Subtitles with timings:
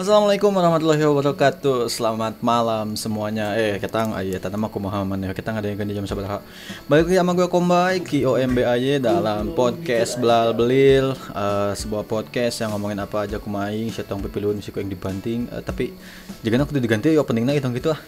[0.00, 1.92] Assalamualaikum warahmatullahi wabarakatuh.
[1.92, 3.52] Selamat malam semuanya.
[3.52, 6.40] Eh kita aja tadi mah kumahaman ya Kita ngadain di jam seberapa
[6.88, 11.12] Balik lagi sama gue Kombay Ki OMBAY dalam podcast Belal Belil.
[11.36, 15.44] Uh, Sebuah podcast yang ngomongin apa aja kumaing Setong pepilun si yang dibanting.
[15.52, 15.92] Uh, Tapi
[16.40, 18.00] Jika aku diganti ya openingnya gitu gitu ah.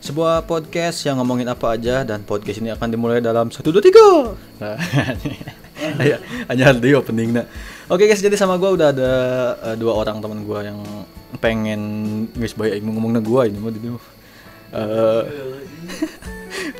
[0.00, 4.32] Sebuah podcast yang ngomongin apa aja dan podcast ini akan dimulai dalam satu dua tiga.
[4.56, 4.76] Nah,
[6.48, 7.44] hanya di opening
[7.86, 9.12] Oke guys, jadi sama gue udah ada
[9.62, 10.82] uh, dua orang teman gue yang
[11.38, 11.80] pengen
[12.34, 13.94] guys baik ngomongnya gue ini mau di uh,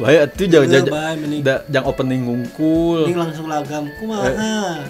[0.03, 3.07] Bahaya tuh jangan jangan jangan opening ngungkul.
[3.07, 4.83] Ini langsung lagam kumaha.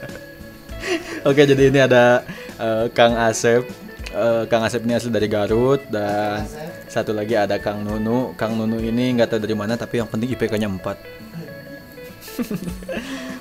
[1.28, 2.22] Oke, jadi ini ada
[2.62, 3.66] uh, Kang Asep
[4.14, 6.46] uh, Kang Asep ini asli dari Garut dan
[6.86, 8.34] satu lagi ada Kang Nunu.
[8.34, 10.78] Kang Nunu ini nggak tahu dari mana tapi yang penting IPK-nya 4.
[10.80, 10.96] Oke,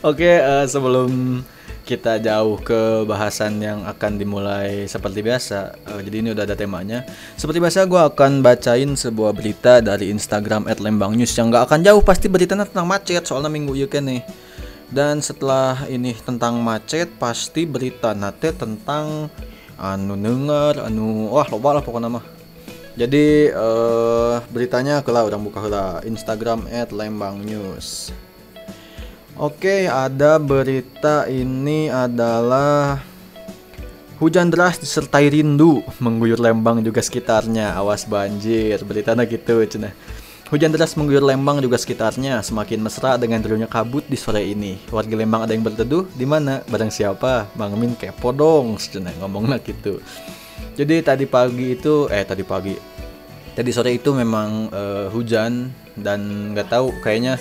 [0.01, 1.43] okay, uh, eh, sebelum
[1.89, 5.73] kita jauh ke bahasan yang akan dimulai seperti biasa.
[5.89, 7.01] Uh, jadi ini udah ada temanya.
[7.33, 12.29] Seperti biasa gue akan bacain sebuah berita dari Instagram @lembangnews yang nggak akan jauh pasti
[12.29, 14.21] beritanya tentang macet soalnya minggu you kan nih.
[14.93, 19.33] Dan setelah ini tentang macet pasti berita nate tentang
[19.79, 22.25] anu denger anu wah lupa lah pokoknya mah
[22.99, 28.11] jadi uh, beritanya kelah udah buka lah Instagram at Lembang News
[29.39, 32.99] Oke ada berita ini adalah
[34.19, 39.63] Hujan deras disertai rindu mengguyur Lembang juga sekitarnya awas banjir beritanya gitu
[40.51, 44.75] Hujan deras mengguyur Lembang juga sekitarnya, semakin mesra dengan turunnya kabut di sore ini.
[44.91, 46.65] Warga Lembang ada yang berteduh, di mana?
[46.65, 47.47] Barang siapa?
[47.53, 50.01] Bang Min kepo dong, sejenak ngomongnya gitu.
[50.73, 52.73] Jadi tadi pagi itu, eh tadi pagi,
[53.53, 57.37] tadi sore itu memang uh, hujan dan nggak tahu kayaknya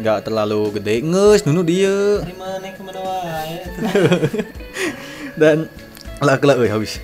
[0.00, 1.00] nggak terlalu gede.
[1.04, 2.20] Nges nunu dia.
[5.40, 5.68] Dan
[6.20, 7.00] lah kelak habis.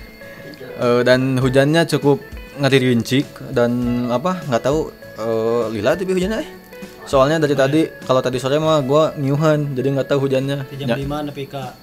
[0.73, 2.17] Uh, dan hujannya cukup
[2.57, 3.69] ngeri rincik dan
[4.09, 4.89] apa nggak tahu
[5.21, 6.49] uh, lila tapi hujannya eh?
[7.05, 10.65] Soalnya dari tadi kalau tadi sore mah gue nyuhan jadi nggak tahu hujannya.
[10.73, 10.97] Jam ya.
[10.97, 11.77] lima tapi kak.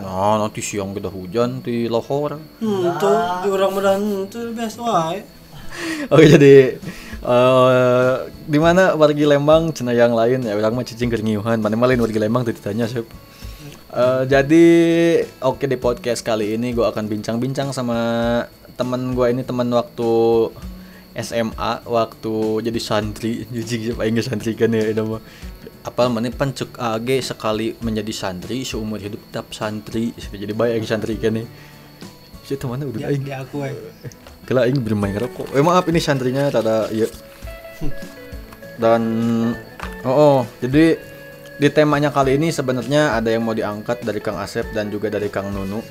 [0.00, 2.36] Nah, nanti siang kita hujan di lohor.
[2.60, 5.24] Hmm, tuh di orang medan tuh biasa wae.
[6.12, 6.76] Oke, jadi
[7.24, 9.72] uh, di mana wargi Lembang?
[9.72, 10.56] Cina yang lain ya.
[10.56, 13.04] Orang mah cicing kerniuhan, mana malin wargi Lembang tuh ditanya sih.
[13.90, 14.66] Uh, jadi
[15.42, 17.98] oke okay, di podcast kali ini gue akan bincang-bincang sama
[18.78, 20.10] teman gue ini teman waktu
[21.18, 22.34] SMA waktu
[22.70, 23.44] jadi santri.
[23.54, 25.22] Jadi siapa yang santri kan ya itu mah.
[25.80, 30.14] Apa mana pancuk AG sekali menjadi santri seumur hidup tetap santri.
[30.14, 31.44] Jadi baik yang santri kan ya.
[32.46, 33.62] Si mana udah aing di aku
[34.50, 37.06] eh kela aing bermain rokok eh maaf ini santrinya tada ya
[38.82, 39.02] dan
[40.02, 40.98] oh, oh jadi
[41.60, 45.28] di temanya kali ini sebenarnya ada yang mau diangkat dari Kang Asep dan juga dari
[45.28, 45.84] Kang Nunu.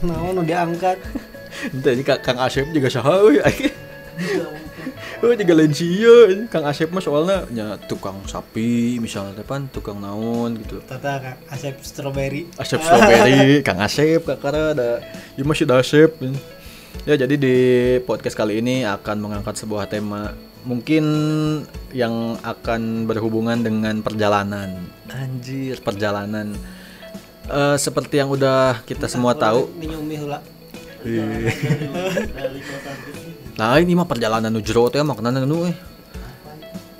[0.00, 0.96] Nah, mau diangkat.
[1.84, 3.04] Ini Kang Asep juga sah,
[5.22, 10.80] Oh juga lensia Kang Asep mah soalnya ya tukang sapi misalnya depan tukang naon gitu.
[10.88, 12.48] Tata Kang Asep strawberry.
[12.56, 15.04] Asep strawberry, Kang Asep kakara ada
[15.36, 16.16] ya masih ada Asep.
[17.02, 17.56] Ya jadi di
[18.06, 20.32] podcast kali ini akan mengangkat sebuah tema
[20.62, 21.04] mungkin
[21.90, 24.86] yang akan berhubungan dengan perjalanan.
[25.10, 26.54] Anjir, perjalanan.
[27.50, 29.66] Uh, seperti yang udah kita semua tahu.
[29.74, 30.06] Minum
[33.58, 35.74] nah ini mah perjalanan nuju teh mah kenapa nu eh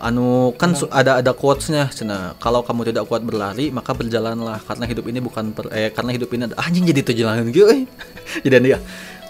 [0.02, 2.34] anu kan su- ada ada quotesnya cina.
[2.42, 4.58] Kalau kamu tidak kuat berlari maka berjalanlah.
[4.66, 7.70] Karena hidup ini bukan per, eh karena hidup ini ada anjing jadi tuh jalan gitu.
[7.70, 7.86] Eh
[8.44, 8.78] jadi dia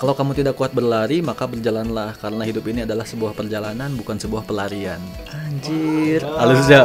[0.00, 2.16] kalau kamu tidak kuat berlari maka berjalanlah.
[2.16, 4.98] Karena hidup ini adalah sebuah perjalanan bukan sebuah pelarian.
[5.28, 6.24] Anjir.
[6.24, 6.82] Halus ya.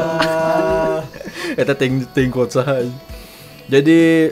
[1.61, 2.59] Eta ting ting quotes
[3.67, 4.31] jadi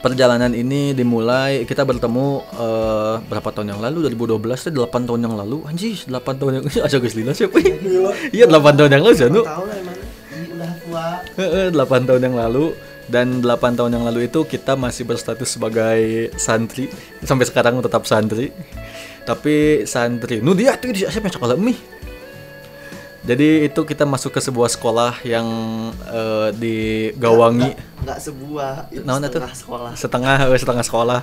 [0.00, 4.10] perjalanan ini dimulai kita bertemu uh, berapa tahun yang lalu?
[4.12, 5.62] 2012 itu 8 tahun yang lalu?
[5.68, 7.60] Anjir 8 tahun yang aja guys lila siapa
[8.36, 9.44] iya 8 tahun yang lalu sih nu
[11.70, 12.74] 8 tahun yang lalu.
[13.10, 16.86] Dan 8 tahun yang lalu itu kita masih berstatus sebagai santri.
[17.26, 18.54] Sampai sekarang tetap santri.
[19.26, 20.38] Tapi santri.
[20.38, 21.26] Nu dia tuh di siapa?
[21.26, 21.99] Sekolah mie
[23.20, 25.44] jadi itu kita masuk ke sebuah sekolah yang
[26.08, 27.76] uh, digawangi.
[28.00, 29.60] Enggak sebuah, itu nah, setengah itu?
[29.60, 29.90] sekolah.
[29.92, 31.20] Setengah uh, setengah sekolah.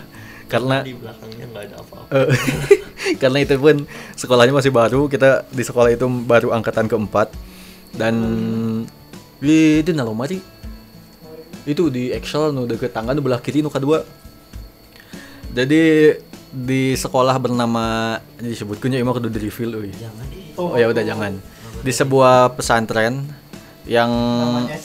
[0.48, 2.06] Karena di belakangnya nggak ada apa-apa.
[2.14, 2.30] Uh,
[3.22, 3.76] karena itu pun
[4.14, 7.34] sekolahnya masih baru, kita di sekolah itu baru angkatan keempat
[7.98, 8.80] dan hmm.
[9.42, 10.38] di itu nalomari
[11.68, 14.06] itu di Excel nu deket tangga nu belah kiri nu kedua.
[15.52, 16.14] Jadi
[16.48, 20.26] di sekolah bernama disebutkannya emang kudu di reveal Jangan.
[20.62, 23.26] Oh, oh ya udah jangan di sebuah pesantren
[23.88, 24.12] yang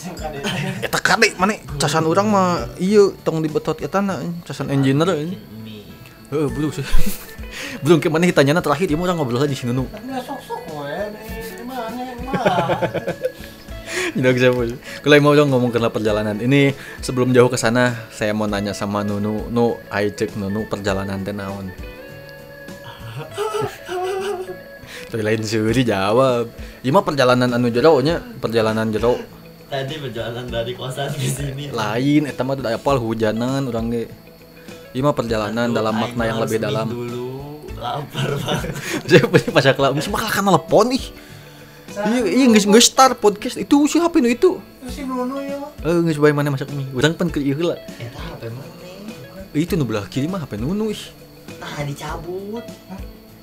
[0.86, 5.34] eta kade mana casan orang mah iya tong di betot eta na casan engineer
[6.32, 6.80] Eh, belum sih.
[7.84, 9.84] belum ke mana ditanya terakhir ya orang ngobrol aja si Nunu.
[9.84, 10.96] Nggak sok-sok we.
[14.16, 14.48] Tidak bisa.
[15.04, 16.40] Kalau mau dong ngomong kenal perjalanan.
[16.40, 16.72] Ini
[17.04, 19.52] sebelum jauh ke sana, saya mau nanya sama Nunu.
[19.52, 21.68] Nu, ayo cek Nunu perjalanan teh naon.
[25.12, 26.48] Tapi lain suri jawab.
[26.80, 29.20] Iya mah perjalanan anu jero nya, perjalanan jero.
[29.68, 31.68] Tadi berjalan dari kosan ke sini.
[31.68, 34.08] Lain eta mah udah apal hujanan urang ge.
[34.96, 36.88] Iya mah perjalanan Aduh, dalam makna yang lebih dalam.
[36.88, 38.72] dulu lapar banget.
[39.12, 41.04] Saya punya pasak lah, mesti bakal kan telepon ih.
[41.92, 44.56] Iya, iya nggak nggak start podcast itu siapa nu itu?
[44.88, 45.60] Si Nunu ya.
[45.84, 46.88] Eh nggak sebaik mana masak mie.
[46.96, 47.76] Urang pan ke ieu lah.
[48.00, 48.72] Eta HP mana?
[49.52, 51.04] Itu nu belah kiri mah HP nunu ih.
[51.60, 52.64] Nah, dicabut.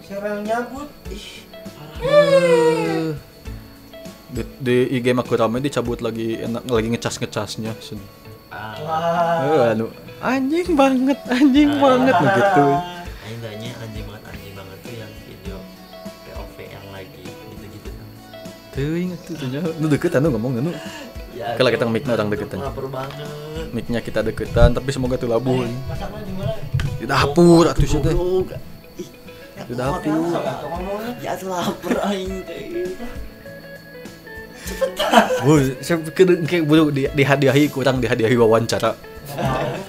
[0.01, 0.89] Siapa yang nyabut?
[1.13, 1.45] Ih,
[2.00, 3.12] Eh,
[4.31, 7.74] di, di IG rame dicabut lagi enak lagi ngecas ngecasnya
[8.50, 9.46] Ah.
[9.46, 9.94] eh, anu.
[10.25, 12.16] Anjing banget anjing banget.
[12.18, 12.66] Begitu
[13.22, 15.57] Aing tanya anjing banget anjing banget tuh yang video
[16.25, 17.90] POV yang lagi gitu-gitu.
[18.74, 19.48] Tuh inget tuh tuh
[19.78, 20.72] nu deket anu ngomong anu.
[21.38, 22.60] Ya, Kalau kita mic-nya orang deketan.
[23.72, 25.62] Mic-nya kita deketan tapi semoga tuh labuh.
[25.62, 25.72] Di
[26.36, 26.57] mana?
[27.00, 28.12] di dapur atuh sih teh
[29.69, 30.18] di dapur
[31.21, 32.89] Ya lapar aing teh.
[35.45, 38.94] Bu, saya pikir kayak bulu di, dihadiahi kurang dihadiahi wawancara.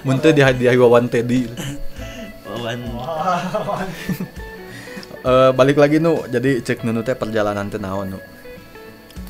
[0.04, 1.48] Muntah dihadiahi wawan Teddy.
[2.48, 2.80] Wawan.
[5.20, 6.24] Eh, balik lagi nu.
[6.32, 8.20] Jadi cek nunu teh perjalanan teh naon nu?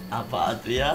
[0.06, 0.94] Apa tuh ya?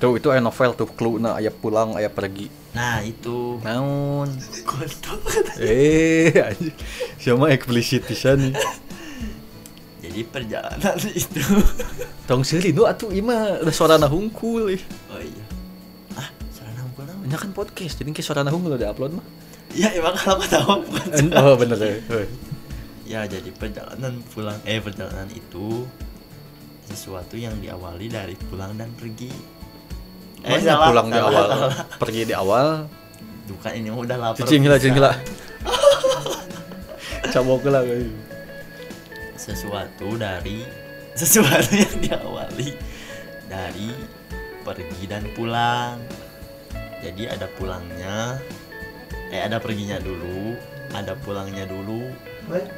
[0.00, 4.30] Tuh itu aya novel tuh clue na aya pulang aya pergi Nah, itu naon
[4.62, 5.18] kontol.
[5.58, 6.70] eh anjing
[7.18, 8.54] siapa eksplisit pisan nih
[10.00, 11.42] Jadi perjalanan itu.
[12.24, 15.44] tong seri nu atuh ieu mah udah suara hungkul ih Oh iya.
[16.14, 17.26] Ah, sarana unggul naon?
[17.26, 19.26] nya kan podcast jadi kayak suara hungkul udah upload mah
[19.70, 21.94] Ya emang kalau tahu bukan oh bener ya.
[23.06, 25.86] Ya jadi perjalanan pulang eh perjalanan itu
[26.86, 29.30] sesuatu yang diawali dari pulang dan pergi.
[30.40, 31.46] Mana pulang di awal
[31.96, 32.66] pergi di awal
[33.50, 34.38] Bukan ini udah lapar.
[34.40, 34.94] cicing lah pisan.
[34.94, 35.14] cicing lah
[37.32, 38.08] cabok lah guys
[39.36, 40.62] Sesuatu dari
[41.16, 42.70] sesuatu yang diawali
[43.50, 43.90] dari
[44.62, 45.98] pergi dan pulang.
[47.00, 48.36] Jadi ada pulangnya,
[49.32, 50.52] eh ada perginya dulu,
[50.92, 52.12] ada pulangnya dulu,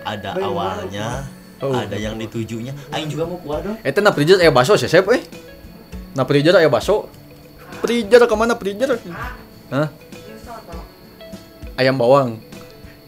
[0.07, 1.27] ada awalnya,
[1.59, 1.75] Oh.
[1.75, 2.71] ada yang ditujunya.
[2.91, 3.79] Aing juga mau keluar dong.
[3.83, 5.23] Eh, na freezer aya baso sih, Sep, eh.
[6.15, 7.11] Na freezer aya baso.
[7.83, 8.95] Freezer ke mana freezer?
[9.69, 9.89] Hah?
[11.75, 12.39] Ayam bawang.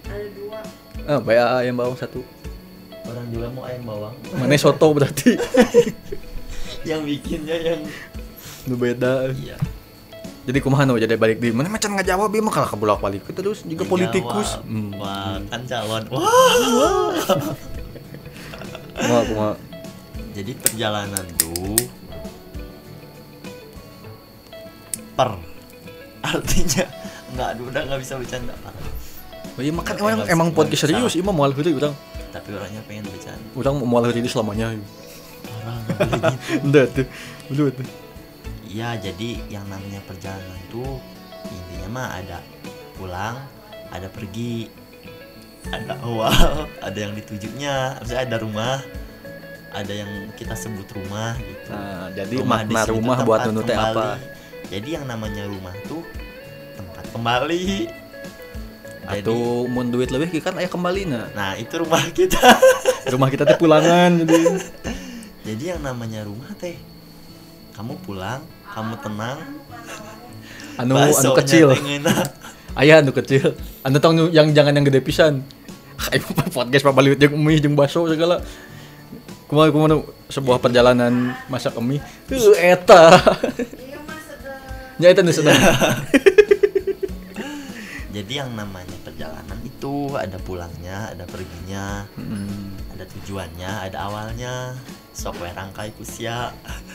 [0.05, 0.59] ada dua
[1.05, 2.25] Ah, bayar ayam bawang satu.
[3.05, 4.15] Orang juga mau ayam bawang.
[4.35, 5.37] Mana soto berarti?
[6.89, 7.81] yang bikinnya yang
[8.65, 9.29] Nu beda.
[9.31, 9.61] iya
[10.45, 13.25] Jadi kumaha nu jadi balik di mana macan nggak jawab ieu mah kalah kebolak balik
[13.31, 14.61] terus juga politikus.
[14.61, 14.93] Hmm.
[14.97, 16.05] Wah, kan calon.
[16.09, 17.13] Wah.
[18.95, 19.53] Kumaha kumaha.
[20.35, 21.79] Jadi perjalanan tuh
[25.15, 25.31] per
[26.21, 26.85] artinya
[27.31, 28.75] nggak udah nggak bisa bercanda Pak.
[29.55, 31.95] Oh, iya makan emang emang podcast serius, iya mah moal heureuy urang.
[32.29, 34.75] tapi orangnya pengen bercanda Urang moal heureuy selamanya.
[34.75, 34.83] orang
[35.79, 36.35] nggak boleh gitu
[36.67, 37.07] Enggak tuh.
[37.49, 37.87] Dulu tuh.
[38.67, 40.99] iya jadi yang namanya perjalanan tuh
[41.47, 42.39] intinya mah ada
[42.95, 43.37] pulang
[43.89, 44.67] ada pergi
[45.65, 46.35] ada awal
[46.87, 48.83] ada yang ditujunya maksudnya ada rumah
[49.71, 53.63] ada yang kita sebut rumah gitu Nah, jadi Rumah di makna rumah buat tempat Nunu
[53.63, 53.95] teh kembali.
[53.95, 54.07] apa?
[54.73, 56.01] Jadi yang namanya rumah tuh
[56.75, 57.89] tempat kembali.
[59.05, 61.29] Jadi, Atau mun duit lebih kan aya kembalina.
[61.37, 62.41] nah itu rumah kita.
[63.13, 64.41] Rumah kita teh pulangan jadi.
[65.45, 66.73] Jadi yang namanya rumah teh,
[67.77, 69.39] kamu pulang, kamu tenang.
[70.81, 71.77] Anu anu kecil.
[72.73, 73.53] Ayah anu kecil.
[73.85, 75.45] Anu tong yang jangan yang gede pisan.
[76.11, 78.41] Ayo podcast Pak Baliut jeung mie jeung baso segala.
[79.45, 80.01] Kumaha kumaha
[80.33, 82.01] sebuah perjalanan masak mie.
[82.33, 83.13] Heuh eta.
[84.99, 85.59] mas sedang Nya eta nu sedang.
[88.15, 92.79] Jadi yang namanya perjalanan itu ada pulangnya, ada perginya, Hmm.
[92.95, 94.79] ada tujuannya, ada awalnya.
[95.11, 96.55] Sok rangkai kusia.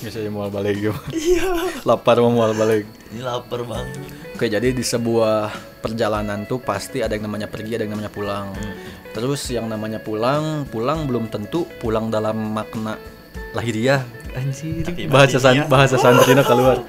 [0.00, 0.96] Aya moal balik yo.
[1.12, 1.84] Iya.
[1.84, 2.88] Lapar mau moal balik.
[3.12, 4.00] Ini lapar banget.
[4.32, 5.52] Oke, jadi di sebuah
[5.84, 8.56] perjalanan tuh pasti ada yang namanya pergi, ada yang namanya pulang.
[8.56, 8.74] Hmm.
[9.12, 12.96] Terus yang namanya pulang, pulang belum tentu pulang dalam makna
[13.52, 14.00] lahiriah.
[14.30, 16.82] Anjir, Tapi bahasa san, bahasa santrina keluar.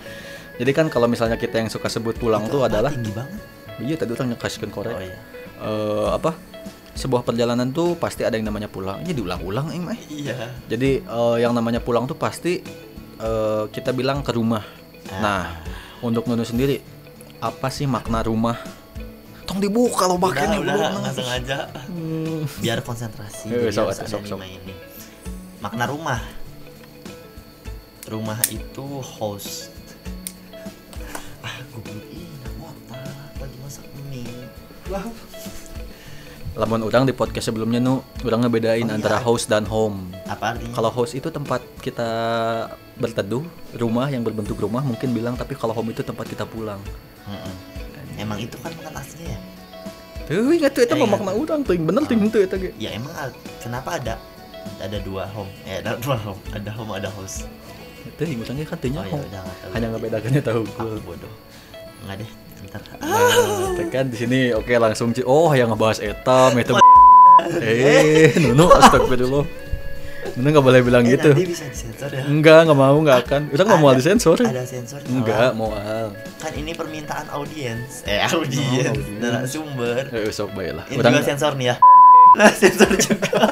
[0.56, 3.42] Jadi kan kalau misalnya kita yang suka sebut pulang Itu tuh adalah tinggi banget.
[3.82, 4.94] iya tadi orang nyekaskeun korek.
[4.94, 5.18] Oh iya.
[5.58, 6.38] Eh, apa?
[6.94, 9.02] Sebuah perjalanan tuh pasti ada yang namanya pulang.
[9.02, 9.98] Ini diulang-ulang emang.
[10.06, 10.54] Iya.
[10.70, 12.62] Jadi eh, yang namanya pulang tuh pasti
[13.18, 14.62] eh, kita bilang ke rumah.
[15.10, 15.18] Ah.
[15.18, 15.42] Nah,
[16.00, 16.78] untuk Nunu sendiri
[17.38, 18.58] apa sih makna rumah?
[19.42, 21.58] tong dibuka lo udah bakanya udah nggak sengaja
[21.92, 22.48] Hmm.
[22.64, 24.78] biar konsentrasi Eh, jadi sok, harus sok, ada sok, dimainin.
[25.60, 26.20] makna rumah
[28.12, 29.72] rumah itu host.
[31.42, 32.28] Ah gue beli
[33.40, 34.28] lagi masak mie.
[36.52, 38.96] Lamun orang di podcast sebelumnya nu orang ngebedain Oh, iya.
[39.00, 40.12] antara house dan home.
[40.28, 40.76] Apa artinya?
[40.76, 42.10] Kalau house itu tempat kita
[43.00, 43.42] berteduh
[43.74, 46.84] rumah yang berbentuk rumah mungkin bilang tapi kalau home itu tempat kita pulang.
[47.24, 47.56] Mm-mm.
[48.20, 49.40] emang itu kan bukan aslinya ya?
[50.28, 51.16] Tuh ingat tuh itu Eh, mah ingat.
[51.18, 52.70] makna orang tuh bener tuh itu itu ge.
[52.78, 53.16] ya emang
[53.58, 54.14] kenapa ada
[54.78, 55.50] ada dua home?
[55.64, 56.42] Eh ada dua home.
[56.52, 57.48] Ada home ada host
[58.22, 61.34] itu ingutangnya kan tanya oh ya udah tahu hanya ngebedakannya tahu gue bodoh.
[62.06, 62.30] Nggak deh
[62.62, 65.26] bentar Nah, tekan di sini oke langsung Ci.
[65.26, 66.78] oh yang ngebahas etam itu
[67.66, 69.46] eh nunu astagfirullah.
[70.38, 71.34] Nunu nggak boleh bilang eh, gitu.
[71.34, 72.30] nanti bisa disensor ya.
[72.30, 73.42] Enggak nggak mau nggak akan.
[73.50, 75.02] Kita nggak mau disensor ada sensor.
[75.10, 78.06] Enggak mau al kan ini permintaan audiens.
[78.06, 79.18] Eh audiens audiens.
[79.18, 80.86] narasumber eh sok baik lah.
[80.94, 81.76] Ini juga sensor nih ya.
[82.38, 83.50] Nah sensor juga.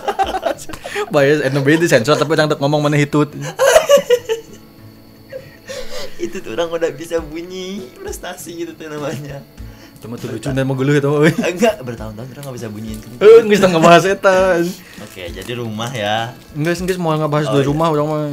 [1.09, 3.33] Baik NB di sensor tapi orang tak ngomong mana hitut
[6.19, 9.39] itu tuh orang udah bisa bunyi prestasi gitu tuh namanya.
[9.99, 12.99] Cuma tuh lucu dan mau geluh itu mah, enggak bertahun-tahun orang nggak bisa bunyiin.
[13.19, 14.63] Eh, nggak kita ngebahas etan.
[14.99, 16.31] oke jadi rumah ya.
[16.55, 17.71] Enggak, enggak mau ngebahas Oh, dari iya.
[17.71, 18.23] rumah orang mah.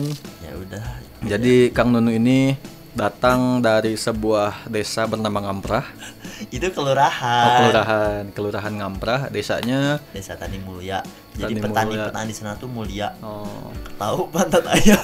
[0.43, 0.85] ya udah.
[1.27, 2.55] Jadi Kang Nunu ini
[2.95, 5.85] datang dari sebuah desa bernama Ngamprah,
[6.55, 7.59] itu oh, kelurahan.
[7.61, 11.03] Kelurahan, kelurahan Ngamprah, desanya desa Tani Mulia.
[11.35, 12.07] Jadi Tani petani Mulia.
[12.09, 13.11] petani di sana tuh mulia.
[13.21, 15.03] Oh, tahu pantat ayam.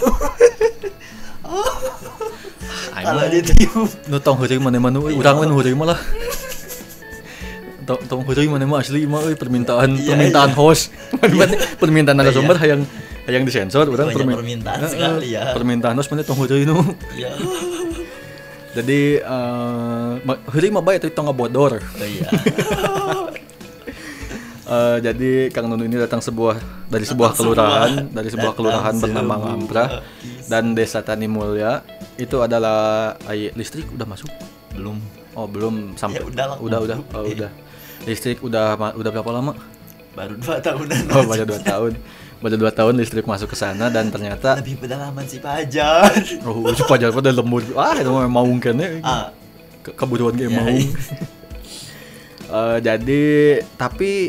[1.43, 2.49] Aing
[2.93, 6.01] kalau mah ditiup nu tong heureung mana-mana euy, urang mah nu heureung mah lah.
[7.83, 10.95] Tong tong heureung mana mah asli mah euy permintaan permintaan host.
[11.83, 12.63] permintaan narasumber Iya.
[12.63, 12.83] hayang
[13.25, 15.51] hayang disensor urang permin- permintaan sekali ya.
[15.51, 16.79] Permintaan host mana tong heureung nu.
[18.73, 19.21] Jadi
[20.47, 21.83] hari mah bae tong ngabodor.
[21.83, 22.29] oh iya
[25.05, 26.57] jadi Kang Nunu ini datang sebuah
[26.89, 29.89] dari sebuah kelurahan sebuah- dari sebuah kelurahan bernama Ngamprah
[30.49, 31.85] dan Desa Tani Mulya
[32.15, 32.79] itu adalah
[33.25, 34.29] ay, listrik udah masuk?
[34.73, 34.97] Belum.
[35.33, 36.21] Oh belum sampai.
[36.21, 36.97] Ya udah lah, udah udah.
[36.99, 37.17] Goblok.
[37.17, 37.51] oh, udah.
[38.03, 39.53] Listrik udah udah berapa lama?
[40.13, 41.93] Baru dua tahunan oh baru dua tahun.
[42.39, 46.11] Baru dua tahun listrik masuk ke sana dan ternyata lebih pedalaman si Pajar
[46.45, 47.63] oh si pajar pada lembur.
[47.73, 48.99] Ah itu mah maung kan ya?
[49.01, 49.31] Ah.
[49.81, 50.79] Ke- kebutuhan kayak Ya, maung.
[50.79, 50.91] iya.
[52.53, 53.25] Eh, jadi
[53.81, 54.29] tapi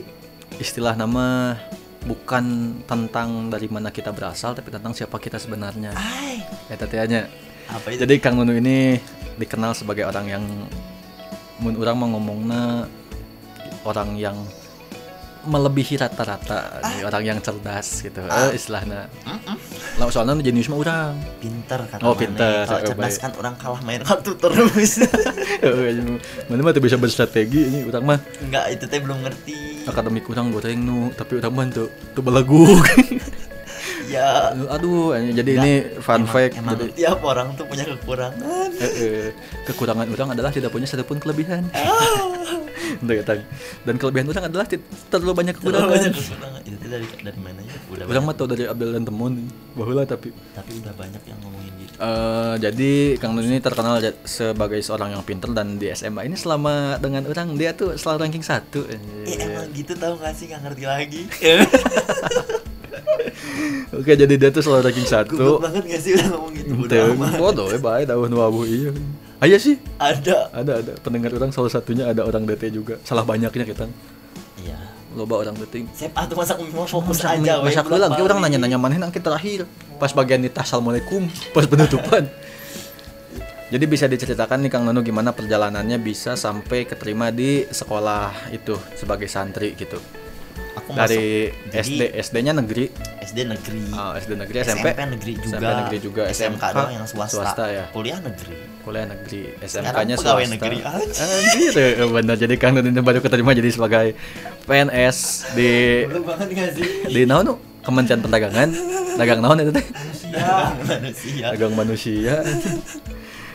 [0.55, 1.59] istilah nama
[2.03, 2.43] bukan
[2.83, 5.91] tentang dari mana kita berasal tapi tentang siapa kita sebenarnya.
[5.91, 6.39] Ay
[6.71, 7.27] ya tetianya
[7.69, 7.99] apa itu?
[8.03, 8.97] Jadi Kang Nunu ini
[9.35, 10.43] dikenal sebagai orang yang
[11.57, 12.85] mun orang mau ngomongnya
[13.83, 14.37] orang yang
[15.43, 18.23] melebihi rata-rata nih, orang yang cerdas gitu.
[18.23, 19.11] Eh, istilahnya
[19.99, 22.63] lah soalnya nu jenius mah orang pinter kata Oh, pinter.
[22.63, 25.03] kalau Oh, cerdas kan orang kalah main kartu terus.
[26.47, 28.19] Mana mah tuh bisa berstrategi ini orang mah.
[28.39, 29.83] Enggak itu teh belum ngerti.
[29.83, 32.63] Akademik kurang goreng nu tapi udah mah tuh tuh belagu
[34.13, 38.69] ya aduh jadi ini fun emang, fact emang jadi tiap orang tuh punya kekurangan.
[38.77, 39.25] Eh, eh,
[39.65, 41.65] kekurangan orang adalah tidak punya satupun kelebihan.
[43.03, 43.41] Tang.
[43.83, 44.65] dan kelebihan orang adalah
[45.09, 46.61] terlalu banyak Terlalu kekurangan banyak kekurangan.
[46.63, 49.33] itu dari dari mana ya udah orang mah tau dari Abdel dan Temun
[49.73, 50.29] bahula tapi.
[50.53, 51.93] Tapi udah banyak yang ngomongin gitu.
[51.97, 57.01] Eh, jadi Kang Nun ini terkenal sebagai seorang yang pinter dan di SMA ini selama
[57.01, 58.99] dengan orang dia tuh selalu ranking satu Eh
[59.41, 60.51] emang gitu tau gak sih?
[60.51, 61.21] Gak ngerti lagi
[63.95, 65.33] oke jadi dia tuh selalu ranking satu.
[65.33, 67.37] Goblok banget gak sih udah ngomong gitu Udah Tuh, amat.
[67.37, 68.91] bodoh ya baik tahun wabu iya.
[69.37, 69.75] Aya sih.
[69.97, 70.49] Ada.
[70.51, 70.93] Ada ada.
[70.99, 72.95] Pendengar orang salah satunya ada orang DT juga.
[73.01, 73.91] Salah banyaknya kita.
[74.57, 74.79] Iya.
[75.13, 77.99] Loba orang DT Sep ah tuh masak mie mau fokus Masak aja mie- masak we,
[77.99, 79.67] lagi orang nanya-nanya mana nanti terakhir.
[79.95, 81.27] Pas bagian di assalamualaikum.
[81.51, 82.23] Pas penutupan.
[83.67, 89.25] Jadi bisa diceritakan nih Kang Nanu gimana perjalanannya bisa sampai keterima di sekolah itu sebagai
[89.25, 89.97] santri gitu
[90.83, 92.91] Aku dari masuk, SD SD-nya negeri.
[93.23, 93.79] SD negeri.
[93.95, 95.55] Ah, SD negeri SMP negeri juga.
[95.55, 97.85] SMP negeri juga SMK doang yang swasta, swasta ya.
[97.95, 98.55] Kuliah negeri.
[98.83, 99.55] Kuliah negeri.
[99.63, 100.43] SMK-nya swasta.
[100.43, 100.77] negeri.
[100.83, 101.23] Aja.
[101.23, 101.71] anjir.
[101.71, 102.35] Eh, bener.
[102.35, 104.11] Jadi Kang Nunu ini baru keterima jadi sebagai
[104.67, 105.17] PNS
[105.55, 106.03] di
[107.07, 107.55] di naon?
[107.83, 108.69] Kementerian Perdagangan.
[109.15, 109.85] Dagang naon itu teh?
[110.83, 111.45] Manusia.
[111.55, 112.33] Dagang manusia.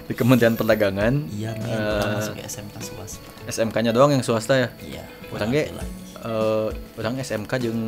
[0.09, 1.29] Di Kementerian Perdagangan.
[1.29, 3.29] Iya men, orang masuk SMK swasta.
[3.53, 4.69] SMK-nya doang yang swasta ya?
[4.81, 5.63] Iya orang ge
[6.21, 7.81] eh, orang SMK jeung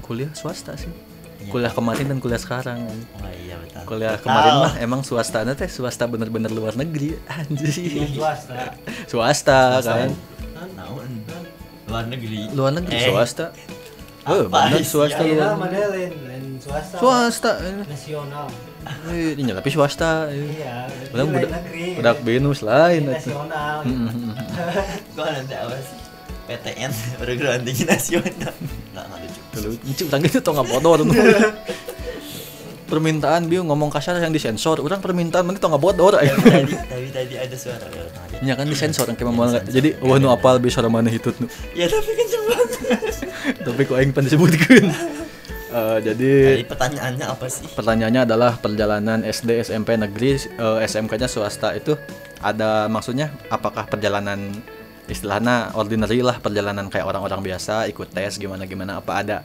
[0.00, 0.90] kuliah swasta sih
[1.36, 1.52] Iya.
[1.52, 4.24] kuliah kemarin dan kuliah sekarang Oh iya betul kuliah Betul.
[4.24, 7.70] kemarin mah emang swasta teh swasta bener-bener luar negeri anjir
[8.08, 8.72] swasta
[9.06, 10.10] swasta kan
[10.72, 11.12] Naon?
[11.86, 13.52] Luar negeri luar negeri Eh, swasta
[14.26, 14.88] eh apa bener sih?
[14.88, 16.96] swasta Ya, luar Iya, lain swasta.
[16.98, 17.84] swasta eh.
[17.84, 18.46] Nasional.
[19.06, 20.40] Eh, ini tapi swasta eh.
[20.56, 21.86] Iya, lain budak negeri.
[21.94, 23.22] budak Venus lain Ini atuh.
[23.22, 23.76] nasional.
[23.84, 24.08] Mm.
[25.14, 25.98] Gua nanti apa sih?
[26.46, 28.54] PTN perguruan tinggi nasional nggak
[28.94, 31.02] nggak lucu lucu urang gitu tong ngabodor.
[32.86, 34.78] permintaan biu ngomong kasar yang disensor.
[34.78, 36.38] Urang permintaan mana tong ngabodor aya.
[36.38, 38.06] tadi tadi tadi ada suara ya.
[38.46, 41.50] Nya kan disensor yang kayak mau Jadi wah nu apal bisa suara mana hitut nu.
[41.74, 42.70] ya tapi kenceng banget
[43.66, 44.86] Tapi kok aing pan disebutkeun.
[45.76, 51.74] Eh, jadi Tadi pertanyaannya apa sih pertanyaannya adalah perjalanan SD SMP negeri eh, SMK-nya swasta
[51.74, 51.98] itu
[52.38, 54.54] ada maksudnya apakah perjalanan
[55.06, 59.36] istilahnya ordinary lah perjalanan kayak orang-orang biasa ikut tes gimana gimana apa ada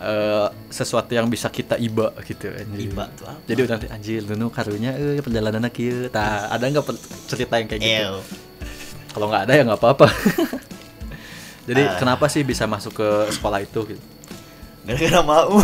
[0.00, 2.88] eh, sesuatu yang bisa kita iba gitu anjir.
[2.88, 3.38] Iba tuh apa?
[3.44, 6.84] jadi udah anjir dulu karunya eh perjalanan kieu tah ada nggak
[7.28, 8.16] cerita yang kayak gitu
[9.12, 10.06] kalau nggak ada ya nggak apa-apa
[11.68, 11.96] jadi Ah.
[12.00, 14.02] kenapa sih bisa masuk ke sekolah itu gitu
[14.84, 15.60] gara-gara mau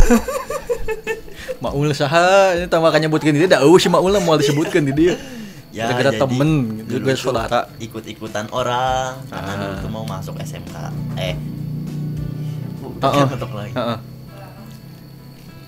[1.61, 5.15] Maul saha ini tambah kan nyebutkan dia dah eueuh si Maul mau disebutkan di dia.
[5.71, 6.51] ya Gara-gara jadi temen,
[6.83, 7.61] gara tuh saudara.
[7.79, 9.57] ikut-ikutan orang karena Ah.
[9.57, 10.75] dulu tuh mau masuk SMK
[11.17, 11.35] eh
[12.93, 13.99] bukan untuk lagi Heeh.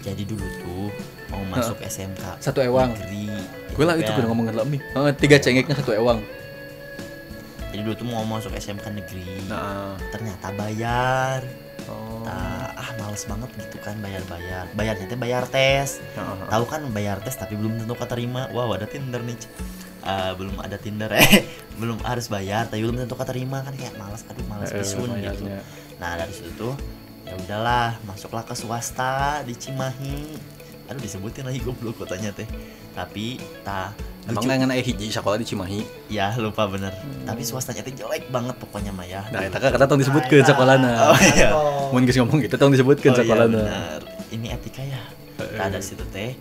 [0.02, 0.86] jadi dulu tuh
[1.28, 2.92] mau masuk SMK Satu ewang.
[2.92, 3.30] negeri
[3.72, 4.82] Gue lah itu gue ngomong dalam nih.
[4.84, 6.20] Heeh, tiga cengeknya satu ewang.
[7.68, 9.96] jadi dulu tuh mau masuk SMK negeri Nah.
[10.10, 11.40] ternyata bayar
[11.82, 12.22] Oh.
[12.22, 16.36] Ah males banget gitu kan bayar-bayar bayarnya teh bayar tes Heeh.
[16.46, 19.34] tahu kan bayar tes tapi belum tentu keterima wow ada tinder nih
[20.02, 24.26] Ah, belum ada tinder eh belum harus bayar tapi belum tentu keterima kan kayak males
[24.26, 25.62] aduh males Eh, pisun gitu bayarnya.
[25.96, 26.74] nah dari situ tuh
[27.22, 30.34] ya udahlah masuklah ke swasta di Cimahi
[30.84, 32.50] aduh disebutin lagi goblok kotanya teh
[32.90, 35.80] tapi ta Emang nggak ngena hiji sekolah di Cimahi.
[36.08, 36.90] ya lupa bener
[37.22, 40.90] tapi swastanya teh jelek banget pokoknya mah ya Nah, eta kan kata tong disebutkeun sekolahna.
[41.10, 41.50] oh iya
[41.90, 43.58] Mun geus ngomong gitu tong disebutkeun Oh iya sekolahna.
[43.60, 44.00] benar.
[44.28, 45.02] Ini etika ya.
[45.58, 46.34] Nah, dari situ teh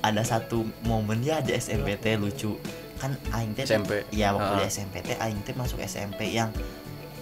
[0.00, 2.54] ada satu momen ya di SMP teh lucu.
[2.96, 4.02] Kan aing teh SMP.
[4.10, 4.70] Iya, waktu di Ah.
[4.70, 6.50] SMP teh aing teh masuk SMP yang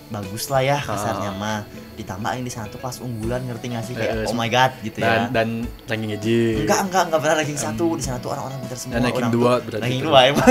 [0.07, 1.37] bagus lah ya kasarnya Ah.
[1.37, 1.61] mah.
[1.97, 4.47] Ditambah aing di sana tuh kelas unggulan ngerti gak sih Eh, eh, kayak oh my
[4.47, 5.21] god gitu Dan ya.
[5.33, 5.49] dan
[5.85, 6.63] ranking hiji.
[6.63, 7.87] Enggak, enggak, enggak pernah ranking satu.
[7.93, 8.95] Di sana tuh orang-orang pintar semua.
[8.95, 10.49] Dan ranking orang dua berarti Ranking dua emang.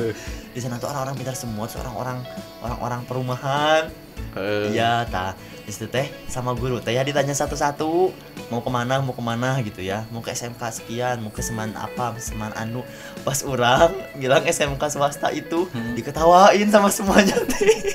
[0.54, 2.18] di sana tuh orang-orang pintar semua, tuh orang-orang
[2.60, 3.82] orang-orang perumahan.
[4.30, 4.64] Heeh.
[4.74, 5.32] Iya, ta.
[5.60, 8.10] Di situ teh sama guru teh ya ditanya satu-satu
[8.48, 11.70] mau ke mana mau ke mana gitu ya mau ke SMK sekian mau ke seman
[11.72, 12.82] apa seman anu
[13.22, 15.94] pas orang bilang SMK swasta itu Hmm.
[15.94, 17.94] diketawain sama semuanya teh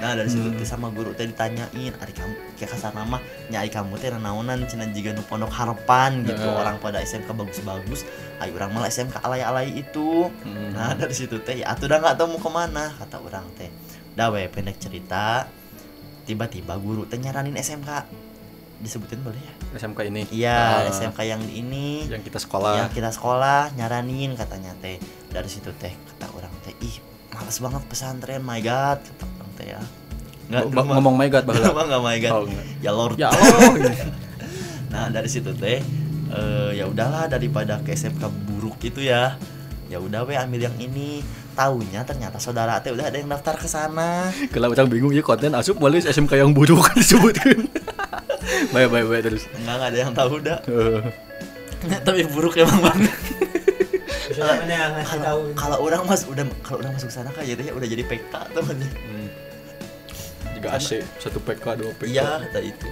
[0.00, 3.68] nah dari situ teh sama guru teh ditanyain ari kamu kayak kasar nama nya ari
[3.68, 6.56] kamu teh naonan cina jiga nu pondok harapan gitu Heeh.
[6.56, 8.08] orang pada SMK bagus-bagus
[8.40, 10.72] ayo orang malah SMK alay-alay itu Hmm.
[10.72, 13.68] Nah dari situ teh ya atuh udah nggak tahu mau ke mana kata orang teh.
[14.16, 15.44] Dah pendek cerita
[16.30, 17.90] tiba-tiba guru nyaranin SMK
[18.78, 19.52] disebutin boleh ya?
[19.76, 20.22] SMK ini.
[20.30, 22.78] Iya Ah, SMK yang di ini yang kita sekolah.
[22.78, 24.96] yang kita sekolah nyaranin katanya teh
[25.28, 26.96] dari situ teh kata orang teh ih
[27.30, 29.80] males banget pesantren my god kata orang teh ya
[30.48, 32.44] dulu ba- ngomong my god mah nggak my god Oh,
[32.80, 33.70] ya lord Ya Allah.
[34.90, 35.78] Nah dari situ teh
[36.30, 39.36] eh, ya udahlah daripada ke SMK buruk gitu ya.
[39.90, 41.26] Ya udah we ambil yang ini.
[41.58, 44.30] Taunya ternyata saudara teh udah ada yang daftar ke sana.
[44.54, 47.66] Kalau orang bingung ya konten asup boleh SMK yang buruk disebutkan.
[48.74, 49.44] baik baik baik terus.
[49.58, 50.58] Enggak nggak ada yang tahu dah.
[50.70, 51.02] Eh,
[52.06, 53.18] Tapi buruk emang banget.
[55.58, 58.86] Kalau orang mas udah kalau orang masuk sana kayaknya udah jadi PK temennya.
[58.86, 59.28] hmm.
[60.54, 62.08] Juga AC satu PK dua PK.
[62.14, 62.86] Iya, itu.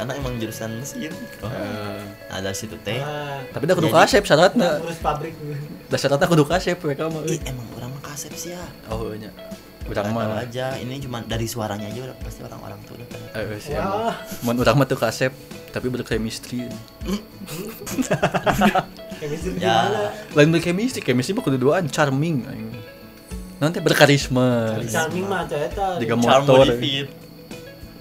[0.00, 1.12] Karena emang jurusan mesin.
[1.44, 1.52] Oh.
[1.52, 2.00] Eh,
[2.32, 2.96] Nah dari situ teh.
[2.96, 4.80] Ah, tapi dah kudu kasep syaratnya.
[4.80, 5.36] urus pabrik.
[5.92, 7.20] Dah syaratnya kudu kasep PK mah.
[7.28, 8.64] Ih emang orang mah kasep sih ya.
[8.88, 9.12] Oh
[9.90, 10.72] Urang tahu mah aja.
[10.80, 13.76] Ini cuma dari suaranya aja udah pasti orang-orang tuh udah eh sih.
[13.76, 14.16] Wah.
[14.40, 15.36] Mun urang mah tuh kasep
[15.68, 16.64] tapi berchemistry.
[19.20, 19.84] Chemistry Ya.
[19.84, 20.00] gimana?
[20.32, 22.40] Lain berchemistry, chemistry mah kudu duaan charming.
[22.48, 22.72] aing.
[23.60, 24.80] Nanti berkarisma.
[24.88, 26.00] Charming mah eta.
[26.00, 26.64] Jika Charm motor.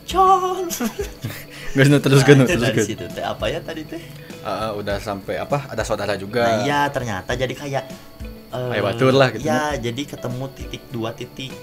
[0.08, 0.64] Charm.
[1.78, 4.02] Nu terus Nah, terus dari situ teh apa ya tadi teh?
[4.42, 5.70] Ah, udah sampai apa?
[5.70, 6.42] Ada saudara juga.
[6.48, 7.84] Nah iya ternyata jadi kayak
[8.50, 11.54] eh, Kayak batur lah gitu Ya jadi ketemu titik dua titik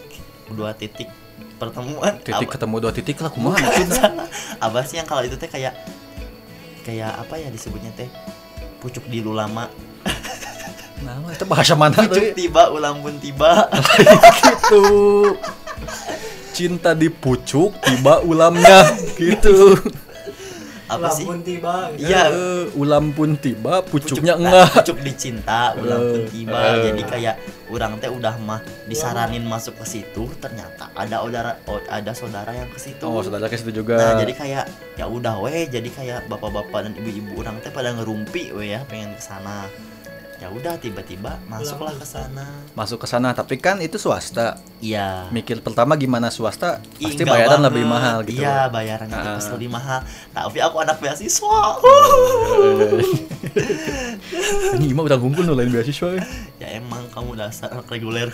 [0.52, 1.10] dua titik
[1.58, 2.20] pertemuan.
[2.22, 4.30] Titik ketemu dua titik lah kumaha maksudnya.
[4.62, 5.74] apa sih yang kalau itu teh kayak
[6.86, 8.06] kayak apa ya disebutnya teh
[8.78, 9.66] pucuk di lama
[10.96, 12.08] Nah, itu bahasa mana tuh?
[12.08, 13.68] pucuk tiba ulang pun tiba
[14.48, 14.84] gitu.
[16.56, 18.88] Cinta di pucuk tiba ulamnya
[19.20, 19.76] gitu.
[20.86, 21.90] apa sih Lampun tiba.
[21.92, 22.06] gitu.
[22.06, 22.22] Iya.
[22.30, 24.68] Eh, ulam pun tiba, pucuknya Pucuk- enggak.
[24.78, 26.74] pucuk dicinta ulang pun Eh, tiba eh.
[26.86, 27.34] jadi kayak
[27.68, 31.58] orang teh udah mah disaranin masuk ke situ ternyata ada saudara
[31.90, 33.98] ada saudara yang ke situ Oh, saudara ke situ juga.
[33.98, 34.64] Nah, jadi kayak
[34.94, 39.10] ya udah weh, jadi kayak bapak-bapak dan ibu-ibu orang teh pada ngerumpi weh ya pengen
[39.12, 39.66] ke sana.
[40.36, 42.44] Ya udah tiba-tiba masuklah ke sana.
[42.72, 44.56] masuk ke sana tapi kan itu swasta.
[44.78, 45.28] Iya.
[45.30, 47.66] Mikir pertama gimana swasta Ih, pasti bayaran banget.
[47.72, 49.34] lebih mahal gitu iya bayaran itu Ah.
[49.34, 49.98] pasti lebih mahal.
[50.30, 51.56] Tapi aku anak beasiswa.
[54.76, 56.08] Ini mah udah ngumpul nulain beasiswa.
[56.12, 56.22] Ya.
[56.58, 58.28] ya emang kamu dasar anak reguler.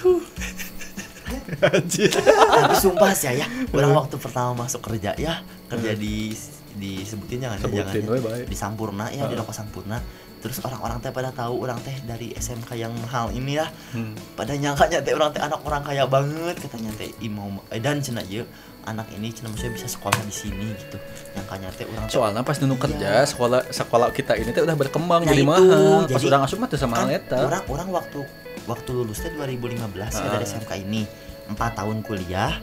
[1.53, 5.41] Tapi sumpah sih ya orang waktu pertama masuk kerja ya.
[5.67, 6.35] Kerja di
[6.73, 8.45] disebutin jangan ya, Sebutin, jangan ya.
[8.49, 10.01] di Sampurna ya di Rokok Sampurna
[10.43, 13.71] terus orang-orang teh pada tahu orang teh dari SMK yang mahal ini ya.
[13.91, 14.13] Hmm.
[14.35, 17.15] pada nyangkanya teh orang teh anak orang kaya banget katanya teh.
[17.21, 18.43] Imau eh, dan cina ye
[18.83, 20.99] anak ini cina maksudnya bisa sekolah di sini gitu.
[21.33, 23.25] Nyangkanya teh orang teh soalnya pas dulu kerja Iya.
[23.25, 26.05] sekolah sekolah kita ini tuh udah berkembang Nah, jadi itu, mahal.
[26.05, 27.39] Pas jadi orang asup mah tuh sama kan eta.
[27.41, 28.19] orang orang waktu
[28.65, 29.79] waktu lulus teh 2015
[30.13, 30.33] ya Ah.
[30.33, 31.03] dari SMK ini.
[31.45, 32.59] Empat tahun kuliah.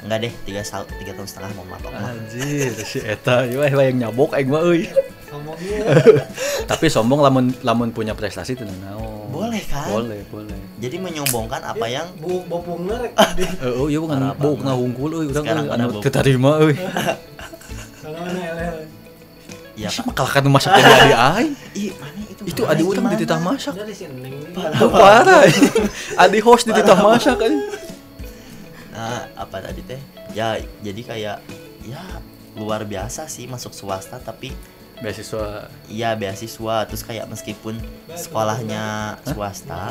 [0.00, 4.36] Enggak deh tiga sal- tiga tahun setengah mau matok anjir si eta ieu yang nyabok
[4.36, 4.84] aing mah euy
[5.34, 5.78] Ngomongnya
[6.70, 9.26] tapi sombong lamun lamun punya prestasi tuh naon.
[9.28, 9.90] Boleh, kan?
[9.90, 10.54] boleh boleh.
[10.78, 14.62] Jadi menyombongkan apa yang bu bopungnya rek di Eh, oh iya bukan Parah bau banget.
[14.62, 16.00] kena hungkul euy urang anu bau.
[16.00, 16.74] teu tarima euy.
[17.98, 18.86] Sana mana eleh.
[19.74, 20.14] ya Ih, pak.
[20.14, 21.52] kalahkan masak jadi adi aing.
[21.82, 22.62] Ih mana itu?
[22.62, 23.74] Adi urang di titah masak.
[24.88, 25.42] Parah
[26.16, 27.52] adi host di titah masak kan
[28.94, 29.98] nah apa tadi teh?
[30.30, 31.36] Ya jadi kayak
[31.82, 31.98] ya
[32.54, 34.54] luar biasa sih masuk swasta tapi
[34.96, 35.46] beasiswa
[35.86, 37.78] iya beasiswa terus kayak meskipun
[38.08, 38.84] sekolahnya
[39.24, 39.90] swasta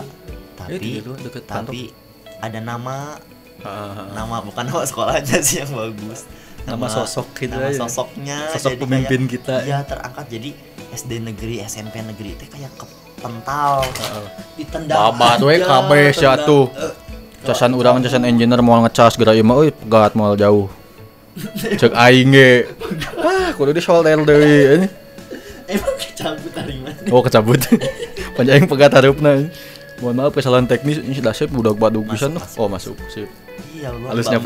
[0.54, 1.92] tapi di luar deket tapi
[2.40, 3.18] ada nama
[3.62, 6.28] Ah, nama bukan nama sekolahnya sih yang bagus
[6.64, 7.80] Nama sosok gitu nama aja.
[7.80, 9.56] sosoknya Sosok jadi pemimpin kayak- kita.
[9.64, 10.50] iya terangkat jadi
[10.92, 14.28] SD negeri SMP negeri itu kayak kepental Heeh.
[14.58, 15.56] ditendang Babat we
[16.10, 16.44] sia tendang.
[16.44, 16.64] tuh.
[16.74, 16.94] Eh,
[17.44, 20.68] Casan urang casan engineer mau ngecas geura ieu mah euy pegat moal jauh.
[21.76, 22.70] Cek aing ge.
[23.18, 24.86] Ah, kudu di solder deui.
[25.66, 27.58] emang kecabut dari mana Oh, kecabut.
[28.36, 29.50] Panjang pegat harupna.
[29.98, 32.60] Mohon maaf kesalahan teknis ini sudah sip budak Masuk, pisan.
[32.60, 32.96] Oh, masuk.
[33.08, 33.30] Sip.
[33.72, 34.38] iya lu Halusnya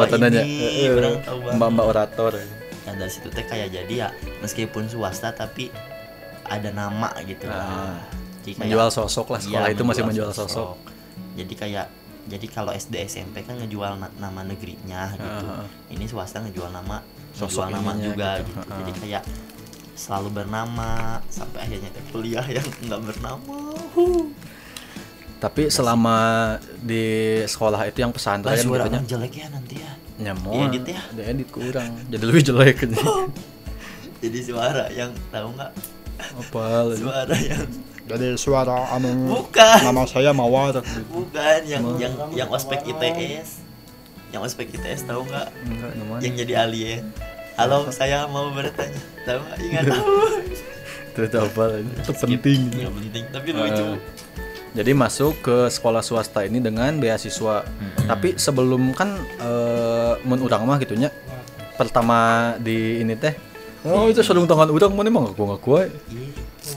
[0.44, 1.56] ini, orang tahu banget.
[1.58, 2.32] Mbak-mbak orator.
[2.86, 4.08] Nah dari situ teh kayak jadi ya
[4.40, 5.68] meskipun swasta tapi
[6.44, 8.00] ada nama gitu Ah,
[8.46, 10.80] kayak- Menjual sosok lah sekolah Iya, itu masih menjual sosok.
[11.36, 11.88] Jadi kayak
[12.28, 15.46] jadi kalau SD SMP kan ngejual na- nama negerinya gitu.
[15.48, 15.68] Ah, ah.
[15.88, 17.00] Ini swasta ngejual nama
[17.32, 18.52] Sosok ngejual nama juga gitu.
[18.52, 18.60] gitu.
[18.68, 18.98] Ah, Jadi ah.
[19.00, 19.24] kayak
[19.98, 20.90] selalu bernama
[21.32, 23.58] sampai akhirnya kuliah yang nggak bernama.
[23.96, 24.30] Huh.
[25.38, 26.18] Tapi selama
[26.82, 27.06] di
[27.46, 29.92] sekolah itu yang pesantren suara gitu orang jelek ya nanti ya.
[30.18, 30.74] Nyamon.
[30.74, 31.02] Diedit ya?
[31.14, 31.94] Diedit kurang.
[32.10, 32.78] Jadi lebih jelek
[34.24, 35.72] Jadi suara yang tahu nggak?
[36.18, 36.92] Apa?
[36.94, 37.66] Suara yang
[38.08, 39.78] Dari suara anu bukan.
[39.84, 40.80] nama saya Mawar.
[41.12, 42.00] Bukan yang Emang?
[42.00, 43.60] yang yang ospek ITS.
[44.32, 45.48] Yang ospek ITS tahu nggak?
[46.24, 47.04] Yang jadi alien.
[47.58, 49.02] Halo, saya mau bertanya.
[49.26, 49.42] Tahu?
[49.60, 50.06] Ingat tahu.
[51.12, 51.64] Itu itu apa?
[51.82, 52.62] Itu penting.
[52.72, 53.84] Nggak penting, tapi lucu.
[53.84, 53.96] Eh,
[54.78, 57.66] jadi masuk ke sekolah swasta ini dengan beasiswa.
[58.06, 61.10] Tapi sebelum kan eh mun urang mah gitunya
[61.76, 63.34] pertama di ini teh
[63.86, 65.90] Oh itu sarung tangan urang mana emang ngaku ngaku aja.
[66.10, 66.30] Iya,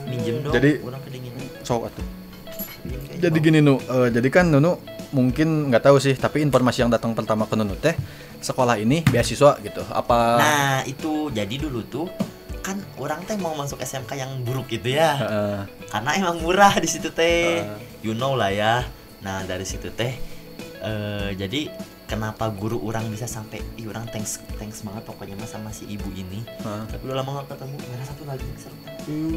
[0.07, 0.53] minjem dong.
[0.53, 1.45] Jadi- orang kedinginan.
[1.65, 2.07] Sok atuh.
[3.21, 4.81] Jadi gini nu, eh, jadi kan Nunu
[5.13, 7.93] mungkin nggak tahu sih, tapi informasi yang datang pertama ke Nunu teh
[8.41, 9.85] sekolah ini beasiswa gitu.
[9.93, 10.41] Apa?
[10.41, 12.07] Nah, itu jadi dulu tuh
[12.65, 15.17] kan orang teh mau masuk SMK yang buruk gitu ya.
[15.21, 15.59] Heeh.
[15.93, 17.61] Karena emang murah di situ teh.
[18.01, 18.89] You know lah ya.
[19.21, 20.17] Nah, dari situ teh
[20.81, 21.69] eh jadi
[22.11, 26.11] kenapa guru orang bisa sampai ih orang thanks thanks banget pokoknya mah sama si ibu
[26.11, 28.75] ini tapi udah lama gak ketemu mana satu lagi seru.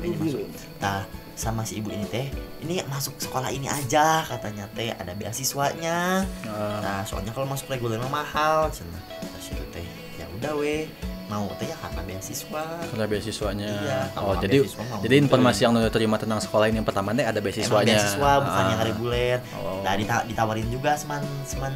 [0.01, 0.41] ini masuk
[0.79, 2.27] nah sama si ibu ini teh
[2.59, 6.77] ini masuk sekolah ini aja katanya teh ada beasiswanya Heeh.
[6.79, 8.97] nah soalnya kalau masuk reguler mah mahal cina
[9.31, 10.89] terus itu teh ya udah weh
[11.23, 13.65] mau teh ya karena beasiswa Karena beasiswanya.
[13.65, 15.23] Iya, oh, jadi beasiswa jadi mungkin.
[15.23, 17.95] informasi yang Nunu terima tentang sekolah ini yang pertama teh ada Emang beasiswanya.
[17.95, 18.85] beasiswa bukan yang Ah.
[18.85, 19.81] reguler Oh.
[19.81, 21.73] nah dita- ditawarin juga seman seman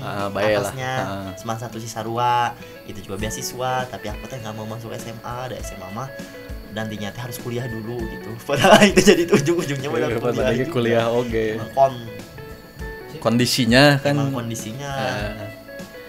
[0.00, 0.28] Lah.
[0.32, 1.30] atasnya Ah.
[1.36, 5.88] seman satu Cisarua itu juga beasiswa tapi aku teh nggak mau masuk SMA ada SMA
[5.92, 6.08] mah
[6.70, 8.30] nantinya teh harus kuliah dulu gitu.
[8.48, 11.44] Padahal itu jadi ujung-ujungnya Iya, pada kuliah lagi kuliah oke.
[11.58, 11.94] Emang kon.
[13.20, 14.90] Kondisinya kan emang kondisinya.
[14.96, 15.48] Eh,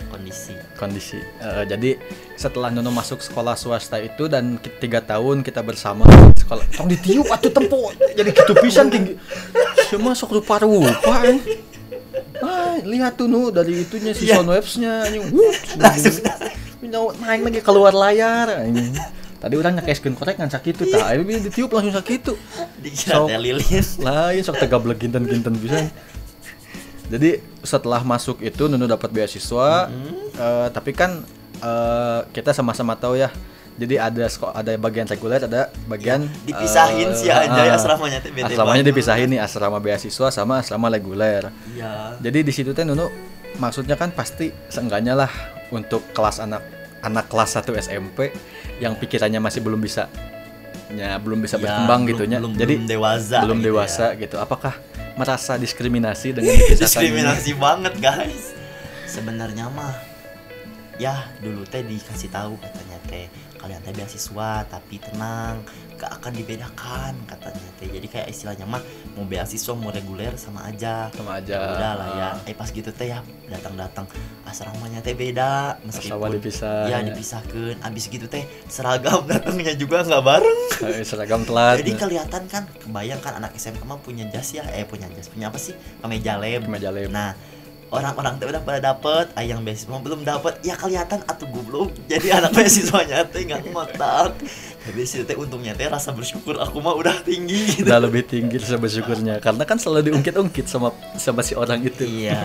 [0.08, 0.54] kondisi.
[0.78, 1.20] Kondisi.
[1.20, 2.00] Eh, jadi
[2.38, 6.64] setelah Nunu masuk sekolah swasta itu dan tiga tahun kita bersama sekolah.
[6.72, 9.20] Tong ditiup atuh tempo jadi gitu pisan tinggi.
[9.92, 11.20] Cuma sok rupa rupa
[12.42, 14.42] ah lihat tuh nu dari itunya si Iya.
[14.42, 15.24] Soundwaves-nya anjing.
[15.30, 15.54] Wuh,
[16.82, 18.94] Minta main lagi keluar layar anjing.
[19.38, 22.38] tadi orang nyakeskeun korek ngan sakitu tah ayo ditiup langsung sakitu
[22.78, 23.86] dikira teh lilin.
[23.98, 25.90] Lain sok tegablek ginten-ginten bisa.
[27.10, 29.90] Jadi setelah masuk itu Nunu dapat beasiswa.
[29.90, 30.16] Mm-hmm.
[30.38, 31.26] eh, tapi kan
[31.58, 33.34] eh, kita sama-sama tahu ya
[33.82, 38.84] Jadi ada ada bagian reguler, ada bagian dipisahin eh, sih anjay ah, asramanya teh Asramanya
[38.86, 41.50] dipisahin nih asrama beasiswa sama asrama reguler.
[41.72, 43.10] iya Jadi di situ teh Nunu
[43.58, 45.32] maksudnya kan pasti seenggaknya lah
[45.70, 46.62] untuk kelas anak
[47.02, 48.30] anak kelas 1 SMP
[48.78, 50.06] yang pikirannya masih belum bisa
[50.92, 52.38] ya belum bisa Ya, berkembang belum- gitu nya.
[52.38, 54.20] belum- Jadi belum dewasa belum gitu dewasa ya.
[54.22, 54.36] gitu.
[54.38, 54.74] Apakah
[55.12, 58.54] merasa diskriminasi dengan diskriminasi banget guys
[59.06, 59.92] sebenarnya mah
[60.96, 63.26] ya dulu teh dikasih tahu katanya teh
[63.62, 65.62] kalian teh beasiswa tapi tenang
[66.02, 67.86] gak akan dibedakan katanya teh.
[67.86, 68.82] Jadi kayak istilahnya mah
[69.14, 71.14] mau beasiswa mau reguler sama aja.
[71.14, 71.54] Sama aja.
[71.54, 72.30] Ya udah lah ya.
[72.50, 73.22] Eh pas gitu teh ya
[73.54, 74.06] datang datang
[74.50, 76.90] asramanya teh beda meskipun dipisah.
[76.90, 80.60] ya dipisahkan abis gitu teh seragam datangnya juga nggak bareng.
[80.82, 81.86] Eh, seragam telat.
[81.86, 84.66] jadi kelihatan kan kebayang kan anak SMK mah punya jas ya?
[84.74, 85.78] Eh punya jas punya apa sih?
[86.02, 86.66] Kemeja lem.
[86.66, 87.14] Kemeja lem.
[87.14, 87.38] nah
[87.92, 92.40] orang-orang tuh udah pada dapet ah, yang beasiswa belum dapet ya kelihatan atuh goblok jadi
[92.40, 94.36] anak beasiswanya teh nggak ngotak
[94.82, 98.56] tapi sih teh untungnya teh rasa bersyukur aku mah udah tinggi gitu udah lebih tinggi
[98.58, 102.04] rasa bersyukurnya karena kan selalu diungkit-ungkit sama sama si orang itu.
[102.08, 102.40] iya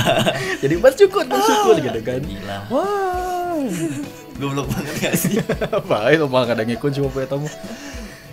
[0.62, 2.20] Jadi bersyukur bersyukur gitu kan.
[2.20, 2.58] Gila.
[2.70, 3.60] Wah.
[4.40, 5.36] goblok banget gak sih
[5.76, 7.48] Apa itu mah kadang ngikut cuma punya tamu.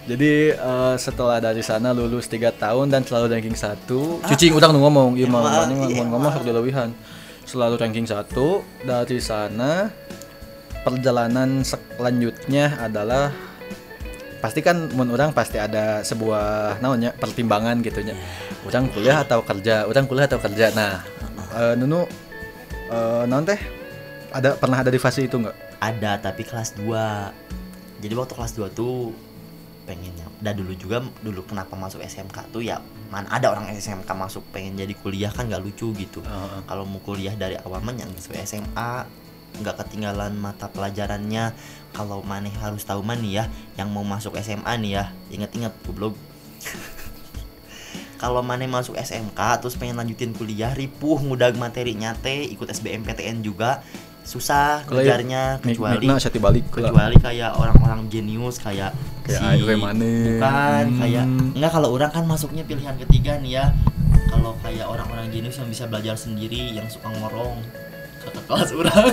[0.08, 3.92] Jadi eh, setelah dari sana lulus 3 tahun dan selalu ranking 1
[4.32, 6.90] Cicing udang nu ngomong, iya mah Emang, mana mah iya, mau ngomong sok dilebihan.
[7.44, 8.32] Selalu ranking 1
[8.88, 9.92] dari sana
[10.88, 13.36] perjalanan selanjutnya adalah
[14.40, 18.16] pasti kan mun orang pasti ada sebuah naonnya pertimbangan gitu nya.
[18.64, 20.72] Orang kuliah atau kerja, orang kuliah atau kerja.
[20.72, 21.04] Nah,
[21.52, 22.08] eh, Nunu
[22.88, 23.60] eh, naon teh?
[24.32, 25.68] Ada pernah ada di fase itu nggak?
[25.82, 29.14] ada tapi kelas 2 jadi waktu kelas 2 tuh
[29.88, 34.44] pengennya udah dulu juga dulu kenapa masuk SMK tuh ya mana ada orang SMK masuk
[34.52, 36.20] pengen jadi kuliah kan nggak lucu gitu.
[36.20, 36.68] Heeh.
[36.68, 39.08] kalau mau kuliah dari awal mah yang sesuai SMA
[39.64, 41.56] nggak ketinggalan mata pelajarannya.
[41.96, 43.46] Kalau maneh harus tahu mana ya
[43.80, 46.14] yang mau masuk SMA nih ya inget-inget goblok.
[48.22, 53.86] Kalau maneh masuk SMK terus pengen lanjutin kuliah ripuh ngudag materinya teh ikut SBMPTN juga
[54.28, 56.92] susah ya, ngejarnya Mik- kecuali Mikna sati balik lah.
[56.92, 58.92] kecuali kayak orang-orang jenius kayak
[59.24, 60.12] Kayak si Remane.
[60.36, 61.00] bukan Hmm.
[61.00, 63.66] kayak enggak kalau orang kan masuknya pilihan ketiga nih ya
[64.28, 67.64] kalau kayak orang-orang jenius yang bisa belajar sendiri yang suka ngorong
[68.20, 69.04] kakak kelas orang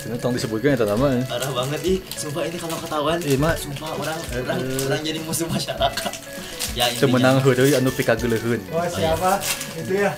[0.00, 1.12] Ini tolong disebutkan itu nama.
[1.12, 1.22] ya.
[1.28, 3.54] parah banget ih sumpah ini kalau ketahuan Ih, Mak.
[3.58, 4.86] sumpah orang Eh, orang eh.
[4.86, 6.12] orang jadi musuh masyarakat
[6.72, 8.60] ya intinya Semenang heureuy anu pikageuleun.
[8.70, 9.42] Oh siapa?
[9.74, 10.14] Itu ya?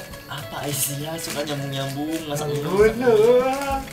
[0.63, 3.43] Aisyah suka nyambung nyambung masa Bener.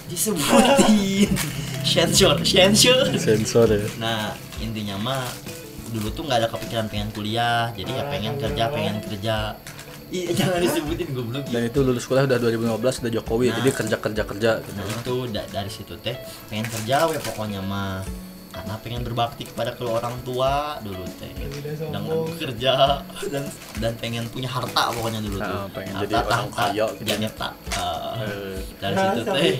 [0.05, 1.29] disebutin
[1.83, 3.87] sensor sensor Sensor ya.
[3.97, 5.23] Nah intinya mah
[5.89, 9.35] dulu tuh nggak ada kepikiran pengen kuliah, jadi ya pengen kerja, pengen kerja.
[10.07, 11.45] Iya jangan disebutin goblok.
[11.47, 13.55] Dan itu lulus kuliah udah 2015 udah Jokowi, Nah.
[13.57, 14.51] jadi kerja kerja kerja.
[14.59, 14.69] gitu.
[14.75, 16.13] Nah itu da- dari situ teh
[16.45, 18.05] pengen kerja we pokoknya mah
[18.59, 21.31] karena pengen berbakti kepada kedua orang tua dulu teh
[21.79, 23.43] dengan bekerja dan
[23.79, 27.31] dan pengen punya harta pokoknya dulu tuh Ah, pengen harta, jadi orang kaya gitu ya.
[27.71, 29.51] Ah, Eh, dari Nah, situ teh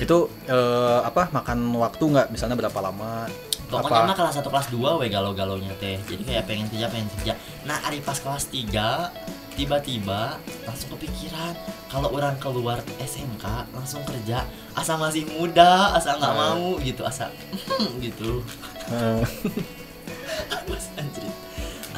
[0.00, 3.28] itu eh, apa makan waktu nggak misalnya berapa lama?
[3.70, 4.18] Pokoknya mah apa?
[4.18, 5.94] kelas 1 kelas 2 we galau-galaunya teh.
[6.02, 7.32] Jadi kayak pengen kerja, pengen kerja.
[7.62, 9.14] Nah, hari pas kelas 3
[9.52, 11.52] tiba-tiba langsung kepikiran
[11.86, 16.40] kalau orang keluar SMK langsung kerja asa masih muda asa nggak Hmm.
[16.40, 17.28] mau gitu asa
[17.98, 18.40] gitu.
[18.90, 19.22] Eh,
[20.70, 21.26] Mas anjir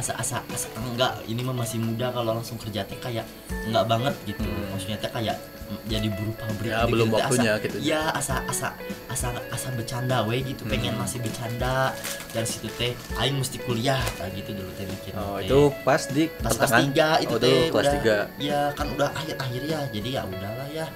[0.03, 3.23] asa asa asa enggak ini mah masih muda kalau langsung kerja teh kayak
[3.65, 4.67] enggak banget gitu Hmm.
[4.69, 5.39] maksudnya teh kayak
[5.85, 7.15] jadi buruh pabrik Ya, belum teh.
[7.17, 7.77] waktunya asa, gitu.
[7.81, 8.69] ya asa asa
[9.07, 11.01] asa asa bercanda we gitu pengen Hmm.
[11.01, 11.95] masih bercanda
[12.29, 15.47] dari situ teh aing mesti kuliah kayak gitu dulu teh mikir oh, teh.
[15.47, 18.43] itu pas di pas kelas tiga itu oh, teh kelas udah, 3.
[18.43, 20.87] ya kan udah akhir akhir ya jadi ya udahlah ya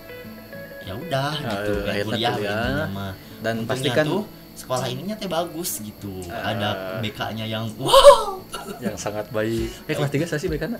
[0.82, 2.88] ya udah Ah, gitu pengen akhirnya kuliah, kuliah.
[2.90, 3.12] mah.
[3.36, 4.22] Dan Untungnya pasti kan- tuh
[4.56, 6.48] sekolah ininya teh bagus gitu Ah.
[6.48, 8.35] ada BK-nya yang wow
[8.78, 9.68] yang sangat baik.
[9.84, 10.72] Eh kelas 3 saya sih baik kan?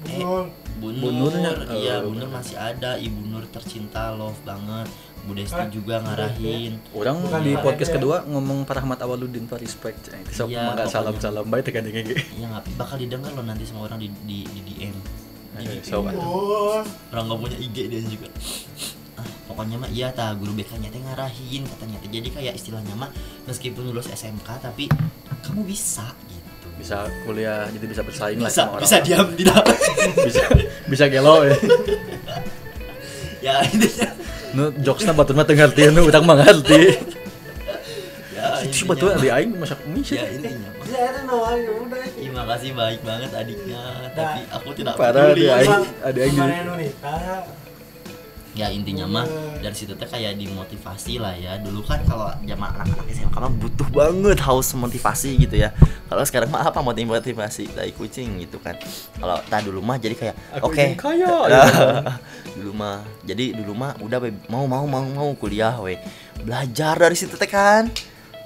[0.00, 0.52] Betul.
[0.74, 2.10] Bu Bu Nur, Nurnya, iya oh.
[2.10, 4.84] Bu Nur masih ada, Ibu Nur tercinta, love banget.
[5.24, 5.68] Bu Desti Hah?
[5.68, 6.76] juga ngarahin.
[6.92, 7.96] Orang Bukan di podcast Ed ya?
[7.96, 10.12] kedua ngomong Pak Rahmat Awaludin Pak respect.
[10.12, 10.92] Eh, Sok Iya, mangga pokoknya.
[10.92, 12.12] salam-salam baik tekan ini.
[12.34, 14.96] Ya nggak bakal didengar loh nanti sama orang di di, di DM.
[15.54, 16.12] Di Eh, sok.
[16.12, 18.28] Oh, Orang nggak punya IG dia juga.
[19.14, 22.10] Ah, pokoknya mah iya tah guru BK-nya teh ngarahin katanya teh.
[22.10, 23.08] Jadi kayak istilahnya mah
[23.46, 24.90] meskipun lulus SMK tapi
[25.40, 26.33] kamu bisa gitu.
[26.74, 28.82] Bisa kuliah jadi bisa bersaing lah Bisa sama orang.
[28.84, 29.62] bisa diam tidak.
[30.20, 30.42] bisa
[30.84, 31.54] bisa gelo ya.
[33.40, 34.08] ya intinya
[34.52, 36.82] Nu jokesna batur mah teu ngarti nu urang mah ngarti.
[38.30, 40.14] ya Itu mah- di aing masak mie sih.
[40.14, 42.02] ya intinya ya itu namanya udah.
[42.14, 43.82] Terima kasih baik banget adiknya,
[44.12, 45.42] tapi aku tidak Parah peduli.
[45.42, 46.20] dia aing Emang- ada
[48.54, 49.26] ya intinya mah
[49.58, 51.58] dari situ teh kayak dimotivasi lah ya.
[51.58, 55.74] Dulu kan kalau zaman anak-anak SMA mah butuh banget haus motivasi gitu ya.
[56.06, 57.74] Kalau sekarang mah apa motivasi?
[57.74, 58.78] Dari kucing gitu kan.
[59.18, 60.78] Kalau tak dulu mah jadi kayak oke.
[60.78, 61.34] ingin kaya,
[62.56, 65.98] dulu mah jadi dulu mah udah mau mau mau mau kuliah we.
[66.46, 67.90] Belajar dari situ teh kan.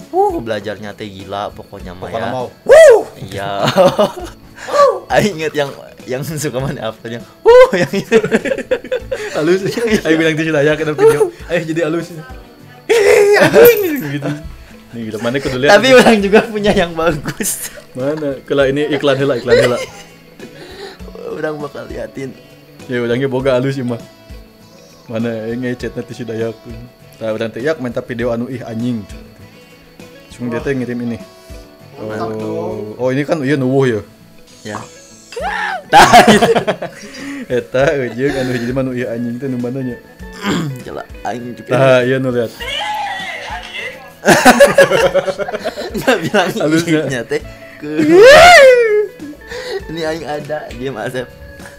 [0.08, 2.32] Uh belajarnya teh gila pokoknya mah ya.
[2.32, 2.48] mau.
[3.28, 3.64] iya.
[5.12, 5.72] Aing inget yang
[6.08, 6.88] yang suka mana?
[6.90, 8.16] Apa yang uh yang itu.
[9.36, 9.60] Halus.
[10.08, 12.08] Ayo bilang di Hidayah kena video ayo jadi halus.
[14.08, 14.30] Gitu.
[14.88, 15.76] Nih gitu mana kudu lihat?
[15.76, 17.68] Tapi orang juga punya yang bagus.
[17.92, 18.40] Mana?
[18.48, 19.78] Kalau ini iklan hela iklan hela.
[21.36, 22.32] Orang bakal liatin.
[22.88, 24.00] Ya udangnya boga halus mah
[25.08, 26.52] mana yang ngechat nanti si Dayak
[27.16, 29.04] nah orang teh yak minta video anu ih anjing.
[30.32, 31.20] Cuma dia teh ngirim ini.
[32.00, 34.00] Oh, oh ini kan iya nuwuh ya?
[34.64, 34.80] Ya
[35.88, 36.10] tah
[37.58, 39.96] eta ujung anu jadi manu iya anjing teh nu mana nya
[41.28, 42.52] aing juga Nah, iya nu lihat.
[45.98, 47.22] nggak bilang Halusnya.
[47.24, 47.40] teh
[49.88, 51.26] ini aing ada dia Asep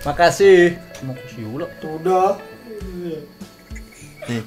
[0.08, 0.80] Makasih.
[1.04, 1.70] Makasih ulah.
[1.84, 2.40] Udah.
[4.30, 4.44] nih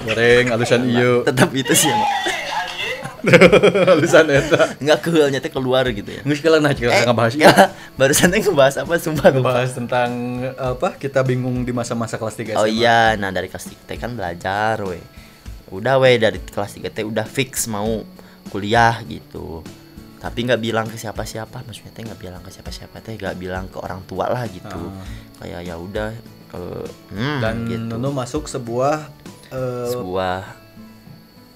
[0.00, 1.20] Goreng alusan iyo.
[1.28, 2.00] tetap itu sih yang
[3.92, 4.76] alusan eta.
[4.80, 7.52] nggak keulnya teh keluar gitu ya Nggak sekarang nah kita ngebahas ya,
[7.98, 9.28] barusan teh ngebahas apa sumpah.
[9.32, 10.10] Ngebahas tentang
[10.56, 10.96] apa?
[10.96, 14.80] Kita bingung di masa-masa kelas 3 Oh iya, nah dari kelas 3 teh kan belajar
[14.84, 15.00] we.
[15.70, 18.02] Udah we dari kelas 3 teh udah fix mau
[18.50, 19.64] kuliah gitu.
[20.20, 23.80] Tapi nggak bilang ke siapa-siapa, maksudnya teh nggak bilang ke siapa-siapa teh, nggak bilang ke
[23.80, 24.92] orang tua lah gitu.
[25.40, 26.12] Kayak ya udah
[26.50, 26.62] ke
[27.14, 27.96] hmm, Dan gitu.
[27.96, 29.08] Nunu masuk sebuah
[29.54, 30.59] eh, sebuah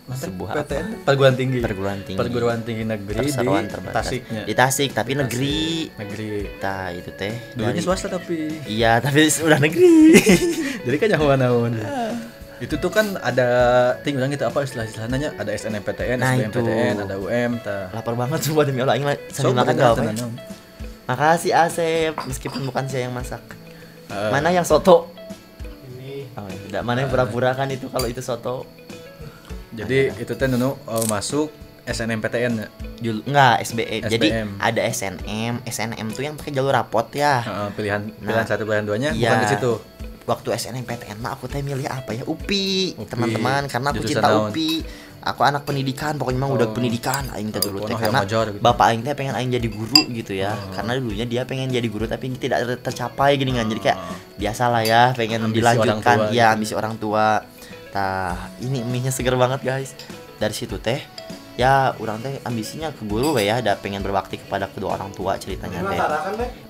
[0.04, 1.58] Masa sebuah PTN perguruan tinggi.
[1.64, 2.20] perguruan tinggi.
[2.20, 4.04] Perguruan tinggi negeri di terbatas.
[4.04, 4.42] Tasiknya.
[4.44, 5.88] di Tasik tapi negeri.
[5.96, 6.28] Negeri.
[6.60, 7.32] nah itu teh.
[7.56, 8.36] Dulunya dari- swasta tapi.
[8.68, 10.12] iya tapi udah negeri.
[10.84, 11.72] Jadi kan nyawa naon.
[12.60, 13.48] itu tuh kan ada
[14.00, 17.90] ting bilang gitu apa istilah istilahnya ada SNMPTN, Nah, SBMPTN, ada UM, ta.
[17.90, 18.96] lapar banget sumpah demi Allah.
[19.28, 20.02] So, sambil makan bener, gak apa
[21.04, 22.12] makasih Asep.
[22.24, 23.42] Meskipun bukan saya yang masak.
[24.06, 25.12] Eh, mana yang soto?
[25.90, 26.28] Ini.
[26.32, 28.64] Oh, ya udah mana yang pura-pura kan itu kalau itu soto.
[29.74, 31.48] Jadi itu teh Nunu eh, masuk
[31.84, 32.66] SNMPTN ya.
[32.98, 33.96] Dulu enggak SBE.
[34.06, 34.48] Jadi SBM.
[34.56, 37.44] ada SNM, SNM tuh yang pakai jalur rapot ya.
[37.44, 39.28] Heeh, pilihan Nah, pilihan satu pilihan duanya iya.
[39.28, 39.72] bukan di situ.
[40.24, 42.24] Waktu SNMPTN mah aku teh milih apa ya?
[42.24, 43.04] UPI, UPI.
[43.04, 44.48] teman-teman karena aku Jurusan cinta naon?
[44.48, 44.72] UPI.
[45.24, 46.72] Aku anak pendidikan, pokoknya mah udah Oh.
[46.72, 48.60] pendidikan aing teh Oh, dulu teh yang karena gitu.
[48.60, 50.52] bapak aing teh pengen aing jadi guru gitu ya.
[50.52, 50.72] Oh.
[50.72, 53.64] Karena dulunya dia pengen jadi guru tapi tidak ter- tercapai gini kan.
[53.66, 53.98] Jadi kayak
[54.37, 57.40] biasalah ya, pengen Ambisi dilanjutkan tua ya ambisi orang tua.
[57.94, 59.94] Tah, ini mie-nya seger banget guys.
[60.42, 60.98] Dari situ teh
[61.54, 65.38] ya orang teh ambisinya ke guru we ya ada pengen berbakti kepada kedua orang tua
[65.38, 65.98] ceritanya teh.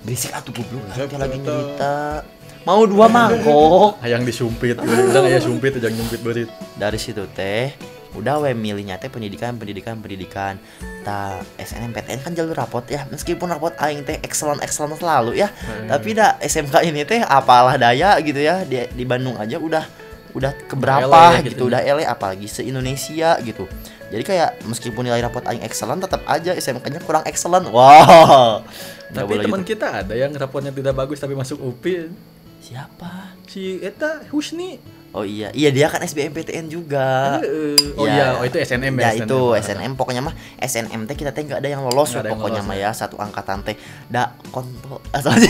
[0.05, 0.85] Berisik atuh goblok.
[0.93, 2.21] Teh lagi nyerita.
[2.61, 6.49] Mau dua mangkok Hayang disumpit, udah aya sumpit jangan nyumpit berit.
[6.77, 7.73] dari situ teh
[8.13, 10.61] udah we milihnya teh pendidikan pendidikan pendidikan.
[11.01, 13.09] Ta SNMPTN kan jalur rapot ya.
[13.09, 15.49] Meskipun rapot aing teh excellent excellent selalu ya.
[15.89, 18.61] Tapi dah SMK ini teh apalah daya gitu ya.
[18.61, 20.04] Di, di Bandung aja udah
[20.35, 21.63] udah keberapa Ele gitu, gitu.
[21.65, 23.65] udah ele apalagi se Indonesia gitu
[24.05, 28.59] jadi kayak meskipun nilai rapot aing excellent tetap aja SMK-nya kurang excellent wow
[29.07, 29.73] Tapi teman gitu.
[29.73, 32.11] kita ada yang rapotnya tidak bagus tapi masuk UPI.
[32.59, 34.75] siapa Si eta Husni.
[35.09, 37.95] oh iya iya dia kan SBMPTN juga Heeh.
[37.95, 38.11] oh Ya.
[38.11, 39.23] iya, oh itu SNM ya ya.
[39.23, 42.35] itu SNM pokoknya mah SNM teh kita teh nggak ada yang lolos Nggak ada yang
[42.35, 42.91] pokoknya lolos, mah ya.
[42.91, 45.47] ya satu angkatan teh da kontol asalnya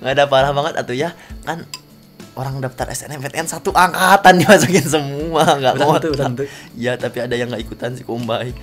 [0.00, 1.14] nggak ada parah banget atuh ya
[1.44, 1.62] kan
[2.38, 6.46] orang daftar SNMPTN satu angkatan dimasukin semua nggak mau tentu,
[6.78, 8.54] ya tapi ada yang nggak ikutan si kumbai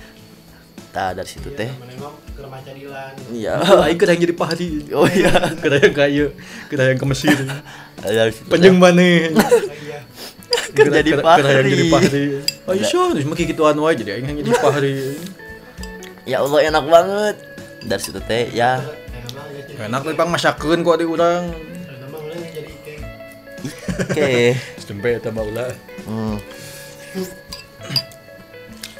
[0.88, 3.12] nah dari situ teh Menengok ke remaja Dilan.
[3.30, 3.54] iya
[3.94, 4.88] kada yang jadi pahri.
[4.96, 5.30] oh iya
[5.62, 6.26] Kada yang kaya,
[6.72, 7.38] kada yang ke Mesir.
[8.50, 8.98] Penjeng mana?
[9.04, 9.30] Iya.
[10.74, 11.92] Kan jadi Kada yang jadi pahri.
[11.92, 12.24] pahri.
[12.66, 14.96] Aisyah, terus maki gitu anu aja jadi aing yang jadi pahri.
[16.24, 17.36] ya Allah enak banget
[17.84, 18.80] dari situ teh ya.
[19.78, 21.52] Enak tapi pang masakeun kok di urang.
[24.00, 24.30] Oke
[24.78, 25.68] Sampai eta baula.
[26.04, 26.36] Hmm.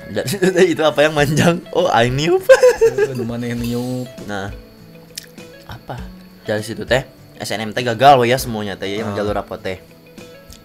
[0.09, 0.25] Dan
[0.73, 1.61] itu apa yang manjang?
[1.77, 2.41] Oh, I knew.
[3.21, 4.09] Maneh niup.
[4.25, 4.49] nah,
[5.69, 6.01] apa?
[6.49, 7.05] Dari situ teh
[7.37, 9.17] SNM teh gagal ya semuanya teh yang Ah.
[9.17, 9.77] jalur rapot teh.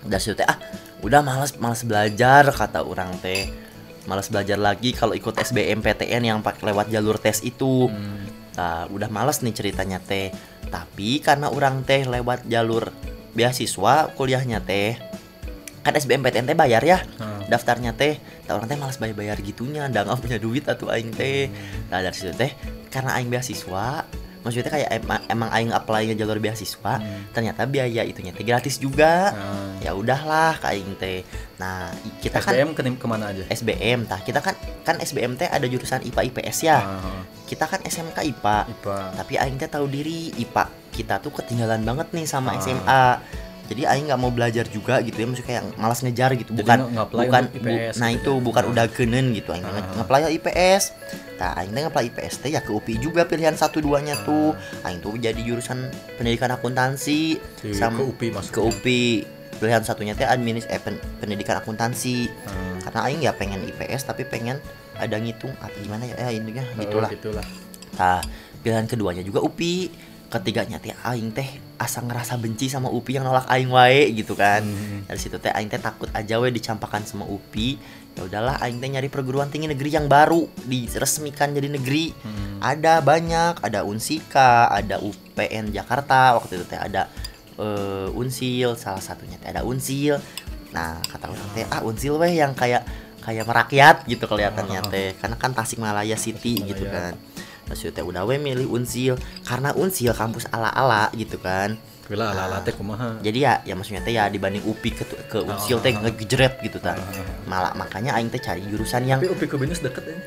[0.01, 0.55] Dari situ teh ah,
[1.03, 3.51] udah malas malas belajar kata orang teh.
[4.03, 7.88] Malas belajar lagi kalau ikut SBMPTN yang pakai lewat jalur tes itu.
[7.88, 8.24] Hmm.
[8.53, 10.32] Nah, udah males nih ceritanya teh.
[10.67, 12.91] Tapi karena orang teh lewat jalur
[13.34, 14.97] beasiswa kuliahnya teh.
[15.84, 17.43] Kan SBMPTN teh bayar ya Ah.
[17.45, 18.15] daftarnya teh.
[18.47, 21.51] Tak orang teh malas bayar bayar gitunya ndak nggak punya duit atau aing teh.
[21.91, 22.53] Nah dari situ teh
[22.88, 24.05] karena aing beasiswa
[24.43, 26.99] maksudnya kayak emang, emang aing apply ke jalur beasiswa
[27.31, 29.31] ternyata biaya itunya teh gratis juga.
[29.31, 31.23] Nah, ya udahlah ka aing teh.
[31.59, 33.43] Nah kita kan SBM ke ke mana aja?
[33.47, 36.79] SBM tah kita kan kan SBM teh ada jurusan IPA IPS ya.
[36.79, 38.97] Ah, kita kan SMK IPA IPA.
[39.15, 42.59] tapi aing teh tahu diri IPA kita tuh ketinggalan banget nih sama Ah.
[42.59, 43.03] SMA
[43.63, 46.77] jadi aing nggak mau belajar juga gitu ya maksudnya kayak malas ngejar gitu Jadi bukan
[46.85, 48.41] nge-apply bukan IPS nah gitu itu ya.
[48.43, 48.71] bukan Ah.
[48.71, 49.73] udah kenen gitu aing Ah.
[49.73, 50.83] nge- nge-apply IPS
[51.33, 55.17] nah aing nge-apply IPS teh ya ke UPI juga pilihan satu duanya tuh aing tuh
[55.17, 58.51] jadi jurusan pendidikan akuntansi Di- sama ke UPI masuk.
[58.51, 59.03] ke UPI
[59.55, 62.77] pilihan satunya teh administ eh, pen- pendidikan akuntansi Ah.
[62.83, 64.59] karena aing ya pengen IPS tapi pengen
[64.93, 67.45] ada ngitung apa gimana ya, ya intinya Oh, gitulah gitulah.
[67.93, 68.21] Nah,
[68.59, 69.89] pilihan keduanya juga UPI.
[70.34, 71.45] Ketiganya teh aing teh
[71.77, 74.65] asa ngerasa benci sama UPI yang nolak aing wae gitu kan.
[74.65, 75.05] Hmm.
[75.05, 77.77] Dari situ teh aing teh takut aja we dicampakan sama UPI.
[78.17, 82.17] Ya udahlah aing teh nyari perguruan tinggi negeri yang baru diresmikan jadi negeri.
[82.17, 82.57] Hmm.
[82.59, 87.05] Ada banyak, ada Unsika, ada UPN Jakarta, waktu itu teh ada
[87.53, 90.17] eh, Unsil, salah satunya teh ada Unsil.
[90.73, 92.81] Nah, kata orang teh ah Unsil weh yang kayak
[93.21, 94.89] kayak merakyat gitu kelihatannya Ah.
[94.89, 95.13] teh.
[95.13, 97.13] Karena kan Tasikmalaya City gitu Tasikmalaya.
[97.13, 97.13] kan.
[97.64, 101.76] Terus itu teh udah we milih Unsil karena Unsil kampus ala-ala gitu kan.
[102.03, 103.16] Bila ala-ala teh kumaha.
[103.20, 106.03] Jadi ya ya maksudnya teh ya dibanding UPI ke ke Unsil teh Ah.
[106.03, 106.93] ngejret gitu ta.
[106.93, 107.24] Ah.
[107.45, 110.18] Malah makanya aing teh cari jurusan yang Tapi UPI ke Binus deket ya.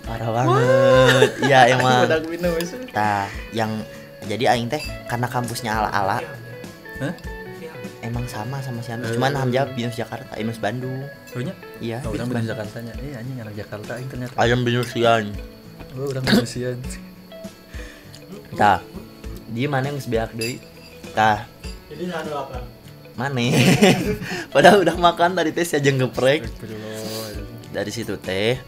[0.00, 1.30] parah banget.
[1.46, 2.02] Iya emang.
[2.26, 2.74] Binus.
[2.90, 3.70] Nah, yang
[4.26, 6.18] jadi aing teh karena kampusnya ala-ala
[6.98, 7.14] Hah?
[8.00, 9.06] emang sama sama si Anus.
[9.06, 9.14] Eh.
[9.14, 11.06] Cuman Hamzah Binus Jakarta, Inus Bandung.
[11.30, 11.54] Oh nya?
[11.78, 12.02] Iya.
[12.02, 12.92] Oh, orang Binus Binus Jakarta nya.
[12.98, 14.34] Eh anjing anak Jakarta aing ternyata.
[14.34, 15.24] Ayam Binusian.
[15.98, 16.78] Oh, orang Binusian.
[18.54, 18.78] Tah.
[19.50, 20.62] Dia mana yang sebeak deui?
[21.10, 21.42] Tah,
[21.90, 22.62] Jadi satu apa?
[23.18, 23.42] mana?
[24.54, 26.46] Padahal udah makan tadi teh saya geprek.
[26.46, 27.74] Astagfirullah.
[27.74, 28.58] Dari situ teh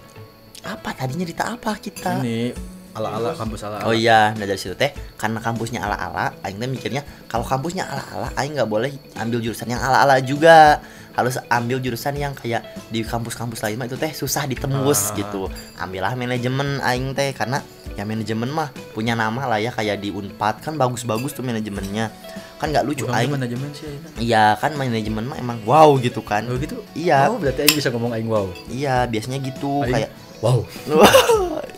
[0.62, 2.22] apa tadinya cerita apa kita?
[2.22, 2.54] Ini
[2.92, 3.84] ala-ala kampus ala-ala.
[3.84, 8.28] Oh iya, nah dari situ teh karena kampusnya ala-ala, aing teh mikirnya kalau kampusnya ala-ala,
[8.34, 10.80] aing nggak boleh ambil jurusan yang ala-ala juga.
[11.12, 15.14] Harus ambil jurusan yang kayak di kampus-kampus lain mah itu teh susah ditembus Ah.
[15.14, 15.44] gitu.
[15.76, 17.60] Ambillah manajemen aing teh karena
[17.92, 22.08] ya manajemen mah punya nama lah ya kayak di Unpad kan bagus-bagus tuh manajemennya.
[22.56, 23.28] Kan nggak lucu Orang aing.
[23.30, 23.92] manajemen sih.
[24.24, 26.48] Iya, kan manajemen mah emang wow gitu kan.
[26.48, 26.80] Oh gitu.
[26.92, 27.28] Iya.
[27.28, 28.48] Oh, berarti aing bisa ngomong aing wow.
[28.72, 30.64] Iya, biasanya gitu Aing- kayak Wow.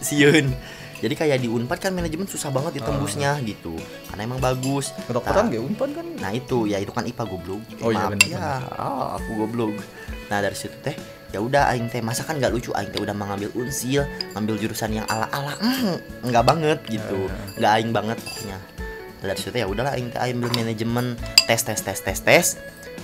[0.01, 0.55] Siun.
[1.01, 3.75] Jadi kayak di Unpad kan manajemen susah banget ditembusnya gitu.
[4.07, 4.95] Karena emang bagus.
[5.05, 6.07] Kedokteran Nah, ge Unpad kan.
[6.19, 7.63] Nah itu ya itu kan IPA goblok.
[7.81, 9.75] Oh iya, Maaf, benar, ya, ah, aku goblok.
[10.29, 10.97] Nah dari situ teh
[11.31, 14.95] ya udah aing teh masa kan nggak lucu aing teh udah mengambil unsil ngambil jurusan
[14.95, 17.59] yang ala ala mm, nggak banget gitu Ah.
[17.59, 18.59] nggak aing banget pokoknya
[19.19, 22.47] Nah, dari situ ya udahlah aing teh aing ambil manajemen tes tes tes tes tes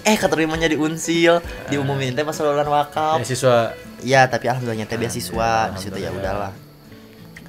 [0.06, 3.56] eh keterimanya di unsil diumumin teh pas lulusan wakaf Ya siswa
[4.00, 6.54] ya tapi alhamdulillahnya teh beasiswa di situ ya udahlah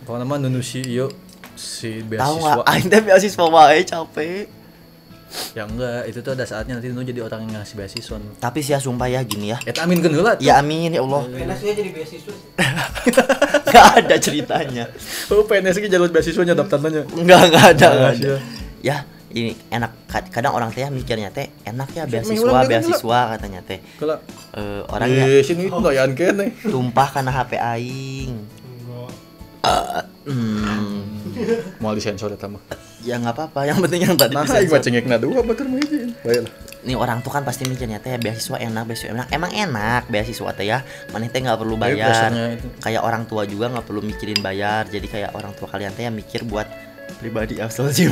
[0.04, 1.12] pokoknya mah nunusi yuk.
[1.58, 2.58] Si tahu nggak?
[2.66, 4.46] Beasiswa teh beasiswa wae capek.
[5.56, 8.20] Ya enggak itu tuh ada saatnya nanti nu jadi orang yang ngasih beasiswa.
[8.40, 9.58] Tapi sih ya sumpah ya gini ya.
[9.64, 10.44] Eta amin heula tuh.
[10.44, 11.24] ya amin ya Allah.
[11.24, 12.34] PNS-nya jadi beasiswa.
[13.72, 14.86] nggak ada ceritanya.
[15.32, 17.08] Oh, PNS ki jalur beasiswanya daftarnya.
[17.08, 18.34] nggak nggak ada Nah, nggak ada.
[18.84, 18.98] Ya
[19.32, 19.92] ini enak.
[20.12, 23.80] Kad- kadang orang teh mikirnya teh enak ya beasiswa beasiswa katanya teh.
[23.96, 24.20] Kalau
[24.52, 28.32] Eh, orang ya eh tumpah karena HP aing
[30.22, 31.02] Hmm,
[31.78, 32.62] Mau disensor eta mah.
[33.02, 33.66] ya nggak apa-apa.
[33.66, 34.46] Yang penting yang tadi Nah,
[34.78, 36.14] cengekna dua batur mah izin.
[36.22, 36.54] Baiklah.
[36.82, 39.28] nih orang tuh kan pasti mikirnya teh beasiswa enak beasiswa enak.
[39.30, 40.82] Emang enak beasiswa teh ya?
[41.10, 42.34] Mana teh nggak perlu Tapi bayar?
[42.78, 44.86] kayak orang tua juga nggak perlu mikirin bayar.
[44.86, 46.66] Jadi kayak orang tua kalian teh yang mikir buat
[47.12, 48.08] pribadi asal sih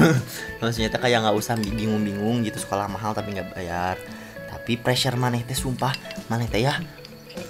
[0.60, 3.98] maksudnya teh kayak nggak usah bingung-bingung gitu sekolah mahal tapi nggak bayar.
[4.46, 5.94] Tapi pressure maneh teh sumpah
[6.26, 6.78] maneh teh ya?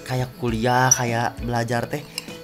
[0.04, 2.00] Kayak kuliah kayak belajar teh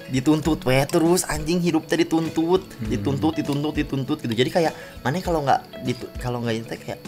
[0.07, 5.43] dituntut we terus anjing hidup teh dituntut dituntut dituntut dituntut gitu jadi kayak maneh kalau
[5.43, 5.59] nggak
[6.23, 6.99] kalau nggak itu teh kayak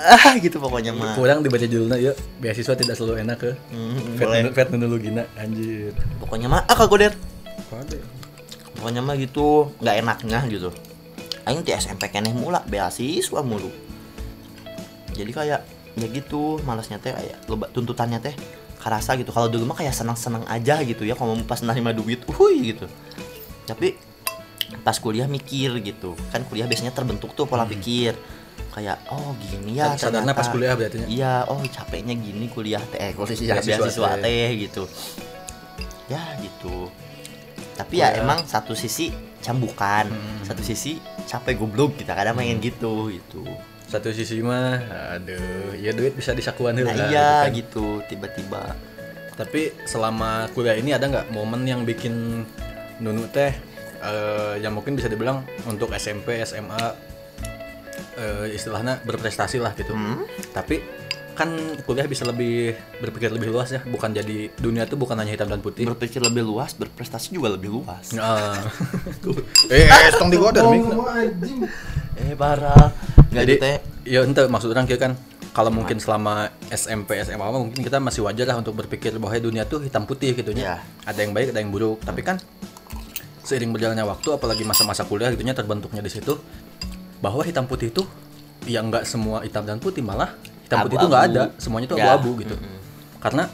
[0.00, 3.50] ah gitu pokoknya mah Kurang dibaca judulnya ya beasiswa tidak selalu enak ke.
[3.68, 4.40] Hmm, Vet boleh.
[4.48, 5.92] vet nu gina anjir.
[6.16, 7.12] pokoknya mah ah kagodet
[7.68, 8.00] Kode.
[8.80, 10.72] pokoknya mah gitu nggak enaknya gitu
[11.44, 13.68] aing di SMP keneh mula beasiswa mulu
[15.12, 15.60] jadi kayak
[16.00, 17.36] ya gitu malasnya teh kayak
[17.76, 18.34] tuntutannya teh
[18.80, 22.72] kerasa gitu kalau dulu mah kayak senang-senang aja gitu ya kalau pas nerima duit uhuy
[22.72, 22.88] gitu
[23.64, 23.94] tapi
[24.80, 28.16] pas kuliah mikir gitu kan kuliah biasanya terbentuk tuh pola pikir
[28.70, 30.38] kayak oh gini ya Sadarnya ternyata.
[30.38, 31.06] pas kuliah berarti nya.
[31.10, 34.48] Iya, oh capeknya gini kuliah teh, eh, kuliah Beasiswa beasiswa teh.
[34.62, 34.82] gitu.
[36.06, 36.86] Ya gitu.
[37.74, 38.22] Tapi ya Kuliah.
[38.22, 39.10] emang satu sisi
[39.40, 40.44] cambukan, Hmm.
[40.46, 43.42] satu sisi capek goblok kita kadang pengen gitu gitu.
[43.90, 44.78] Satu sisi mah
[45.18, 46.78] aduh, ya duit bisa disakuan.
[46.78, 47.50] Nah iya gitu kan.
[47.50, 48.62] gitu tiba-tiba.
[49.34, 52.46] Tapi selama kuliah ini ada nggak momen yang bikin
[53.00, 53.50] Nunu teh
[53.98, 56.78] eh, yang mungkin bisa dibilang untuk SMP SMA
[58.14, 60.22] eh, istilahnya berprestasi lah gitu Hmm.
[60.52, 60.84] tapi
[61.36, 61.50] kan
[61.86, 63.80] kuliah bisa lebih berpikir lebih luas ya.
[63.82, 65.86] Bukan jadi dunia tuh bukan hanya hitam dan putih.
[65.88, 68.14] Berpikir lebih luas berprestasi juga lebih luas.
[68.16, 68.56] Ah.
[69.74, 70.66] eh tong digoda
[72.20, 72.92] eh parah
[73.32, 75.16] nggak jadi teh ya ente maksud orang kan
[75.50, 79.82] kalau mungkin selama SMP SMA mungkin kita masih wajar lah untuk berpikir bahwa dunia tuh
[79.82, 80.78] hitam putih gitu Ya.
[81.02, 81.98] ada yang baik ada yang buruk.
[82.06, 82.38] Tapi kan
[83.42, 86.38] seiring berjalannya waktu apalagi masa-masa kuliah gitu nya terbentuknya di situ
[87.18, 88.06] bahwa hitam putih itu
[88.68, 90.30] ya nggak semua hitam dan putih malah
[90.70, 91.42] hitam putih itu nggak ada.
[91.58, 92.14] Semuanya itu Ya.
[92.14, 92.54] abu-abu gitu.
[93.18, 93.44] Karena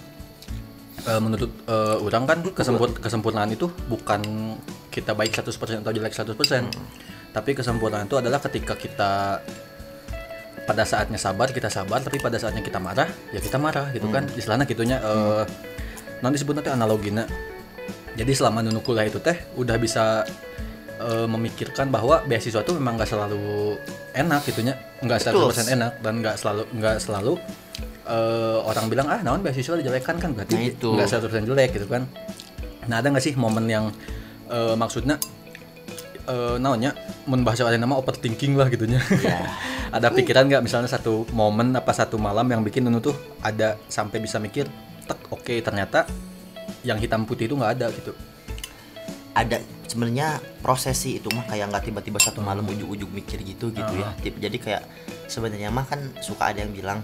[1.08, 4.20] eh, menurut eh, orang kan kesempur kesempurnaan itu bukan
[4.92, 6.68] kita baik 100% atau jelek 100%
[7.32, 9.40] tapi kesempurnaan itu adalah ketika kita
[10.66, 12.04] pada saatnya sabar kita sabar.
[12.04, 14.28] Tapi pada saatnya kita marah ya kita marah gitu kan.
[14.36, 15.44] Istilahnya gitunya eh
[16.20, 17.28] non disebut nanti analogina
[18.16, 20.24] jadi selama nunu kuliah itu teh udah bisa
[20.96, 23.76] eh, memikirkan bahwa beasiswa itu memang nggak selalu
[24.12, 24.74] enak gitunya.
[25.00, 25.76] Nggak 100% Betul.
[25.76, 27.32] enak dan nggak selalu nggak selalu
[28.06, 30.30] eh, orang bilang ah naon beasiswa dijelekan kan?
[30.32, 30.88] Berarti Nah, itu.
[30.94, 32.06] nggak 100% jelek gitu kan.
[32.86, 33.90] Nah ada nggak sih momen yang
[34.48, 35.18] eh, maksudnya
[36.26, 36.90] eh naonnya
[37.26, 38.98] mun bahasa ada nama overthinking lah gitunya?
[39.22, 39.46] Ya.
[39.96, 40.62] ada pikiran nggak?
[40.62, 44.66] Misalnya satu momen apa satu malam yang bikin Nunu tuh ada sampai bisa mikir
[45.06, 46.02] tek oke ternyata
[46.82, 48.10] yang hitam putih itu nggak ada gitu.
[49.36, 49.60] Ada
[49.96, 54.12] sebenarnya prosesi itu mah kayak nggak tiba-tiba satu malam ujuk-ujuk mikir gitu gitu ya.
[54.20, 54.84] Jadi kayak
[55.24, 57.00] sebenarnya mah kan suka ada yang bilang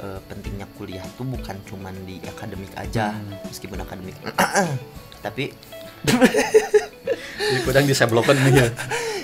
[0.00, 3.12] eh, pentingnya kuliah tuh bukan cuman di akademik aja
[3.44, 4.16] meskipun akademik.
[5.24, 5.52] Tapi
[7.36, 8.72] jadi kadang diseblokan ya.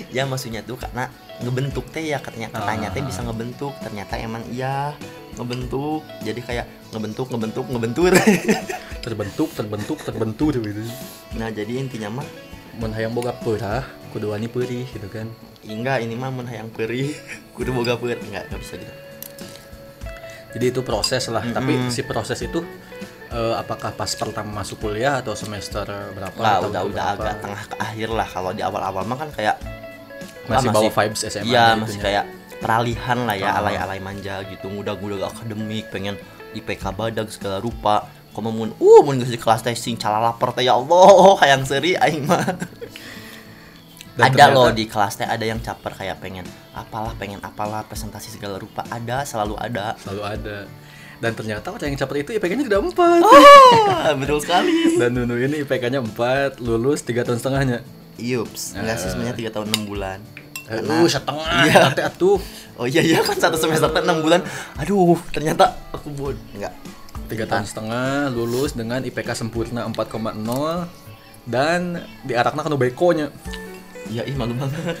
[0.09, 1.05] Ya maksudnya tuh karena
[1.37, 3.05] ngebentuk teh ya katanya katanya teh Ah.
[3.05, 4.97] bisa ngebentuk ternyata emang iya
[5.37, 6.01] ngebentuk.
[6.25, 8.13] Jadi kayak ngebentuk ngebentuk ngebentur.
[9.05, 10.81] Terbentuk terbentuk terbentur gitu.
[11.37, 12.27] Nah jadi intinya mah
[12.79, 15.27] mun hayang boga peurah kudu wani peurih gitu kan
[15.61, 17.11] enggak ini mah mun hayang perih
[17.55, 18.93] kudu boga peur enggak enggak bisa gitu
[20.49, 21.53] jadi itu proses lah Mm-mm.
[21.53, 22.63] tapi si proses itu
[23.29, 27.21] eh, apakah pas pertama masuk kuliah atau semester berapa lah udah udah berapa?
[27.21, 29.55] agak tengah ke akhir lah kalau di awal-awal mah kan kayak
[30.49, 32.01] masih Wah, bawa vibes SMA iya nya masih itunya.
[32.01, 32.25] kayak
[32.57, 33.59] peralihan lah ya Ah.
[33.61, 36.17] alay-alay manja gitu mudah-mudah akademik pengen
[36.49, 38.09] IPK badak segala rupa
[38.39, 41.11] komo mun uh mun geus di kelas teh sing calalaper teh ya Allah
[41.43, 42.55] hayang seri aing mah ada
[44.15, 48.55] ternyata- loh di kelas teh ada yang caper kayak pengen apalah pengen apalah presentasi segala
[48.55, 50.57] rupa ada selalu ada selalu ada
[51.19, 55.59] dan ternyata orang yang caper itu IPK-nya tidak empat ah betul sekali dan Nunu ini
[55.63, 57.79] IPK-nya 4 lulus 3 tahun setengahnya
[58.19, 60.19] Yups, enggak sih sebenarnya tiga tahun enam bulan.
[60.67, 62.03] Eh, Karena- uh, setengah Iya.
[62.03, 62.35] atuh
[62.75, 64.43] Oh iya iya kan satu semester enam bulan.
[64.75, 66.35] Aduh, ternyata aku bod.
[66.51, 66.75] Enggak.
[67.29, 70.35] Tiga tahun setengah lulus dengan IPK sempurna 4,0
[71.45, 71.81] dan
[72.23, 73.29] diarakna kanu bekonya.
[74.09, 74.97] Iya, ih malu banget.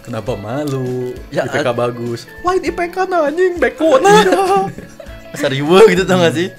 [0.00, 1.14] kenapa malu?
[1.30, 2.26] Ya, IPK ad- bagus.
[2.42, 4.26] Wah ini IPK na anjing bekona
[5.32, 6.50] Serius gitu tau gak sih?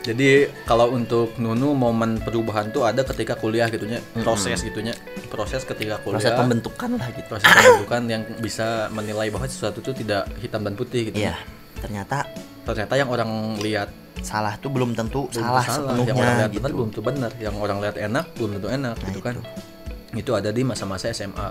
[0.00, 4.96] jadi kalau untuk Nunu momen perubahan tuh ada ketika kuliah gitunya proses gitunya
[5.28, 6.24] proses ketika kuliah.
[6.24, 7.28] Proses pembentukan lah gitu.
[7.28, 11.36] proses pembentukan yang bisa menilai bahwa sesuatu itu tidak hitam dan putih gitu Iya,
[11.78, 12.24] ternyata
[12.72, 13.88] ternyata yang orang lihat
[14.20, 16.58] salah tuh belum tentu belum salah, sepenuhnya yang orang lihat gitu.
[16.58, 19.44] benar belum tentu benar yang orang lihat enak belum tentu enak Nah, gitu kan itu.
[20.18, 21.48] itu ada di masa-masa SMA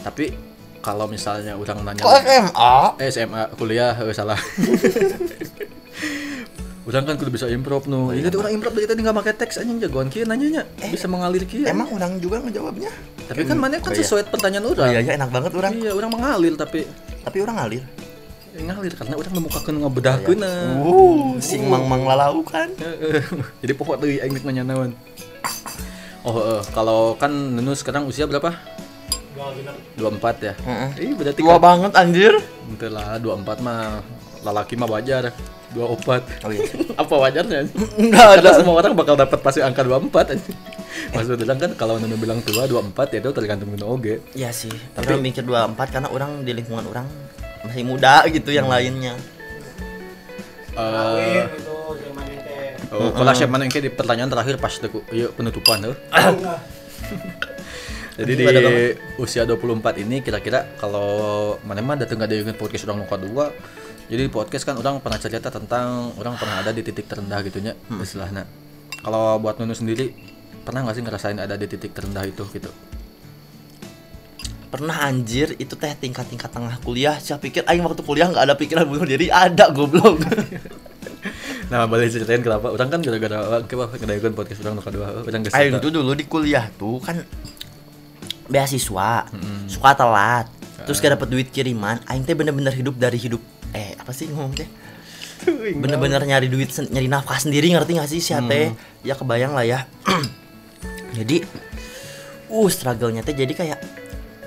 [0.00, 0.30] tapi
[0.78, 2.74] kalau misalnya orang nanya Kok SMA?
[2.98, 4.38] eh SMA kuliah eh, salah
[6.82, 8.10] Orang kan kudu bisa improv nu.
[8.10, 10.66] Iya tadi orang improv dari tadi nggak pakai teks anjing jagoan kieu nanyanya.
[10.82, 11.62] Bisa mengalir kieu.
[11.62, 12.90] Emang orang juga ngejawabnya?
[13.22, 14.02] tapi kan mana kan Oh, iya.
[14.02, 14.90] sesuai pertanyaan Oh orang.
[14.90, 15.72] iya, iya enak banget orang.
[15.72, 16.82] Iya, orang mengalir tapi
[17.22, 17.86] Tapi orang ngalir.
[18.52, 20.38] Ya, ngalir karena orang ngemukakeun ngabedahkeun.
[20.44, 22.68] Uh, sing mang-mang lalau kan.
[22.76, 23.24] Heeh.
[23.64, 24.92] Jadi pokok deui aing nanya naon.
[26.22, 28.54] Oh, eh, kalau kan Nunu sekarang usia berapa?
[29.34, 30.54] Genap 24 ya.
[30.54, 30.90] Heeh.
[31.10, 32.32] Ih, berarti Tua banget anjir.
[32.70, 34.04] Bentar lah, 24 mah
[34.46, 35.34] lalaki mah wajar.
[35.72, 36.44] 24.
[36.46, 36.68] Oh iya.
[37.02, 37.64] Apa wajarnya?
[37.96, 38.60] Enggak Karena ada.
[38.60, 40.52] semua orang bakal dapat pasti angka 24 aja.
[41.16, 44.20] Maksud bilang kan kalau Nunu bilang tua 24 ya itu tergantung Nunu oge.
[44.36, 44.70] Iya sih.
[44.92, 47.08] Tapi mikir 24 karena orang di lingkungan orang
[47.72, 49.16] masih muda gitu yang lainnya.
[50.76, 55.80] Eh, gitu zaman teh oh, kalau mana yang di pertanyaan terakhir pas deku, iya penutupan
[55.80, 55.96] tuh.
[56.12, 56.60] Enggak.
[58.20, 58.44] Jadi di
[59.16, 63.48] usia 24 ini kira-kira kalau mana mah datang ada yang podcast orang muka dua.
[64.12, 67.72] Jadi di podcast kan orang pernah cerita tentang orang pernah ada di titik terendah gitunya
[67.88, 68.04] Hmm.
[68.04, 68.44] istilahnya.
[69.00, 70.12] Kalau buat Nunu sendiri
[70.60, 72.68] pernah nggak sih ngerasain ada di titik terendah itu gitu?
[74.72, 77.20] Pernah anjir itu teh tingkat-tingkat tengah kuliah.
[77.20, 80.24] Saya pikir aing waktu kuliah nggak ada pikiran bunuh diri, ada goblok.
[81.72, 82.68] Nah, boleh ceritain kenapa?
[82.68, 86.28] Orang kan gara-gara kenapa ngadain podcast orang muka dua, orang geus Aing tuh dulu di
[86.28, 87.24] kuliah tuh kan
[88.52, 89.24] beasiswa
[89.72, 90.52] suka telat
[90.84, 91.96] terus gak dapet duit kiriman.
[92.04, 93.40] Aing teh bener-bener hidup dari hidup
[93.72, 94.68] eh apa sih ngomong teh?
[95.80, 99.88] Bener-bener nyari duit nyari nafkah sendiri ngerti gak sih si teh ya kebayang lah ya.
[101.16, 101.40] Jadi
[102.52, 104.01] uh struggle-nya teh jadi kayak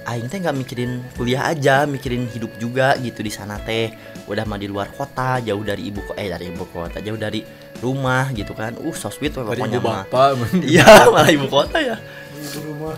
[0.06, 3.90] aing teh nggak mikirin kuliah aja mikirin hidup juga gitu di sana teh.
[4.26, 7.42] Udah mah di luar kota jauh dari ibu ko- eh dari ibu kota jauh dari
[7.82, 8.78] rumah gitu kan.
[8.78, 10.06] Uh so sweet pokoknya ibu mah.
[10.06, 11.98] bapak iya malah ibu kota ya.
[12.38, 12.98] Ibu rumah.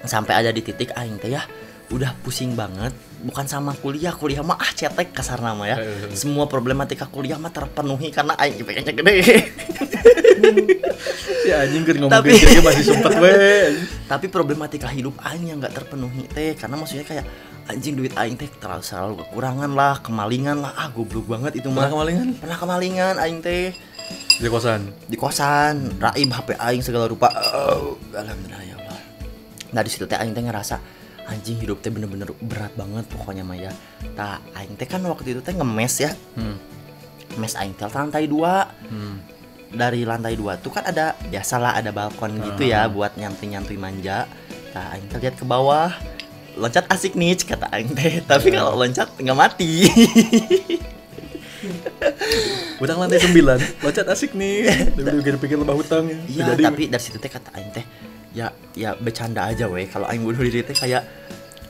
[0.00, 1.44] sampai ada di titik aing teh ya
[1.92, 2.88] udah pusing banget
[3.20, 5.76] bukan sama kuliah kuliah mah ah cetek kasar nama ya.
[6.16, 9.14] Semua problematika kuliah mah terpenuhi karena aing IPK-nya gede.
[11.44, 13.76] Si anjing kan ngomong Tapi- gitu masih sempet weh
[14.12, 17.24] tapi problematika hidup aing yang nggak terpenuhi teh karena maksudnya kayak
[17.68, 20.72] anjing duit aing teh terlalu selalu kekurangan lah kemalingan lah.
[20.74, 21.86] Ah goblok banget itu mah.
[21.86, 22.28] Pernah kemalingan?
[22.40, 23.76] pernah kemalingan aing teh.
[24.40, 24.90] Di kosan?
[25.06, 27.28] Di kosan raib HP aing segala rupa.
[27.30, 28.98] Oh, alhamdulillah ya Allah.
[29.76, 30.99] Nah di situ teh aing teh ngerasa
[31.30, 33.70] anjing hidup teh bener-bener berat banget pokoknya Maya.
[34.18, 36.10] Tak aing teh kan waktu itu teh ngemes ya.
[36.34, 36.58] Hmm.
[37.38, 38.66] mes aing teh lantai dua.
[38.90, 39.22] Hmm.
[39.70, 44.26] dari lantai dua tuh kan ada biasalah ada balkon gitu ya buat nyantui-nyantui manja.
[44.74, 45.94] Nah aing teh lihat ke bawah.
[46.58, 48.18] Loncat asik nih kata aing teh.
[48.30, 49.86] Tapi kalau loncat nggak mati.
[52.82, 54.66] Utang lantai 9 Loncat asik nih.
[54.98, 56.18] Tapi udah pikir lebah hutang ya.
[56.26, 60.22] Iya, tapi dari situ teh kata aing teh ya ya bercanda aja weh kalau aing
[60.22, 61.02] bunuh diri teh kayak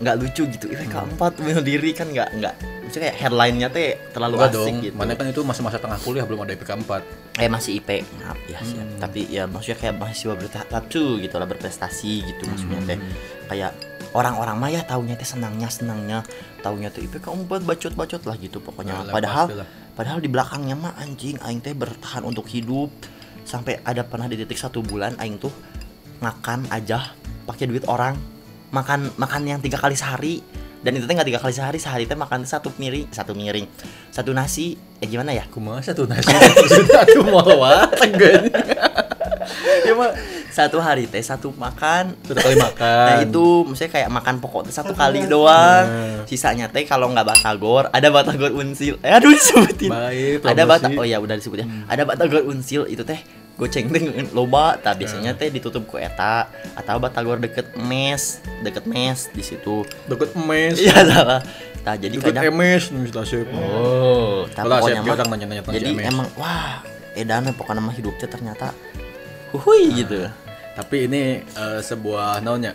[0.00, 0.64] nggak lucu gitu.
[0.66, 1.12] IPK Hmm.
[1.16, 4.94] 4 bunuh diri kan nggak nggak maksudnya kayak headline-nya teh terlalu Enggak asik dong gitu.
[4.96, 7.04] Mana kan itu masa-masa tengah kuliah Belum ada IPK 4
[7.36, 8.80] Eh masih IP, maaf ya siap.
[8.82, 8.96] Hmm.
[8.98, 12.88] Tapi ya maksudnya kayak mahasiswa bertahap tuh gitu lah berprestasi gitu maksudnya Hmm.
[12.88, 12.98] teh.
[13.46, 13.70] Kayak
[14.10, 16.18] orang-orang mah ya taunya teh senangnya senangnya
[16.60, 18.92] taunya tuh IPK 4 bacot-bacot lah gitu pokoknya.
[18.98, 19.68] Alah, padahal pastilah.
[19.92, 22.88] padahal di belakangnya mah anjing aing teh bertahan untuk hidup
[23.44, 25.52] sampai ada pernah di titik satu bulan aing tuh
[26.20, 27.12] makan aja
[27.48, 28.16] pakai duit orang.
[28.70, 30.44] Makan makan yang tiga kali sehari.
[30.80, 33.68] Dan itu teh nggak tiga kali sehari sehari teh makan satu miring satu miring.
[34.08, 35.44] Satu nasi eh gimana ya?
[35.50, 36.30] Kumaha satu nasi?
[36.88, 37.44] Satu mau
[37.98, 38.48] tegan
[39.84, 40.10] ya mah
[40.50, 42.14] satu hari teh satu makan.
[42.26, 43.06] Satu kali makan.
[43.06, 45.84] Nah itu maksudnya kayak makan pokok teh satu kali doang.
[45.86, 46.22] Nah.
[46.26, 48.98] sisanya teh kalau nggak batagor ada batagor unsil.
[49.02, 49.90] Eh aduh disebutin.
[49.90, 53.20] Baik ada bata oh ya udah disebut ya ada batagor unsil itu teh
[53.60, 54.00] goceng teh
[54.32, 59.84] loba tak biasanya teh ditutup ku eta atau batagor deket mes deket mes di situ.
[60.08, 61.44] Deket emes iya salah
[61.80, 66.08] nah jadi Deket kadang Nih Tasep oh tapi Kalau pokoknya mah nanya-nanya tentang jadi emes.
[66.12, 66.84] emang wah
[67.16, 68.72] edan pokoknya mah hidupnya ternyata
[69.50, 70.30] huhui gitu.
[70.78, 72.74] Tapi ini eh, sebuah naonnya?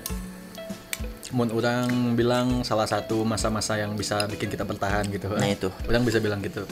[1.36, 5.28] Mun orang bilang salah satu masa-masa yang bisa bikin kita bertahan gitu.
[5.36, 5.68] Nah, itu.
[5.84, 6.64] Orang bisa bilang gitu.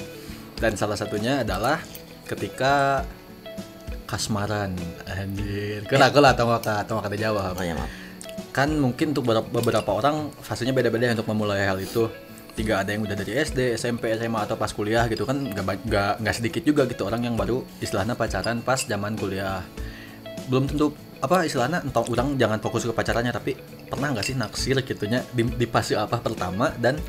[0.56, 1.84] Dan salah satunya adalah
[2.24, 3.04] ketika
[4.14, 4.78] kasmaran.
[5.10, 5.82] Anjir.
[5.90, 7.90] Kena kena atau nggak atau nggak jawab oh ya maaf.
[8.54, 12.06] Kan mungkin untuk beberapa, orang fasenya beda-beda untuk memulai hal itu.
[12.54, 15.42] Tiga ada yang udah dari SD SMP SMA atau pas kuliah gitu kan.
[15.42, 19.66] Nggak ba- nggak nggak sedikit juga gitu orang yang baru istilahnya pacaran pas zaman kuliah.
[20.46, 23.58] Belum tentu apa istilahnya entah orang jangan fokus ke pacarannya tapi
[23.90, 27.00] pernah nggak sih naksir gitunya di, di fase apa pertama dan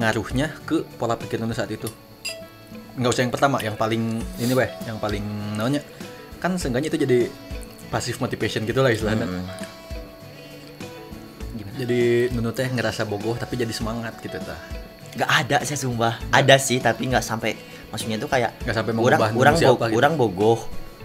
[0.00, 1.92] ngaruhnya ke pola pikir saat itu?
[2.96, 5.24] Nggak usah yang pertama yang paling ini weh yang paling
[5.60, 5.84] namanya
[6.36, 7.18] kan seenggaknya itu jadi
[7.86, 9.44] pasif motivation gitu lah istilahnya Hmm.
[11.52, 11.76] Gimana?
[11.78, 14.58] jadi Nunu teh ngerasa bogoh tapi jadi semangat gitu tah
[15.16, 17.56] Gak ada saya sumpah ada sih tapi nggak sampai
[17.88, 19.94] maksudnya itu kayak Nggak sampai orang orang bo- gitu.
[19.94, 20.60] orang bogoh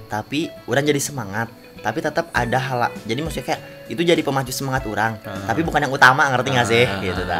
[0.05, 1.47] tapi orang jadi semangat
[1.79, 5.47] tapi tetap ada hal jadi maksudnya kayak itu jadi pemacu semangat orang Ah.
[5.47, 6.99] tapi bukan yang utama ngerti nggak sih Ah.
[6.99, 7.39] gitu ta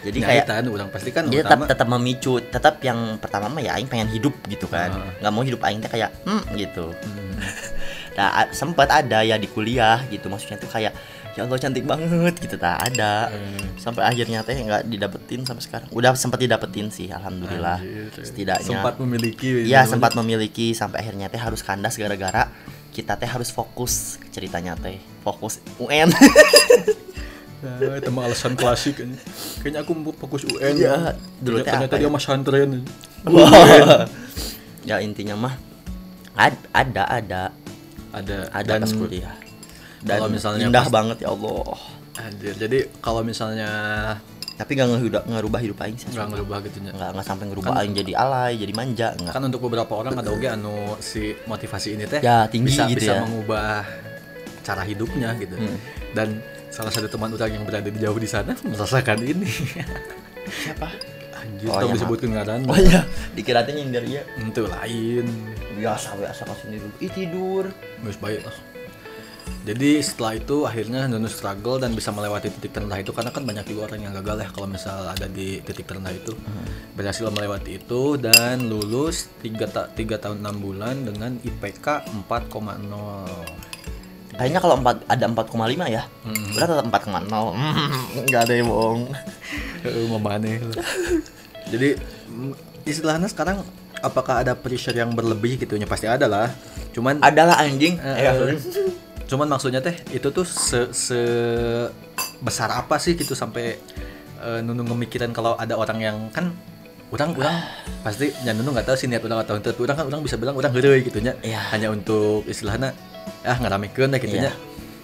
[0.00, 3.46] jadi Nah, kayak itu, orang pasti kan dia utama tetap tetap memicu tetap yang pertama
[3.48, 5.14] mah ya aing pengen hidup gitu kan Ah.
[5.16, 7.27] nggak mau hidup aing teh kayak hmm gitu Hmm.
[8.18, 10.90] Nah sempat ada ya di kuliah gitu maksudnya tuh kayak
[11.30, 13.78] ya Allah cantik banget gitu tak ada Hmm.
[13.78, 18.10] sampai akhirnya teh nggak didapetin sampai sekarang udah sempat didapetin sih alhamdulillah Anjir.
[18.18, 19.86] setidaknya sempat memiliki namanya.
[19.86, 22.50] sempat memiliki sampai akhirnya teh harus kandas gara-gara
[22.90, 26.10] kita teh harus fokus ceritanya teh fokus UN
[27.58, 29.10] Nah, itu mah alasan klasik kan.
[29.60, 32.08] kayaknya aku fokus UN Iya, dulu teh ternyata dia ya?
[32.08, 32.86] mah santren
[33.24, 34.06] Wah.
[34.84, 35.54] ya intinya mah
[36.34, 37.42] ad- ada ada
[38.10, 38.38] ada.
[38.50, 39.34] Ada dan pas kuliah.
[39.98, 41.74] Dan kalau misalnya indah pas- banget ya Allah.
[42.18, 43.70] Anjir jadi kalau misalnya
[44.54, 47.78] tapi nggak ngerubah ngerubah hidup aing sih nggak ngerubah gitu nya nggak nggak sampai ngerubah
[47.78, 49.30] aing jadi alay jadi manja nggak.
[49.30, 53.06] kan untuk beberapa orang ada oke anu si motivasi ini teh Ya, tinggi bisa gitu
[53.06, 53.22] bisa ya.
[53.22, 53.86] mengubah
[54.66, 55.54] cara hidupnya gitu.
[55.54, 55.78] Hmm.
[56.10, 59.46] dan salah satu teman orang yang berada di jauh di sana merasakan ini.
[60.66, 60.90] Siapa
[61.48, 63.00] anjir Oh, iya, disebutkan ngaran oh iya.
[63.32, 65.26] Dikira teh nyindir ya itu lain.
[65.80, 66.96] Biasa biasa kasih dulu.
[67.00, 67.64] Ih tidur.
[68.04, 68.56] Geus baik lah
[69.68, 73.12] jadi setelah itu akhirnya Nunu struggle dan bisa melewati titik terendah itu.
[73.12, 76.32] Karena kan banyak juga orang yang gagal ya kalau misal ada di titik terendah itu.
[76.96, 83.60] Berhasil melewati itu dan lulus 3 ta tiga tahun 6 bulan dengan IPK 4,0
[84.38, 86.02] Kayaknya kalau empat ada 4,5 ya.
[86.24, 86.48] Hmm.
[86.56, 88.24] Berat tetap 4,0.
[88.24, 89.12] Enggak ada yang bohong.
[90.06, 90.60] Mamane.
[91.68, 91.88] Jadi
[92.26, 92.52] mm,
[92.84, 93.60] istilahnya sekarang
[93.98, 96.48] apakah ada pressure yang berlebih gitu ya pasti ada lah.
[96.92, 97.98] Cuman Adalah anjing.
[97.98, 98.56] Eh, Ya, eh,
[99.28, 101.20] cuman maksudnya teh itu tuh se, se
[102.40, 103.76] besar apa sih gitu sampai
[104.40, 106.54] eh, Nunu ngemikirin kalau ada orang yang kan
[107.08, 107.56] orang orang
[108.00, 110.56] pasti ya Nunu nggak tahu sih niat orang atau tapi orang kan orang bisa bilang
[110.56, 111.60] orang heureuy gitu nya Iya.
[111.72, 112.96] hanya untuk istilahnya
[113.44, 114.48] ah ngaramikeun lah gitu Iya.
[114.48, 114.52] nya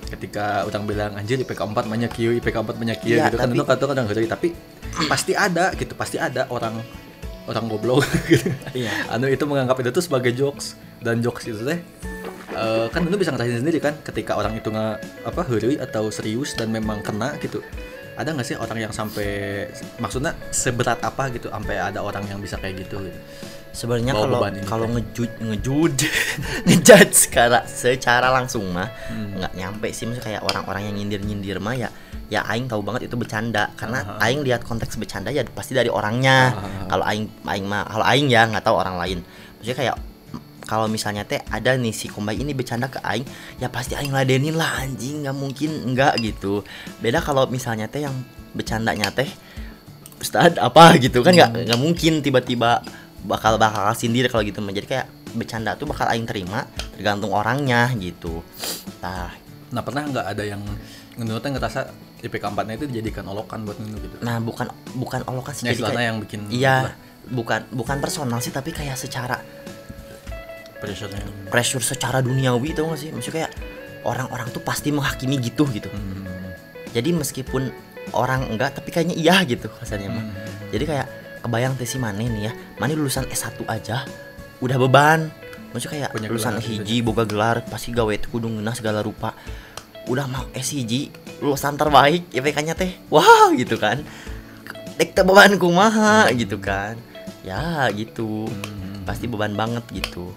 [0.06, 3.46] ketika orang bilang anjir IPK 4 banyak kieu IPK 4 banyak kieu Iya, gitu kan
[3.46, 4.48] tapi- Nunu kata orang heureuy tapi
[5.04, 6.78] pasti ada gitu pasti ada orang
[7.44, 8.48] orang goblok gitu.
[8.72, 9.10] Iya.
[9.10, 11.76] anu itu menganggap itu tuh sebagai jokes dan jokes itu teh
[12.50, 16.54] eh, kan lu bisa ngerasain sendiri kan ketika orang itu nggak apa heureuy atau serius
[16.54, 17.60] dan memang kena gitu
[18.14, 19.66] ada nggak sih orang yang sampai
[19.98, 23.18] maksudnya seberat apa gitu sampai ada orang yang bisa kayak gitu, gitu.
[23.74, 25.94] Sebenarnya kalau kalau ngejud ngejud
[26.70, 29.34] ngejudge secara secara langsung mah Hmm.
[29.34, 30.06] nggak nyampe sih.
[30.06, 31.90] Maksudnya kayak orang-orang yang nyindir-nyindir mah ya
[32.30, 33.74] ya aing tahu banget itu bercanda.
[33.74, 34.30] Karena Aha.
[34.30, 36.54] aing lihat konteks bercanda ya pasti dari orangnya.
[36.54, 36.86] Aha.
[36.86, 39.18] kalau aing aing mah kalau aing ya nggak tahu orang lain.
[39.58, 39.96] Maksudnya kayak
[40.64, 43.26] kalau misalnya teh ada nih si kombay ini bercanda ke aing
[43.58, 46.62] ya pasti aing ladenin lah anjing nggak mungkin enggak gitu.
[47.02, 48.14] Beda kalau misalnya teh yang
[48.54, 49.26] bercandanya teh
[50.22, 50.96] Ustad apa?
[50.96, 52.80] gitu kan nggak nggak mungkin tiba-tiba
[53.24, 58.44] bakal bakal sindir kalau gitu jadi kayak bercanda tuh bakal aing terima tergantung orangnya gitu.
[59.00, 59.32] Nah
[59.74, 60.62] nah pernah nggak ada yang
[61.40, 61.80] teh ngerasa
[62.24, 64.16] IPK 4 nya itu dijadikan olokan buat Nunu gitu?
[64.22, 66.76] Nah bukan bukan olokan sih ya jadi kayak- yang bikin iya
[67.24, 69.40] bukan bukan personal sih tapi kayak secara
[70.78, 73.08] pressure-nya pressure secara duniawi tau gak sih?
[73.08, 73.52] Maksudnya kayak
[74.04, 75.88] orang-orang tuh pasti menghakimi gitu gitu.
[75.88, 76.52] Hmm.
[76.92, 77.72] jadi meskipun
[78.12, 80.20] orang enggak tapi kayaknya iya gitu kasarnya mah.
[80.22, 80.36] Hmm.
[80.70, 81.06] jadi kayak
[81.44, 82.52] kebayang teh si Mane nih ya.
[82.80, 84.08] Mane lulusan S1 aja
[84.64, 85.28] udah beban.
[85.76, 89.04] Maksudnya kayak Punya lulusan gelar gitu hiji boga gelar pasti gawe tuh kudu ngeunah segala
[89.04, 89.36] rupa.
[90.08, 90.88] Udah mau S1
[91.44, 94.00] lulusan terbaik IPK nya teh wah gitu kan.
[94.96, 96.96] Dek beban kumaha gitu kan.
[97.44, 98.48] Ya gitu.
[98.48, 99.04] Hmm.
[99.04, 100.32] pasti beban banget gitu.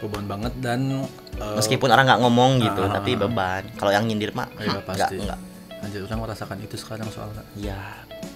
[0.00, 1.04] Beban banget dan
[1.36, 3.28] eh, meskipun orang nggak ngomong gitu ah, tapi ah.
[3.28, 3.62] beban.
[3.76, 5.16] Kalau yang nyindir mah Iya, nggak pasti.
[5.20, 5.40] nggak
[5.80, 7.44] anjir orang merasakan itu sekarang soalnya.
[7.56, 7.80] Ya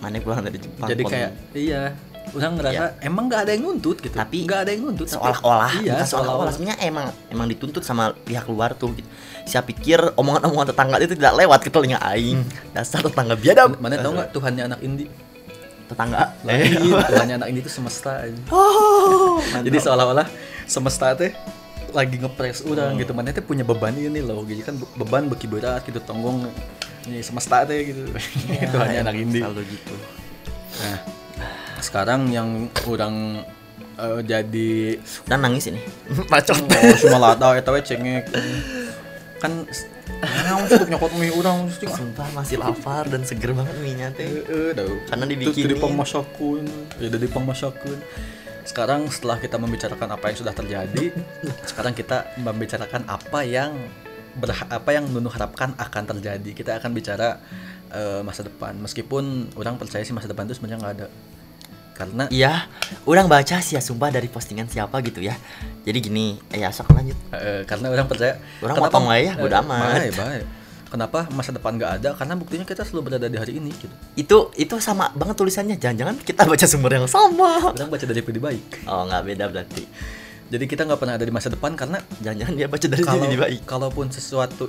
[0.04, 1.82] mana pulang dari Jepang jadi kayak iya.
[2.32, 4.16] Orang ngerasa emang nggak ada yang nuntut gitu.
[4.16, 6.50] Tapi nggak ada yang nuntut seolah-olah iya seolah-olah.
[6.50, 8.96] sebenarnya emang emang dituntut sama pihak luar tuh.
[8.96, 9.06] Gitu.
[9.44, 12.40] saya pikir omongan-omongan tetangga itu tidak lewat ke telinga aing.
[12.72, 13.76] Dasar tetangga biadab.
[13.76, 15.04] Mana tau nggak Tuhannya anak Indi?
[15.84, 16.32] Tetangga?
[16.48, 16.96] Lain.
[17.12, 18.40] Tuhannya anak Indi itu semesta aja.
[18.48, 20.26] oh, jadi seolah-olah
[20.64, 21.36] semesta teh
[21.92, 23.12] lagi ngepres orang gitu.
[23.12, 24.42] Mana teh punya beban ini loh.
[24.48, 26.48] Gitu kan be- beban beki berat gitu tonggong
[27.08, 28.02] ini semesta teh gitu.
[28.72, 29.40] Tuhannya anak Indi.
[29.40, 29.94] selalu gitu.
[30.80, 30.98] Nah
[31.80, 33.44] sekarang yang orang
[34.00, 34.98] eh, jadi
[35.28, 35.80] dan nangis ini.
[36.30, 36.58] Bacot.
[36.58, 38.24] Oh cuma lata eta we cengek.
[39.38, 39.68] Kan
[40.24, 44.28] naon cukup nyokot mie kan sumpah masih lapar dan seger banget mie teh.
[44.48, 44.72] Eh
[45.08, 45.64] Karena Itu dibikinin.
[45.68, 46.62] dari pemasakan
[47.00, 47.98] ya dari pemasakan
[48.64, 51.12] sekarang setelah kita membicarakan apa yang sudah terjadi
[51.70, 53.76] sekarang kita membicarakan apa yang
[54.38, 56.50] berha- apa yang Nunu harapkan akan terjadi.
[56.54, 57.38] Kita akan bicara
[57.94, 58.74] eh, masa depan.
[58.82, 61.06] Meskipun orang percaya sih masa depan itu sebenarnya nggak ada.
[61.94, 62.66] Karena iya
[63.06, 65.38] orang baca sih ya sumpah dari postingan siapa gitu ya.
[65.86, 67.14] Jadi gini eh ya sok lanjut.
[67.30, 68.34] Eh, karena orang percaya.
[68.58, 69.78] Orang motong wae ya, bodo eh, amat.
[70.02, 70.46] baik, baik.
[70.90, 72.10] kenapa masa depan nggak ada?
[72.14, 73.94] Karena buktinya kita selalu berada di hari ini gitu.
[74.18, 75.78] Itu itu sama banget tulisannya.
[75.78, 77.70] Jangan-jangan kita baca sumber yang sama.
[77.74, 78.90] Orang baca dari pribadi baik.
[78.90, 79.82] Oh nggak beda berarti
[80.52, 83.60] jadi kita nggak pernah ada di masa depan karena jangan-jangan dia baca dari kalau baik
[83.64, 84.68] kalaupun sesuatu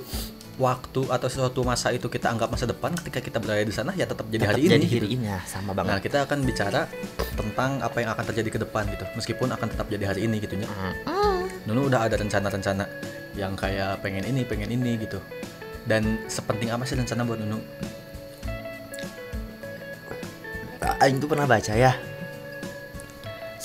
[0.56, 4.08] waktu atau sesuatu masa itu kita anggap masa depan ketika kita berada di sana ya
[4.08, 4.96] tetap jadi hari ini jadi gitu.
[5.04, 6.88] hari ini ya sama Nah, banget kita akan bicara
[7.36, 9.04] tentang apa yang akan terjadi ke depan gitu.
[9.20, 10.68] Meskipun akan tetap jadi hari ini gitu ya.
[11.68, 12.84] Nunu udah ada rencana-rencana
[13.36, 15.20] yang kayak pengen ini, pengen ini gitu.
[15.84, 17.60] Dan sepenting apa sih rencana buat Nunu?
[21.04, 22.15] Aing tuh pernah baca ya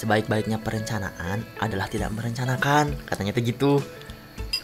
[0.02, 3.72] sebaik-baiknya perencanaan adalah tidak merencanakan katanya tuh gitu.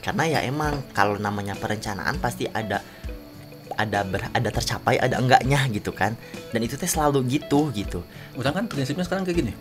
[0.01, 2.81] Karena ya emang kalau namanya perencanaan pasti ada
[3.77, 6.17] ada ber- ada tercapai ada enggaknya gitu kan.
[6.49, 8.01] Dan itu teh selalu gitu gitu.
[8.33, 9.53] Udah kan prinsipnya sekarang kayak gini.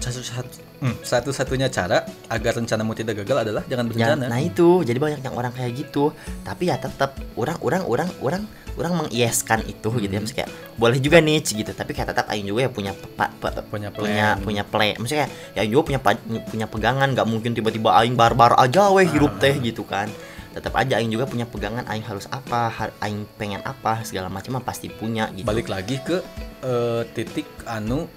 [0.00, 0.48] Satu, satu,
[0.80, 4.24] hmm, satu-satunya cara agar rencanamu tidak gagal adalah jangan Ya, berencana.
[4.30, 4.80] nah itu.
[4.80, 6.14] Jadi banyak yang orang kayak gitu.
[6.40, 8.42] Tapi ya tetap orang orang orang orang
[8.80, 10.18] orang mengieskan itu gitu ya.
[10.18, 10.24] Hmm.
[10.24, 11.70] Maksudnya kayak boleh juga nih gitu.
[11.70, 14.42] Tapi kayak tetap aing juga ya punya pa- pa- Punya punya plan.
[14.42, 16.00] punya play maksudnya kayak ya aing juga punya
[16.42, 17.08] punya pegangan.
[17.12, 20.08] Nggak mungkin tiba-tiba aing barbar aja weh hirup teh gitu kan.
[20.50, 24.90] Tetap aja aing juga punya pegangan aing harus apa aing pengen apa segala macam pasti
[24.90, 25.46] punya gitu.
[25.46, 26.18] Balik lagi ke
[26.64, 28.08] eh, titik anu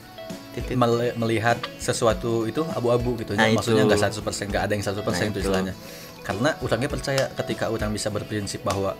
[0.53, 0.77] Titik.
[1.17, 3.33] melihat sesuatu itu abu-abu gitu.
[3.33, 5.73] Nah, maksudnya nggak 100% nggak ada yang 100% Nah, itu istilahnya.
[6.21, 8.93] karena orangnya percaya ketika orang bisa berprinsip bahwa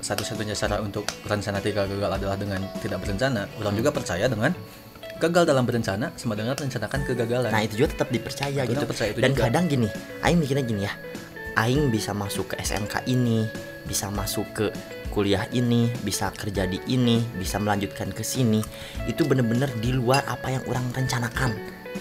[0.00, 3.80] satu-satunya cara untuk rencana tidak gagal adalah dengan tidak berencana orang Hmm.
[3.80, 4.52] juga percaya dengan
[5.18, 8.84] gagal dalam berencana sama dengan rencanakan kegagalan Nah itu juga tetap dipercaya Itu gitu.
[8.86, 9.42] percaya itu Dan juga.
[9.50, 9.88] kadang gini,
[10.22, 10.94] Aing mikirnya gini ya,
[11.58, 13.50] Aing bisa masuk ke SMK ini,
[13.82, 14.66] bisa masuk ke
[15.10, 18.62] kuliah ini, bisa kerja di ini, bisa melanjutkan ke sini,
[19.10, 21.50] itu bener-bener di luar apa yang orang rencanakan.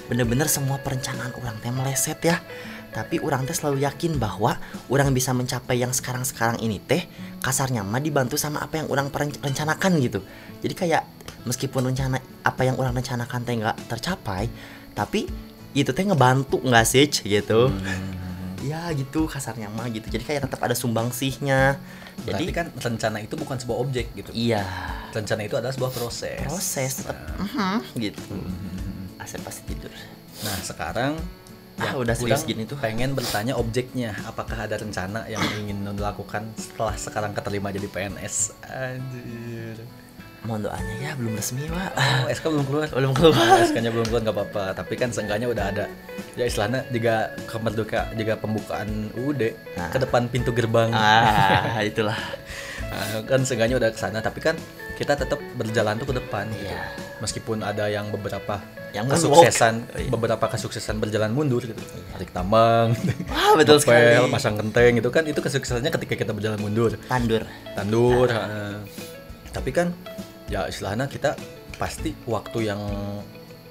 [0.06, 2.38] Bener-bener semua perencanaan orang teh meleset ya.
[2.94, 4.58] Tapi orang teh selalu yakin bahwa
[4.90, 7.06] orang bisa mencapai yang sekarang-sekarang ini teh
[7.44, 10.20] kasarnya mah dibantu sama apa yang orang rencanakan gitu.
[10.64, 11.04] Jadi kayak
[11.46, 14.50] meskipun rencana apa yang orang rencanakan teh nggak tercapai,
[14.98, 15.30] tapi
[15.78, 17.70] itu teh ngebantu nggak sih gitu.
[18.66, 20.10] Ya gitu kasarnya mah gitu.
[20.10, 21.78] Jadi kayak tetap ada sumbangsihnya.
[22.26, 24.66] berarti Jadi kan rencana itu bukan sebuah objek gitu iya
[25.14, 28.38] rencana itu adalah sebuah proses proses tetap mhm, gitu.
[29.22, 29.94] Asep pasti tidur.
[30.46, 31.18] Nah sekarang
[31.78, 32.74] Ah, ya, udah serius gini tuh.
[32.76, 38.58] Pengen bertanya objeknya, apakah ada rencana yang ingin dilakukan setelah sekarang keterima jadi PNS?
[38.66, 39.78] Anjir.
[40.42, 41.92] Mohon doanya ya belum resmi pak.
[41.94, 42.88] Oh, SK belum keluar.
[42.90, 43.58] Belum keluar.
[43.62, 45.86] SK-nya belum keluar nggak apa-apa, tapi kan seenggaknya udah ada.
[46.34, 49.90] Ya istilahnya jika kemerdekaan, jika pembukaan UUD Nah.
[49.92, 50.90] ke depan pintu gerbang.
[50.94, 52.18] Ah itulah.
[52.88, 54.56] Nah, kan seenggaknya udah ke sana, tapi kan
[54.96, 56.48] kita tetap berjalan tuh ke depan.
[56.50, 56.72] gitu.
[56.72, 56.88] Iya.
[57.20, 58.64] Meskipun ada yang beberapa
[58.96, 60.00] Yang kesuksesan, moonwalk.
[60.00, 60.10] Iya.
[60.10, 61.78] beberapa kesuksesan berjalan mundur gitu.
[62.14, 62.96] Tarik tambang,
[63.28, 64.32] Wah betul ngepel, sekali.
[64.32, 66.96] pasang genteng itu kan itu kesuksesannya ketika kita berjalan mundur.
[67.06, 67.44] Tandur.
[67.76, 68.28] Tandur.
[68.32, 68.48] Nah.
[68.48, 68.76] heeh.
[69.52, 69.92] Tapi kan
[70.48, 71.36] ya istilahnya kita
[71.76, 72.80] pasti waktu yang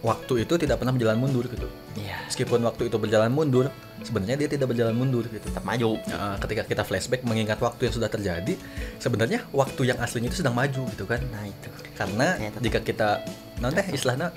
[0.04, 1.66] waktu itu tidak pernah berjalan mundur gitu.
[1.98, 2.22] Iya.
[2.28, 3.72] Meskipun waktu itu berjalan mundur,
[4.04, 5.42] sebenarnya dia tidak berjalan mundur gitu.
[5.42, 5.98] Tetap maju.
[6.06, 8.54] Ya, ketika kita flashback mengingat waktu yang sudah terjadi,
[9.00, 11.18] sebenarnya waktu yang aslinya itu sedang maju gitu kan.
[11.32, 11.68] Nah itu.
[11.96, 13.24] Karena Ya, jika kita
[13.58, 14.30] nanti istilahnya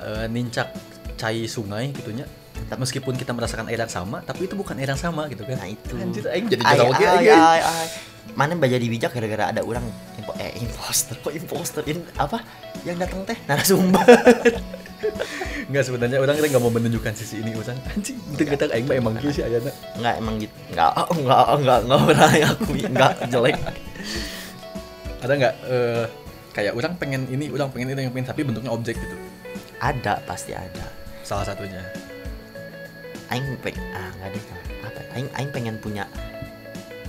[0.00, 0.74] eh, nincak
[1.14, 2.26] cai sungai gitunya,
[2.74, 5.60] meskipun kita merasakan air yang sama, tapi itu bukan air yang sama gitu kan.
[5.60, 5.94] Nah itu.
[5.98, 7.88] Anjir, aing jadi ay, ay.
[8.34, 9.84] Mana baca di bijak gara-gara ada orang
[10.16, 11.82] impo eh imposter kok imposter?
[11.84, 12.40] In apa?
[12.82, 14.00] Yang datang teh narasumber.
[15.68, 18.96] Enggak sebenarnya orang kita nggak mau menunjukkan sisi ini orang anjing itu kita aing mah
[18.96, 19.72] emang gitu sih ayana.
[20.00, 20.54] nggak emang gitu.
[20.72, 23.56] Nggak oh, nggak nggak nggak pernah aku nggak jelek.
[25.20, 26.04] Ada nggak eh,
[26.56, 29.16] kayak orang pengen ini, orang pengen ini, yang pengen tapi bentuknya objek gitu.
[29.84, 30.86] Ada pasti ada.
[31.20, 31.84] Salah satunya.
[33.32, 34.44] aing peng ah nggak deh
[34.84, 35.00] apa?
[35.16, 36.04] Aing aing pengen punya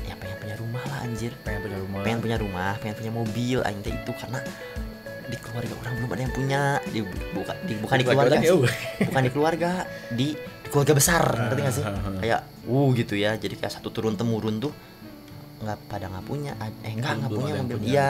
[0.07, 1.31] ya pengen punya rumah lah anjir.
[1.43, 2.01] Pengen punya rumah.
[2.03, 4.11] pengen punya rumah pengen punya mobil aing teh itu.
[4.15, 4.39] Karena
[5.25, 6.61] di keluarga orang belum ada yang punya.
[6.91, 6.99] Di
[7.35, 8.59] bukan di bukan di Keluarga ya, sih.
[8.59, 8.75] weh.
[9.07, 9.71] bukan di keluarga
[10.11, 11.85] di, di keluarga besar ngerti nggak sih?
[11.85, 12.19] Ah, ah, ah.
[12.23, 13.31] kayak uh gitu ya.
[13.35, 14.71] Jadi kayak satu turun temurun tuh
[15.61, 16.51] nggak pada nggak punya.
[16.83, 17.77] Eh nggak nggak punya mobil.
[17.85, 18.09] iya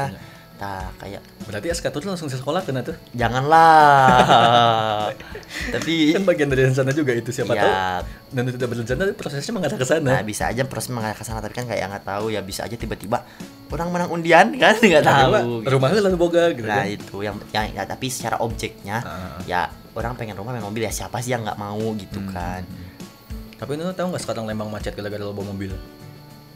[0.55, 2.93] tak kayak Berarti tuh langsung ke sekolah kena tuh.
[3.11, 5.11] janganlah
[5.69, 7.71] tapi Kan bagian dari rencana juga itu siapa ya tahu.
[8.31, 10.09] Dan itu tidak berencana prosesnya mengarah ke sana.
[10.09, 12.73] nah bisa aja proses mengarah ke sana tapi kan kayak nggak tahu ya bisa aja
[12.73, 13.21] tiba-tiba
[13.67, 15.69] orang menang undian kan nggak Tapi tahu gitu.
[15.69, 16.85] rumahnya lalu boga gitu nah kan.
[16.89, 19.59] itu yang yang ya, tapi secara objeknya Ah, ya
[19.91, 22.31] orang pengen rumah pengen mobil ya siapa sih yang nggak mau gitu Hmm.
[22.31, 22.61] kan
[23.55, 25.71] Tapi itu tahu nggak sekarang Lembang macet gara-gara lo bawa mobil.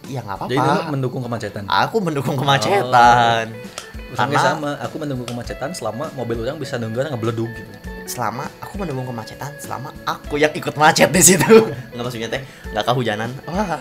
[0.06, 1.64] ya nggak Jadi itu apa-apa mendukung kemacetan.
[1.66, 7.50] aku mendukung kemacetan Karena karena sama, aku mendukung kemacetan selama mobil orang bisa nunggu ngebleduk
[7.54, 7.72] gitu.
[8.10, 11.70] selama aku mendukung kemacetan selama aku yang ikut macet di situ.
[11.94, 12.42] Nggak maksudnya teh
[12.74, 13.30] nggak kehujanan.
[13.46, 13.78] Wah.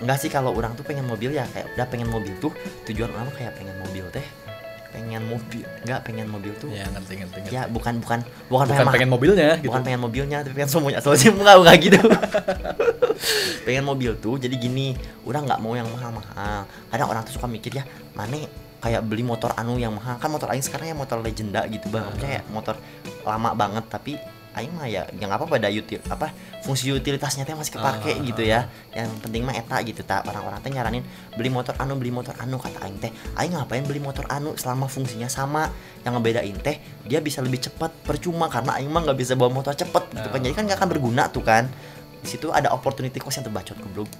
[0.00, 2.54] Nggak sih kalau orang tuh pengen mobil ya kayak udah pengen mobil tuh
[2.86, 4.22] tujuan orang kayak pengen mobil teh
[4.90, 7.38] pengen mobil nggak pengen mobil tuh Ya ngerti ngerti.
[7.40, 7.54] ngerti.
[7.54, 9.70] ya bukan bukan bukan, Bukan ma- pengen mobilnya gitu.
[9.70, 11.98] bukan pengen mobilnya tapi pengen semuanya soalnya enggak enggak gitu
[13.66, 17.72] pengen mobil tuh jadi gini udah nggak mau yang mahal-mahal kadang orang tuh suka mikir
[17.72, 18.44] ya mana
[18.78, 22.08] kayak beli motor anu yang mahal kan motor aing sekarang ya motor legenda gitu bang
[22.16, 22.74] kayak motor
[23.22, 24.16] lama banget tapi
[24.50, 28.42] aing mah ya yang apa pada util apa fungsi utilitasnya teh masih kepake Ah, gitu
[28.42, 28.66] ya.
[28.90, 31.04] yang penting mah eta gitu tak orang-orang teh nyaranin
[31.38, 33.14] beli motor anu beli motor anu kata aing teh.
[33.38, 35.70] Aing ngapain beli motor anu selama fungsinya sama?
[36.02, 36.76] Yang ngebedain teh
[37.06, 40.40] dia bisa lebih cepat percuma karena aing mah nggak bisa bawa motor cepet gitu kan.
[40.42, 41.70] Jadi kan nggak akan berguna tuh kan.
[42.20, 44.10] Di situ ada opportunity cost yang terbacot goblok.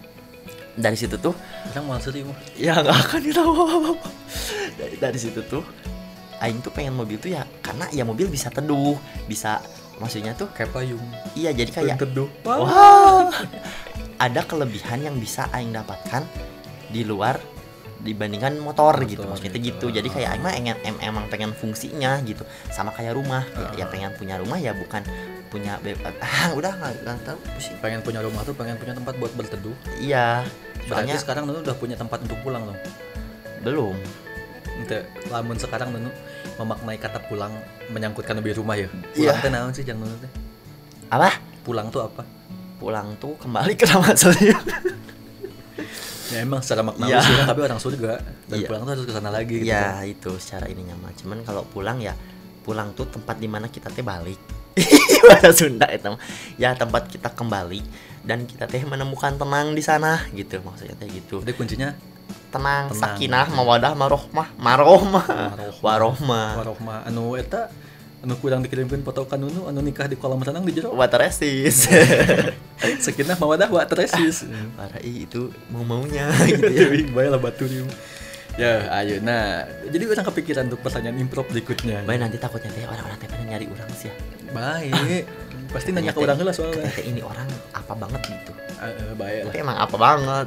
[0.78, 1.34] Dari situ tuh
[1.74, 2.30] Orang mau serius.
[2.54, 3.52] ya nggak akan ditahu
[4.78, 5.66] dari, dari situ tuh
[6.40, 8.96] Aing tuh pengen mobil tuh ya karena ya mobil bisa teduh
[9.28, 9.60] bisa
[10.00, 11.04] maksudnya tuh Kayak payung.
[11.36, 12.26] iya jadi kayak teduh.
[12.42, 13.28] wah
[14.26, 16.24] ada kelebihan yang bisa Aing dapatkan
[16.90, 17.38] di luar
[18.00, 19.92] dibandingkan motor, gitu Motor, maksudnya gitu.
[19.92, 20.00] gitu.
[20.00, 23.44] Jadi kayak Aing mah pengen em- emang pengen fungsinya gitu sama kayak rumah.
[23.76, 25.04] Ya, ya pengen punya rumah ya bukan
[25.52, 25.76] punya
[26.24, 27.76] ah udah nggak tahu pusing.
[27.84, 29.76] Pengen punya rumah tuh pengen punya tempat buat berteduh.
[30.00, 30.48] Iya
[30.88, 32.78] berarti soalnya sekarang Nunu udah punya tempat untuk pulang dong?
[33.60, 33.96] Belum.
[34.80, 36.08] Ente, lamun sekarang Nunu
[36.56, 37.52] memaknai kata pulang
[37.88, 38.88] menyangkutkan lebih rumah ya?
[39.12, 39.32] Iya.
[39.32, 40.30] pulang teh naon sih yang Nunu teh?
[41.08, 41.30] Apa?
[41.62, 42.22] Pulang tuh apa?
[42.76, 44.56] Pulang tuh kembali ke nama saya
[46.30, 47.18] ya emang secara makna Iya.
[47.26, 48.12] sih tapi orang surga
[48.46, 48.68] dan Iya.
[48.70, 50.06] pulang tuh harus ke sana lagi gitu ya kan.
[50.06, 51.10] itu secara ininya mah.
[51.18, 52.14] Cuman kalau pulang ya
[52.62, 54.38] pulang tuh tempat di mana kita teh balik.
[55.26, 56.06] Bahasa Sunda itu
[56.54, 57.82] ya tempat kita kembali
[58.22, 61.42] dan kita teh menemukan tenang di sana gitu maksudnya teh gitu.
[61.42, 61.88] Jadi kuncinya
[62.50, 63.00] tenang, Tenang.
[63.00, 65.26] sakinah mawadah marohmah marohmah
[65.78, 66.48] Warohmah.
[66.56, 67.70] warohmah anu eta
[68.20, 71.88] anu kurang dikirimkan foto kan Nunu anu nikah di kolam renang di jero wateresis
[72.98, 74.44] sekinah mawadah wa teresis
[74.76, 77.86] parah itu mau maunya gitu ya baiklah batu nih.
[78.58, 79.22] Ya, ayo.
[79.22, 82.02] Nah, jadi orang kepikiran untuk pertanyaan improv berikutnya.
[82.02, 84.14] Baik nanti takutnya teh orang-orang teh pada nyari orang sih ya
[84.52, 85.22] Baik.
[85.70, 86.90] Pasti nanya ke orang lah soalnya.
[87.00, 89.46] ini orang apa banget gitu Eh, eh, baik lah.
[89.46, 90.46] tapi emang apa banget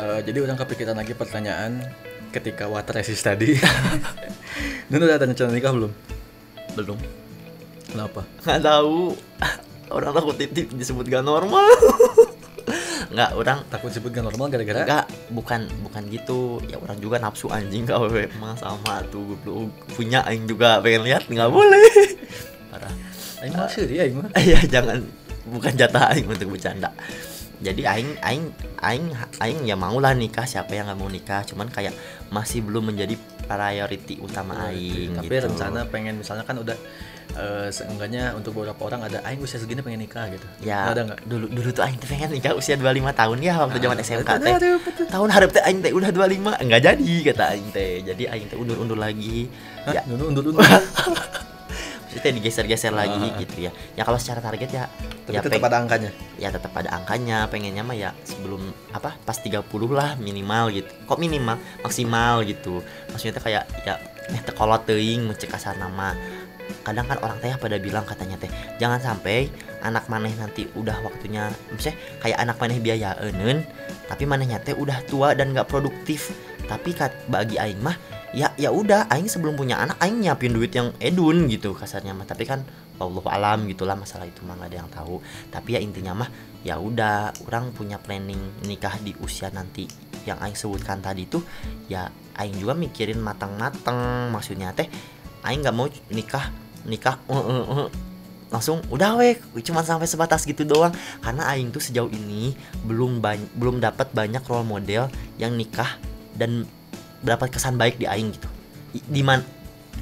[0.00, 1.84] Eh, jadi orang kepikiran lagi pertanyaan
[2.32, 3.52] ketika water resist tadi.
[4.88, 5.92] Nunu udah tanya calon nikah belum?
[6.74, 6.98] belum
[7.90, 8.22] Kenapa?
[8.46, 9.18] nggak tahu
[9.90, 11.66] orang takut titip disebut gak normal
[13.14, 17.50] nggak orang Takut disebut gak normal gara-gara nggak bukan bukan gitu ya orang juga nafsu
[17.50, 18.06] anjing kau
[18.38, 19.74] mah sama tuh goblok.
[19.98, 21.90] punya aing juga pengen lihat nggak boleh
[22.70, 22.94] parah
[23.42, 24.30] Aing mah sih ya, aing mah.
[24.54, 25.02] ya jangan
[25.50, 26.94] bukan jatah aing untuk bercanda
[27.60, 28.44] jadi aing aing
[28.80, 29.06] aing
[29.36, 31.44] aing ya mau lah nikah siapa yang nggak mau nikah.
[31.44, 31.92] Cuman kayak
[32.28, 35.44] masih belum menjadi priority utama aing Tapi gitu.
[35.44, 36.78] rencana pengen misalnya kan udah
[37.30, 40.46] eh, seenggaknya untuk beberapa orang ada aing usia segini pengen nikah gitu.
[40.60, 40.88] ya.
[40.88, 41.18] Ada nggak?
[41.28, 44.54] dulu dulu tuh aing pengen nikah usia 25 tahun ya waktu zaman Ah, SMK teh.
[45.06, 47.92] tahun harap teh aing teh udah 25 enggak jadi kata aing teh.
[48.02, 49.50] Jadi aing teh undur-undur lagi.
[49.84, 50.00] Hah?
[50.00, 50.02] ya.
[50.08, 50.32] Nunu
[52.10, 52.18] undur-undur.
[52.18, 53.38] maksudnya digeser-geser lagi Ah.
[53.38, 54.84] gitu ya ya kalau secara target ya
[55.30, 56.10] Tapi ya tetap ada angkanya.
[56.36, 59.62] ya tetap ada angkanya pengennya mah ya sebelum apa pas 30
[59.94, 63.94] lah minimal gitu kok minimal maksimal gitu maksudnya teh kayak ya
[64.30, 66.14] eh teh kolot teuing mencek kasar nama
[66.82, 69.50] kadang kan orang teh pada bilang katanya teh jangan sampai
[69.82, 73.66] anak maneh nanti udah waktunya misalnya kayak anak maneh biaya enen
[74.06, 76.30] tapi manehnya teh udah tua dan gak produktif
[76.70, 77.98] tapi kat, bagi aing mah
[78.30, 82.26] ya ya udah aing sebelum punya anak aing nyiapin duit yang edun gitu kasarnya mah.
[82.26, 82.62] Tapi kan
[83.00, 85.18] Allah alam gitulah masalah itu mah gak ada yang tahu.
[85.48, 89.88] Tapi ya intinya mah ya udah orang punya planning nikah di usia nanti
[90.28, 91.40] yang aing sebutkan tadi tuh
[91.88, 94.84] ya aing juga mikirin matang-matang maksudnya teh
[95.40, 96.52] aing nggak mau nikah
[96.84, 97.88] nikah uh, uh, uh,
[98.52, 100.92] langsung udah weh cuman sampai sebatas gitu doang.
[101.24, 102.52] Karena aing tuh sejauh ini
[102.84, 103.22] belum
[103.56, 105.08] belum dapat banyak role model
[105.40, 105.96] yang nikah
[106.36, 106.68] dan
[107.20, 108.48] dapat kesan baik di aing gitu.
[108.92, 109.44] Di man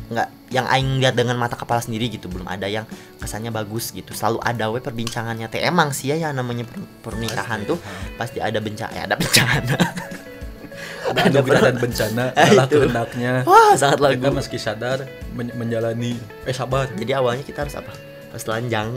[0.09, 2.89] nggak yang aing lihat dengan mata kepala sendiri gitu belum ada yang
[3.21, 4.17] kesannya bagus gitu.
[4.17, 5.51] Selalu ada we perbincangannya.
[5.53, 7.77] Teh emang sih ya yang namanya per- pernikahan tuh
[8.17, 9.77] pasti ada bencana ya ada bencana.
[11.09, 12.37] Ada dan bencana.
[12.37, 14.21] Ah, adalah kehendaknya wah sangat lagu.
[14.21, 16.85] Kita meski sadar men- menjalani eh sabar.
[16.93, 18.08] Jadi awalnya kita harus apa
[18.45, 18.89] telanjang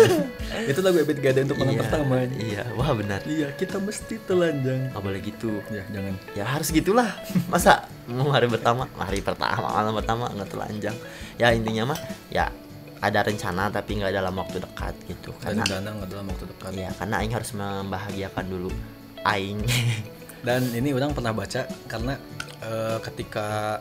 [0.70, 2.14] itu lagu Ebit Gade untuk malam Iya, pertama.
[2.26, 3.20] Iya wah benar.
[3.22, 4.90] Iya kita mesti telanjang.
[4.90, 5.52] Nggak boleh gitu.
[5.70, 6.14] Ya jangan.
[6.34, 7.10] Ya harus gitulah.
[7.46, 8.90] Masa mau hari pertama?
[8.98, 10.96] Hari pertama malam pertama nggak telanjang.
[11.38, 12.00] Ya intinya mah
[12.32, 12.50] ya
[12.98, 15.30] ada rencana tapi nggak dalam waktu dekat gitu.
[15.38, 16.70] Karena dana nggak dalam waktu dekat.
[16.74, 18.70] Ya karena aing harus membahagiakan dulu
[19.22, 19.60] aing.
[20.46, 22.14] Dan ini orang pernah baca karena
[22.62, 23.78] eh, ketika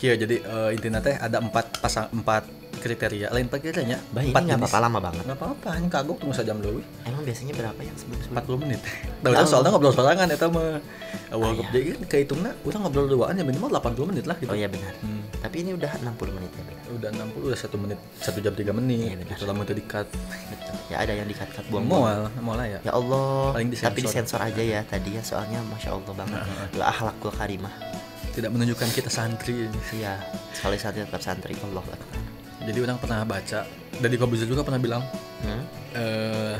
[0.00, 3.28] Kia jadi eh, intinya teh ada empat pasang empat kriteria.
[3.28, 5.24] Lain empat kriteria Bah, ini empat nggak apa-apa lama banget.
[5.24, 6.80] Nggak apa-apa hanya kagok tunggu sejam dulu.
[7.04, 8.80] Emang biasanya berapa yang sebelum sebelum 40 menit.
[9.20, 9.32] Tahu.
[9.32, 10.80] Tahu soalnya ngobrol sorangan eta mah
[11.30, 11.94] awal Ah, iya.
[11.94, 14.50] kan kehitungnya orang ngobrol duaan ya minimal 80 menit lah gitu.
[14.50, 14.94] Oh iya benar.
[15.00, 15.18] Hmm.
[15.40, 16.84] tapi ini udah 60 menit ya benar.
[16.90, 19.08] Udah 60 udah satu menit satu jam tiga menit.
[19.08, 19.32] Iya, benar.
[19.32, 20.06] gitu lama itu dikat
[20.50, 20.74] betul.
[20.88, 23.88] Ya ada yang dikat-kat buang mual mual lah ya ya Allah Paling disensor.
[23.88, 26.40] tapi disensor aja ya tadi ya soalnya masya Allah banget.
[26.74, 27.72] La akhlakul karimah.
[28.30, 29.66] Tidak menunjukkan kita santri.
[29.90, 30.20] Iya
[30.52, 31.82] sekali santri tetap santri Allah.
[32.60, 33.64] Jadi orang pernah baca
[33.96, 35.02] dari Kobuzer juga pernah bilang
[35.42, 35.62] hmm?
[35.94, 36.56] eh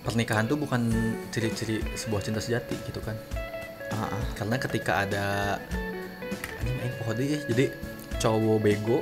[0.00, 0.88] pernikahan tuh bukan
[1.28, 3.16] ciri-ciri sebuah cinta sejati gitu kan
[3.88, 4.24] Ah, ah.
[4.36, 5.56] karena ketika ada
[7.08, 7.40] deui ya.
[7.48, 7.64] jadi
[8.20, 8.98] cowok bego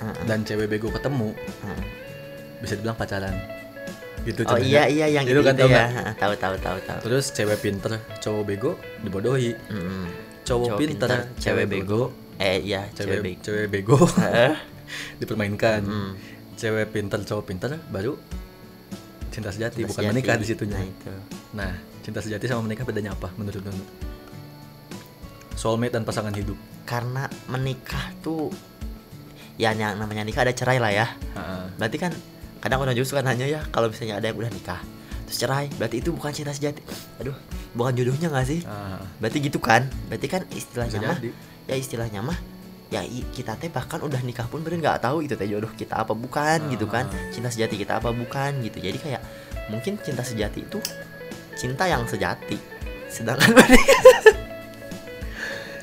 [0.00, 0.16] Ah, ah.
[0.24, 1.80] dan cewek bego ketemu Ah, ah.
[2.58, 3.36] bisa dibilang pacaran
[4.24, 5.84] gitu oh iya iya yang Itu itu, kan itu ya?
[5.84, 8.72] Ah, tahu tahu tahu tahu terus cewek pinter cowok bego
[9.04, 10.08] dibodohi Mm-mm.
[10.42, 12.02] cowok, Cowok pinter, pinter, cewek cewek bego
[12.38, 13.98] eh iya cewek cewek cewek bego.
[14.20, 14.54] Heeh.
[15.20, 15.80] dipermainkan.
[15.84, 16.12] Mm.
[16.54, 18.14] cewek pinter cowok pinter baru
[19.34, 20.14] cinta sejati Cinta bukan sejati.
[20.14, 20.78] menikah di situnya.
[20.78, 21.12] Nah itu.
[21.58, 21.72] Nah
[22.06, 23.84] cinta sejati sama menikah bedanya apa menurut Nunu
[25.54, 26.54] soulmate dan pasangan hidup.
[26.86, 28.54] Karena menikah tuh
[29.58, 31.06] ya yang namanya nikah ada cerai lah ya.
[31.34, 32.12] Ah, berarti kan
[32.62, 34.80] kadang orang juga suka nanya ya kalau misalnya ada yang udah nikah
[35.24, 36.82] terus cerai berarti itu bukan cinta sejati.
[37.18, 37.34] Aduh
[37.74, 38.60] bukan jodohnya nggak sih?
[38.62, 39.02] Ah.
[39.18, 39.90] berarti gitu kan?
[40.06, 41.18] Berarti kan istilahnya mah.
[41.64, 42.36] Ya istilahnya mah
[42.88, 43.00] ya
[43.32, 46.68] kita teh bahkan udah nikah pun bener nggak tahu itu teh jodoh kita apa bukan
[46.68, 47.30] gitu kan Ah.
[47.30, 49.22] cinta sejati kita apa bukan gitu jadi kayak
[49.66, 50.78] mungkin cinta sejati itu
[51.54, 52.60] cinta yang sejati
[53.08, 53.54] sedangkan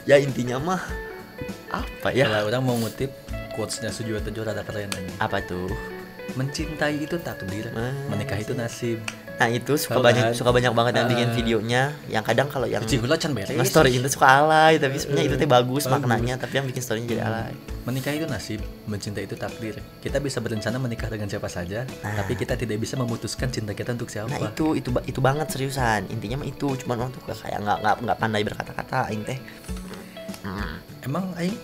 [0.05, 0.81] ya intinya mah
[1.69, 3.11] apa ya Kalau orang mau ngutip
[3.51, 5.11] quotes-nya Sujiwo Tejo rada keren aja.
[5.19, 5.67] apa tuh
[6.31, 7.91] Mencintai itu takdir, Ah.
[8.07, 9.03] menikah itu nasib.
[9.41, 10.33] Nah itu suka Tahu banyak kan?
[10.37, 11.33] suka banyak banget yang bikin Ah.
[11.33, 13.49] videonya yang kadang kalau yang Cihula can beres.
[13.65, 15.97] story itu suka alay tapi sebenarnya itu teh bagus, Bagus.
[15.97, 19.73] maknanya tapi yang bikin storynya jadi alay Menikah itu nasib, mencintai itu takdir.
[19.97, 22.13] Kita bisa berencana menikah dengan siapa saja, Nah.
[22.15, 24.29] tapi kita tidak bisa memutuskan cinta kita untuk siapa.
[24.29, 27.95] Nah itu itu itu banget seriusan intinya mah itu cuman orang tuh kayak nggak nggak
[27.99, 29.41] nggak pandai berkata-kata aing teh
[30.41, 31.57] Hmm, Emang aing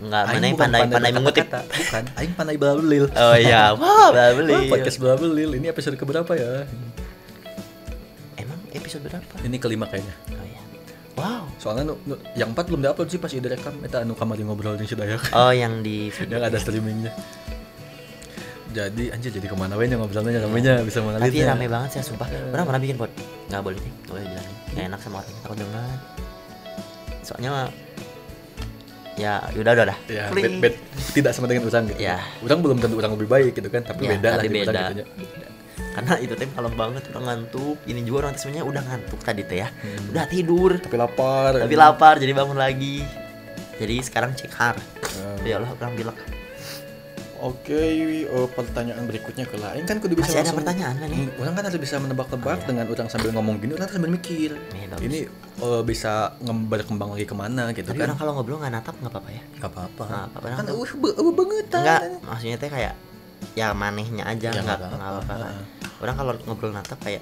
[0.00, 2.02] nggak aing mana yang bukan pandai pandai mengutip berkata-kata, bukan.
[2.14, 3.04] Aing pandai belabelil.
[3.10, 5.50] oh iya wah Wah, beli podcast belabelil.
[5.52, 6.64] Ini episode keberapa ya?
[8.72, 10.14] Episode berapa Ini kelima kayaknya.
[10.30, 10.60] oh iya
[11.14, 13.76] wow Soalnya nu, nu- yang empat belum diupload sih pas ide rekam.
[13.80, 15.30] Eta anu kamari ngobrol di Sudayak.
[15.30, 17.12] oh yang di video yang ada streamingnya.
[18.70, 21.26] Jadi anjir jadi ke mana nya ngobrolnya ramenya bisa mengalir.
[21.26, 23.10] tapi rame banget sih sumpah orang pernah bikin pot
[23.50, 25.90] nggak boleh nih nggak boleh bilang nggak enak sama orang takut dengar
[27.20, 27.50] soalnya
[29.18, 30.74] ya udah udah dah Ya, bed, bed,
[31.12, 31.98] tidak sama dengan orang gitu.
[31.98, 32.22] Ya.
[32.40, 34.80] Orang belum tentu orang lebih baik gitu kan, tapi Ya, beda lah tapi orang beda.
[34.80, 35.06] gitu nya.
[36.00, 39.58] Karena itu teh malam banget udah ngantuk ini juga orang sebenarnya udah ngantuk tadi teh
[39.58, 40.10] ya Hmm.
[40.10, 41.52] udah tidur Tapi lapar.
[41.58, 43.04] tapi lapar jadi bangun lagi
[43.76, 44.76] jadi sekarang cek har
[45.36, 46.16] Eh, ya Allah orang bilang
[47.40, 47.72] Oke,
[48.20, 51.40] eh, pertanyaan berikutnya ke lain kan kudu bisa masih ada langsung- pertanyaan kan nih Hmm,
[51.40, 52.66] Orang kan harus bisa menebak-tebak Oh, iya.
[52.66, 54.60] dengan orang sambil ngomong gini, orang sambil mikir.
[54.60, 55.00] Bagus.
[55.00, 55.18] Ini
[55.58, 56.36] eh, bisa
[56.68, 58.06] berkembang lagi ke mana gitu tapi kan?
[58.06, 59.42] orang kalau ngobrol nggak natap nggak apa-apa ya.
[59.56, 61.66] Nggak apa-apa, Kan orang- uh, be- uh, banget.
[61.70, 62.94] enggak maksudnya teh kayak
[63.52, 65.34] ya manehnya aja Ya, nggak apa-apa.
[65.34, 65.54] kan
[65.98, 67.20] orang kalau ngobrol natap kayak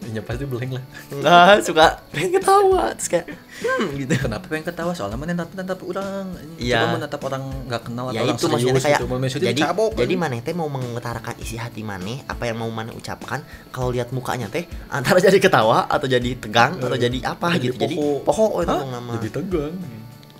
[0.00, 0.84] Ya pasti blank lah.
[1.12, 4.96] nggak suka pengen ketawa terus kayak hmm, gitu Kenapa pengen ketawa?
[4.96, 6.24] Soalnya mana natap natap orang.
[6.56, 6.80] Iya.
[6.80, 9.06] Coba menatap orang nggak kenal atau ya orang itu maksudnya serius kayak gitu.
[9.12, 10.22] Maksudnya jadi cabok, jadi kan?
[10.24, 14.48] maneh teh mau mengutarakan isi hati maneh apa yang mau maneh ucapkan kalau lihat mukanya
[14.48, 18.24] teh antara jadi ketawa atau jadi tegang atau Eh, jadi apa jadi gitu jadi poho.
[18.24, 19.74] poho itu nama Jadi tegang.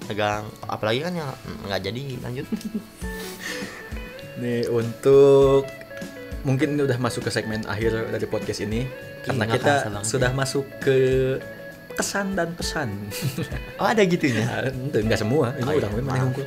[0.03, 1.29] tegang apalagi kan ya
[1.69, 2.47] nggak jadi lanjut
[4.37, 5.67] Nih untuk
[6.41, 8.87] mungkin ini udah masuk ke segmen akhir dari podcast ini
[9.21, 10.37] karena nggak kita sudah ya.
[10.37, 10.97] masuk ke
[11.93, 12.89] kesan dan pesan.
[13.81, 16.25] oh ada gitunya Nah, ente, nggak semua, ini Oh, udah iya, maaf.
[16.25, 16.47] unggul.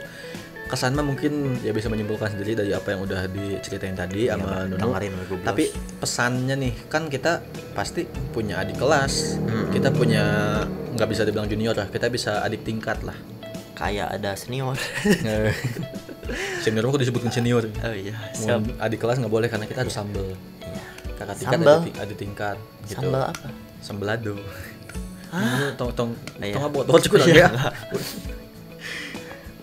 [0.63, 4.65] Kesan mah mungkin ya bisa menyimpulkan sendiri dari apa yang udah diceritain tadi Iya, sama.
[4.65, 4.89] Nunu.
[4.89, 5.45] Blos.
[5.45, 5.63] Tapi
[5.99, 8.01] pesannya nih kan kita pasti
[8.33, 9.69] punya adik kelas, Mm-mm.
[9.69, 10.23] kita punya
[10.89, 13.13] nggak bisa dibilang junior lah, kita bisa adik tingkat lah.
[13.73, 14.77] kayak ada senior
[16.59, 17.63] senior mah kudu disebutkan senior.
[17.65, 20.33] oh iya siap adik kelas nggak boleh karena kita harus sambel.
[20.59, 20.83] Iya.
[21.15, 21.77] Kakak tingkat Sambel?
[21.79, 22.95] adik, adik tingkat gitu.
[22.97, 23.47] sambal apa
[23.79, 24.35] Sambelado.
[25.29, 26.53] Ini tong tong Iya.
[26.53, 27.45] tong apa tong cukup Iya.
[27.45, 27.47] ya.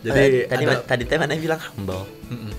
[0.00, 2.52] Jadi tadi ada- tadi teh mana bilang sambal Mm-mm.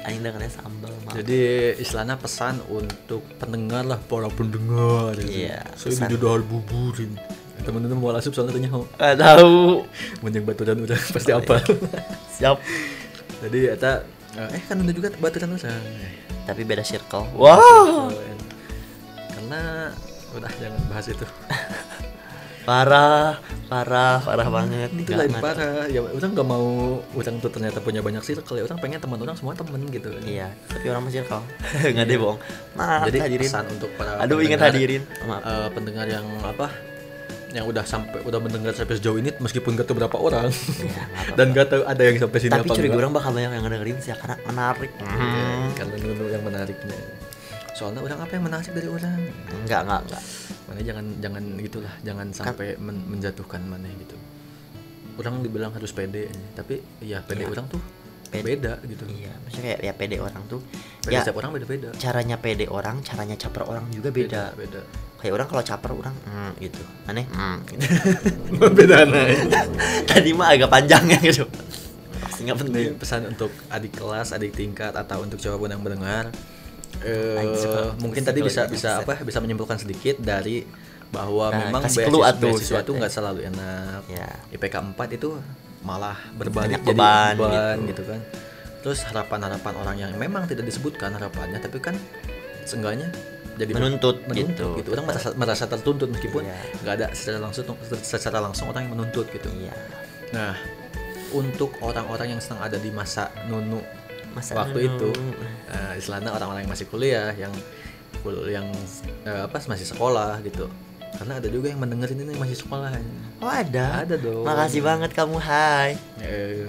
[0.00, 1.14] Aing dengarnya sambal maaf.
[1.14, 1.38] Jadi
[1.76, 5.12] istilahnya pesan untuk pendengar lah para pendengar.
[5.14, 5.44] gitu.
[5.44, 7.12] Iya, Saya di dodol buburin.
[7.58, 9.84] Teman-teman mau asup soalnya tanya mau Nggak tahu
[10.22, 11.60] menjeng baturan udah pasti Oh, apa.
[12.30, 12.56] siap
[13.38, 13.92] Jadi eta
[14.36, 15.72] eh kan udah juga baturan udah.
[16.44, 18.08] tapi beda circle wow
[19.32, 19.92] Karena
[20.36, 21.24] udah jangan bahas itu.
[22.68, 23.40] parah
[23.72, 25.88] parah parah banget Itu lain parah.
[25.88, 28.60] Ya orang nggak mau orang tuh ternyata punya banyak circle.
[28.60, 30.12] Ya orang pengen teman orang semua temen gitu.
[30.28, 31.40] iya tapi orang masih circle
[31.96, 32.38] nggak deh bohong
[32.76, 36.68] maaf Jadi hadirin pesan untuk para aduh ingat hadirin maaf eh, pendengar yang apa
[37.50, 40.48] yang udah sampai udah mendengar sampai sejauh ini meskipun gak tahu berapa orang.
[40.52, 41.32] Apa-apa.
[41.34, 43.96] dan gak tahu ada yang sampai sini tapi apa curiga orang bakal banyak yang ngedengerin
[43.98, 45.68] sih karena menarik Hmm.
[45.74, 46.98] karena dulu yang menariknya.
[47.72, 49.16] Soalnya orang apa yang menarik dari orang?
[49.56, 50.22] Enggak enggak enggak.
[50.64, 54.16] Mana jangan jangan gitulah jangan Kan sampai men- menjatuhkan mana gitu.
[55.14, 57.50] Orang dibilang harus pede tapi ya pede Iya.
[57.50, 57.80] orang tuh
[58.28, 58.44] Pede.
[58.44, 59.08] beda gitu.
[59.08, 60.60] Iya maksudnya kayak ya pede orang tuh
[61.00, 64.80] pede ya setiap orang beda beda caranya pede orang caranya caper orang juga beda, beda
[65.18, 67.84] kayak orang kalau caper orang hmm, gitu aneh hmm, gitu.
[68.78, 69.02] beda
[70.10, 71.44] tadi mah agak panjang ya gitu
[72.38, 76.30] nggak penting Ini pesan untuk adik kelas, adik tingkat atau untuk siapa pun yang mendengar.
[77.58, 79.20] Suka- mungkin tadi bisa bisa apa?
[79.22, 80.62] Bisa menyimpulkan sedikit dari
[81.08, 84.00] bahwa Nah, memang beasiswa, beasiswa itu nggak selalu enak.
[84.12, 85.40] ya IPK 4 itu
[85.80, 87.90] malah berbalik jadi beban, beban gitu.
[87.96, 88.02] gitu.
[88.12, 88.20] kan.
[88.84, 91.96] Terus harapan-harapan orang yang memang tidak disebutkan harapannya tapi kan
[92.68, 93.08] seenggaknya
[93.58, 94.66] jadi Menuntut, menuntut gitu.
[94.78, 94.88] gitu.
[94.94, 96.58] Orang merasa, merasa tertuntut meskipun Iya.
[96.80, 97.64] nggak ada secara langsung
[98.00, 99.50] secara langsung orang yang menuntut gitu.
[99.58, 99.74] iya
[100.30, 100.54] Nah,
[101.34, 103.82] untuk orang-orang yang sedang ada di masa nunu
[104.32, 104.88] Masa waktu nunu.
[104.88, 105.10] itu
[105.68, 107.50] eh, istilahnya orang-orang yang masih kuliah yang
[108.46, 108.66] yang
[109.26, 110.68] eh, apa masih sekolah gitu
[111.18, 112.92] karena ada juga yang mendengarin ini masih sekolah
[113.40, 114.02] Oh ada.
[114.04, 114.44] Ada dong.
[114.44, 115.38] Makasih banget kamu.
[115.40, 115.94] Hai.
[116.20, 116.68] Eh,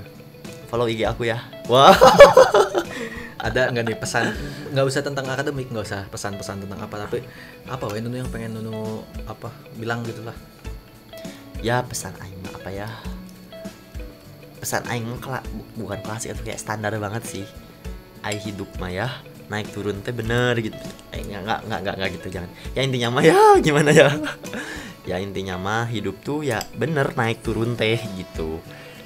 [0.69, 1.41] Follow IG aku ya.
[1.67, 1.93] Wah.
[3.39, 4.35] ada nggak nih pesan
[4.75, 7.23] nggak usah tentang akademik nggak usah pesan-pesan tentang apa tapi
[7.71, 8.99] apa wae Nunu yang pengen Nunu
[9.31, 9.47] apa
[9.79, 10.35] bilang gitulah
[11.63, 12.87] ya pesan aing apa ya?
[14.59, 17.45] Pesan aing mah kela- bu- bukan klasik atau kayak standar banget sih.
[18.27, 19.07] Aing hidup mah ya
[19.47, 20.75] naik turun teh bener gitu.
[21.15, 22.49] Eh nggak nggak nggak nggak nggak gitu jangan.
[22.75, 24.09] Ya intinya mah ya gimana ya?
[25.07, 28.59] ya intinya mah hidup tuh ya bener naik turun teh gitu.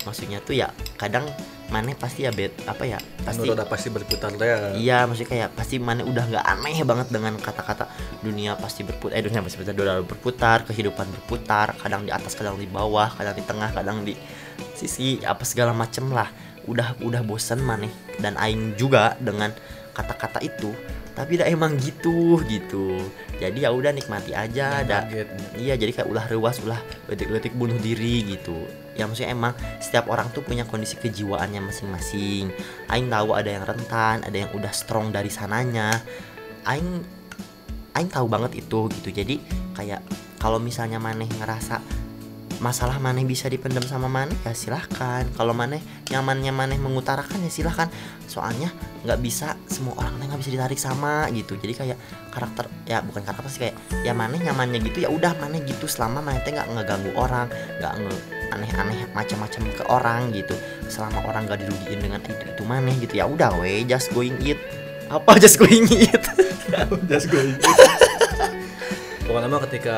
[0.10, 1.30] Maksudnya tuh ya kadang
[1.74, 5.82] mana pasti ya bet apa ya pasti udah pasti berputar deh Iya, maksudnya kayak pasti
[5.82, 7.90] mana udah nggak aneh banget dengan kata-kata
[8.22, 12.62] dunia pasti berputar, eh dunia pasti berputar, dunia berputar, kehidupan berputar, kadang di atas, kadang
[12.62, 14.14] di bawah, kadang di tengah, kadang di
[14.78, 16.30] sisi apa segala macem lah.
[16.70, 17.92] Udah udah bosen maneh
[18.22, 19.50] dan aing juga dengan
[19.98, 20.70] kata-kata itu.
[21.18, 23.02] Tapi dah emang gitu gitu.
[23.42, 26.80] Jadi ya udah nikmati aja, ada kaget Iya jadi kayak ulah rewas ulah
[27.10, 32.54] letik-letik bunuh diri gitu Ya maksudnya emang setiap orang tuh punya kondisi kejiwaannya masing-masing.
[32.90, 36.02] Aing tahu ada yang rentan, ada yang udah strong dari sananya.
[36.64, 37.04] Aing
[37.94, 39.10] Aing tahu banget itu gitu.
[39.14, 39.38] Jadi
[39.78, 40.02] kayak
[40.42, 41.78] kalau misalnya maneh ngerasa
[42.62, 45.28] masalah maneh bisa dipendam sama maneh ya silahkan.
[45.38, 47.92] Kalau maneh nyamannya maneh mengutarakan ya silahkan.
[48.26, 48.74] Soalnya
[49.06, 51.54] nggak bisa semua orang nggak bisa ditarik sama gitu.
[51.54, 51.98] Jadi kayak
[52.34, 55.86] karakter ya bukan karakter sih kayak ya maneh nyamannya gitu ya udah maneh gitu.
[55.86, 57.46] Selama maneh nggak ngeganggu orang
[57.78, 58.16] nggak nge
[58.60, 60.56] aneh-aneh macam-macam ke orang gitu.
[60.88, 63.14] Selama orang gak dirugiin dengan itu itu maneh gitu.
[63.18, 64.58] Ya udah we just going it
[65.12, 66.24] apa just going it
[67.12, 67.38] just go
[69.24, 69.98] pokoknya mah ketika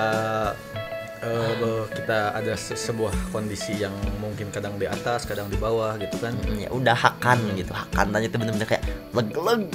[1.58, 6.22] be- kita ada se- sebuah kondisi yang mungkin kadang di atas kadang di bawah gitu
[6.22, 6.38] kan.
[6.46, 7.74] Mm, ya udah hakan gitu.
[7.74, 9.72] Hakan tanya itu bener-bener kayak leg-leg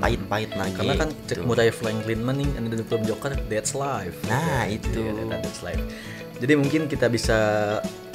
[0.00, 1.26] pahit-pahit nah karena kan gitu.
[1.28, 4.16] cek Murray Franklin mah nih ada di film Joker that's life.
[4.30, 4.96] Nah, itu.
[4.96, 5.82] Iya, that's life.
[6.36, 7.38] Jadi mungkin kita bisa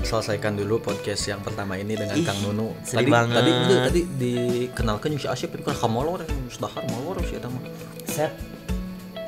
[0.01, 3.35] selesaikan dulu podcast yang pertama ini dengan Ih, Kang Nunu tadi banget.
[3.35, 7.61] tadi itu tadi dikenalkan si Asyik itu kan kamolor sudahan molor sih eta mah
[8.03, 8.33] set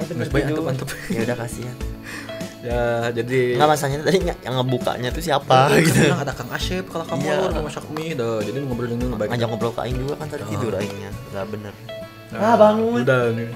[0.04, 0.88] Nggak baik, antep, antep.
[1.08, 1.78] ya udah kasihan
[2.60, 6.00] ya jadi nggak masanya tadi nggak- yang ngebukanya tuh siapa gitu.
[6.00, 7.36] gitu ada Kang Asyik kalau kamu Iya.
[7.50, 10.44] mau masak mie dah jadi ngobrol dengan baik ngajak ngobrol ke Aing juga kan tadi
[10.44, 10.50] Oh.
[10.50, 11.74] tidur Aingnya nggak bener
[12.30, 12.98] Nah, Ah, bangun.
[13.00, 13.50] udah nih.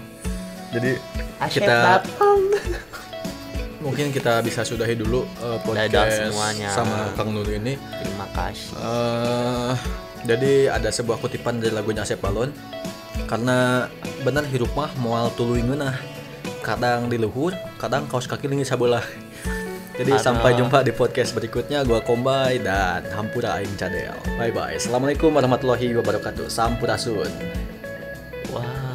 [0.69, 0.91] jadi
[1.39, 2.36] Asyik kita datang
[3.79, 6.69] mungkin kita bisa sudahi dulu uh, Dadah podcast semuanya.
[6.73, 7.77] sama Kang Nunu ini.
[7.77, 8.73] Terima kasih.
[8.77, 9.73] Eh,
[10.25, 12.49] jadi ada sebuah kutipan dari lagunya Asep Balon.
[13.27, 13.89] Karena
[14.23, 15.97] benar hirup mah moal tuluy ngeunah
[16.63, 19.03] kadang di luhur kadang kaos kaki linggis sabelah.
[19.97, 21.81] Jadi sampai jumpa di podcast berikutnya.
[21.81, 24.13] Gua Kombay dan Hampura Aing Cadel.
[24.37, 26.45] Bye bye assalamualaikum warahmatullahi wabarakatuh.
[26.47, 27.31] Sampurasun.
[28.53, 28.86] Wah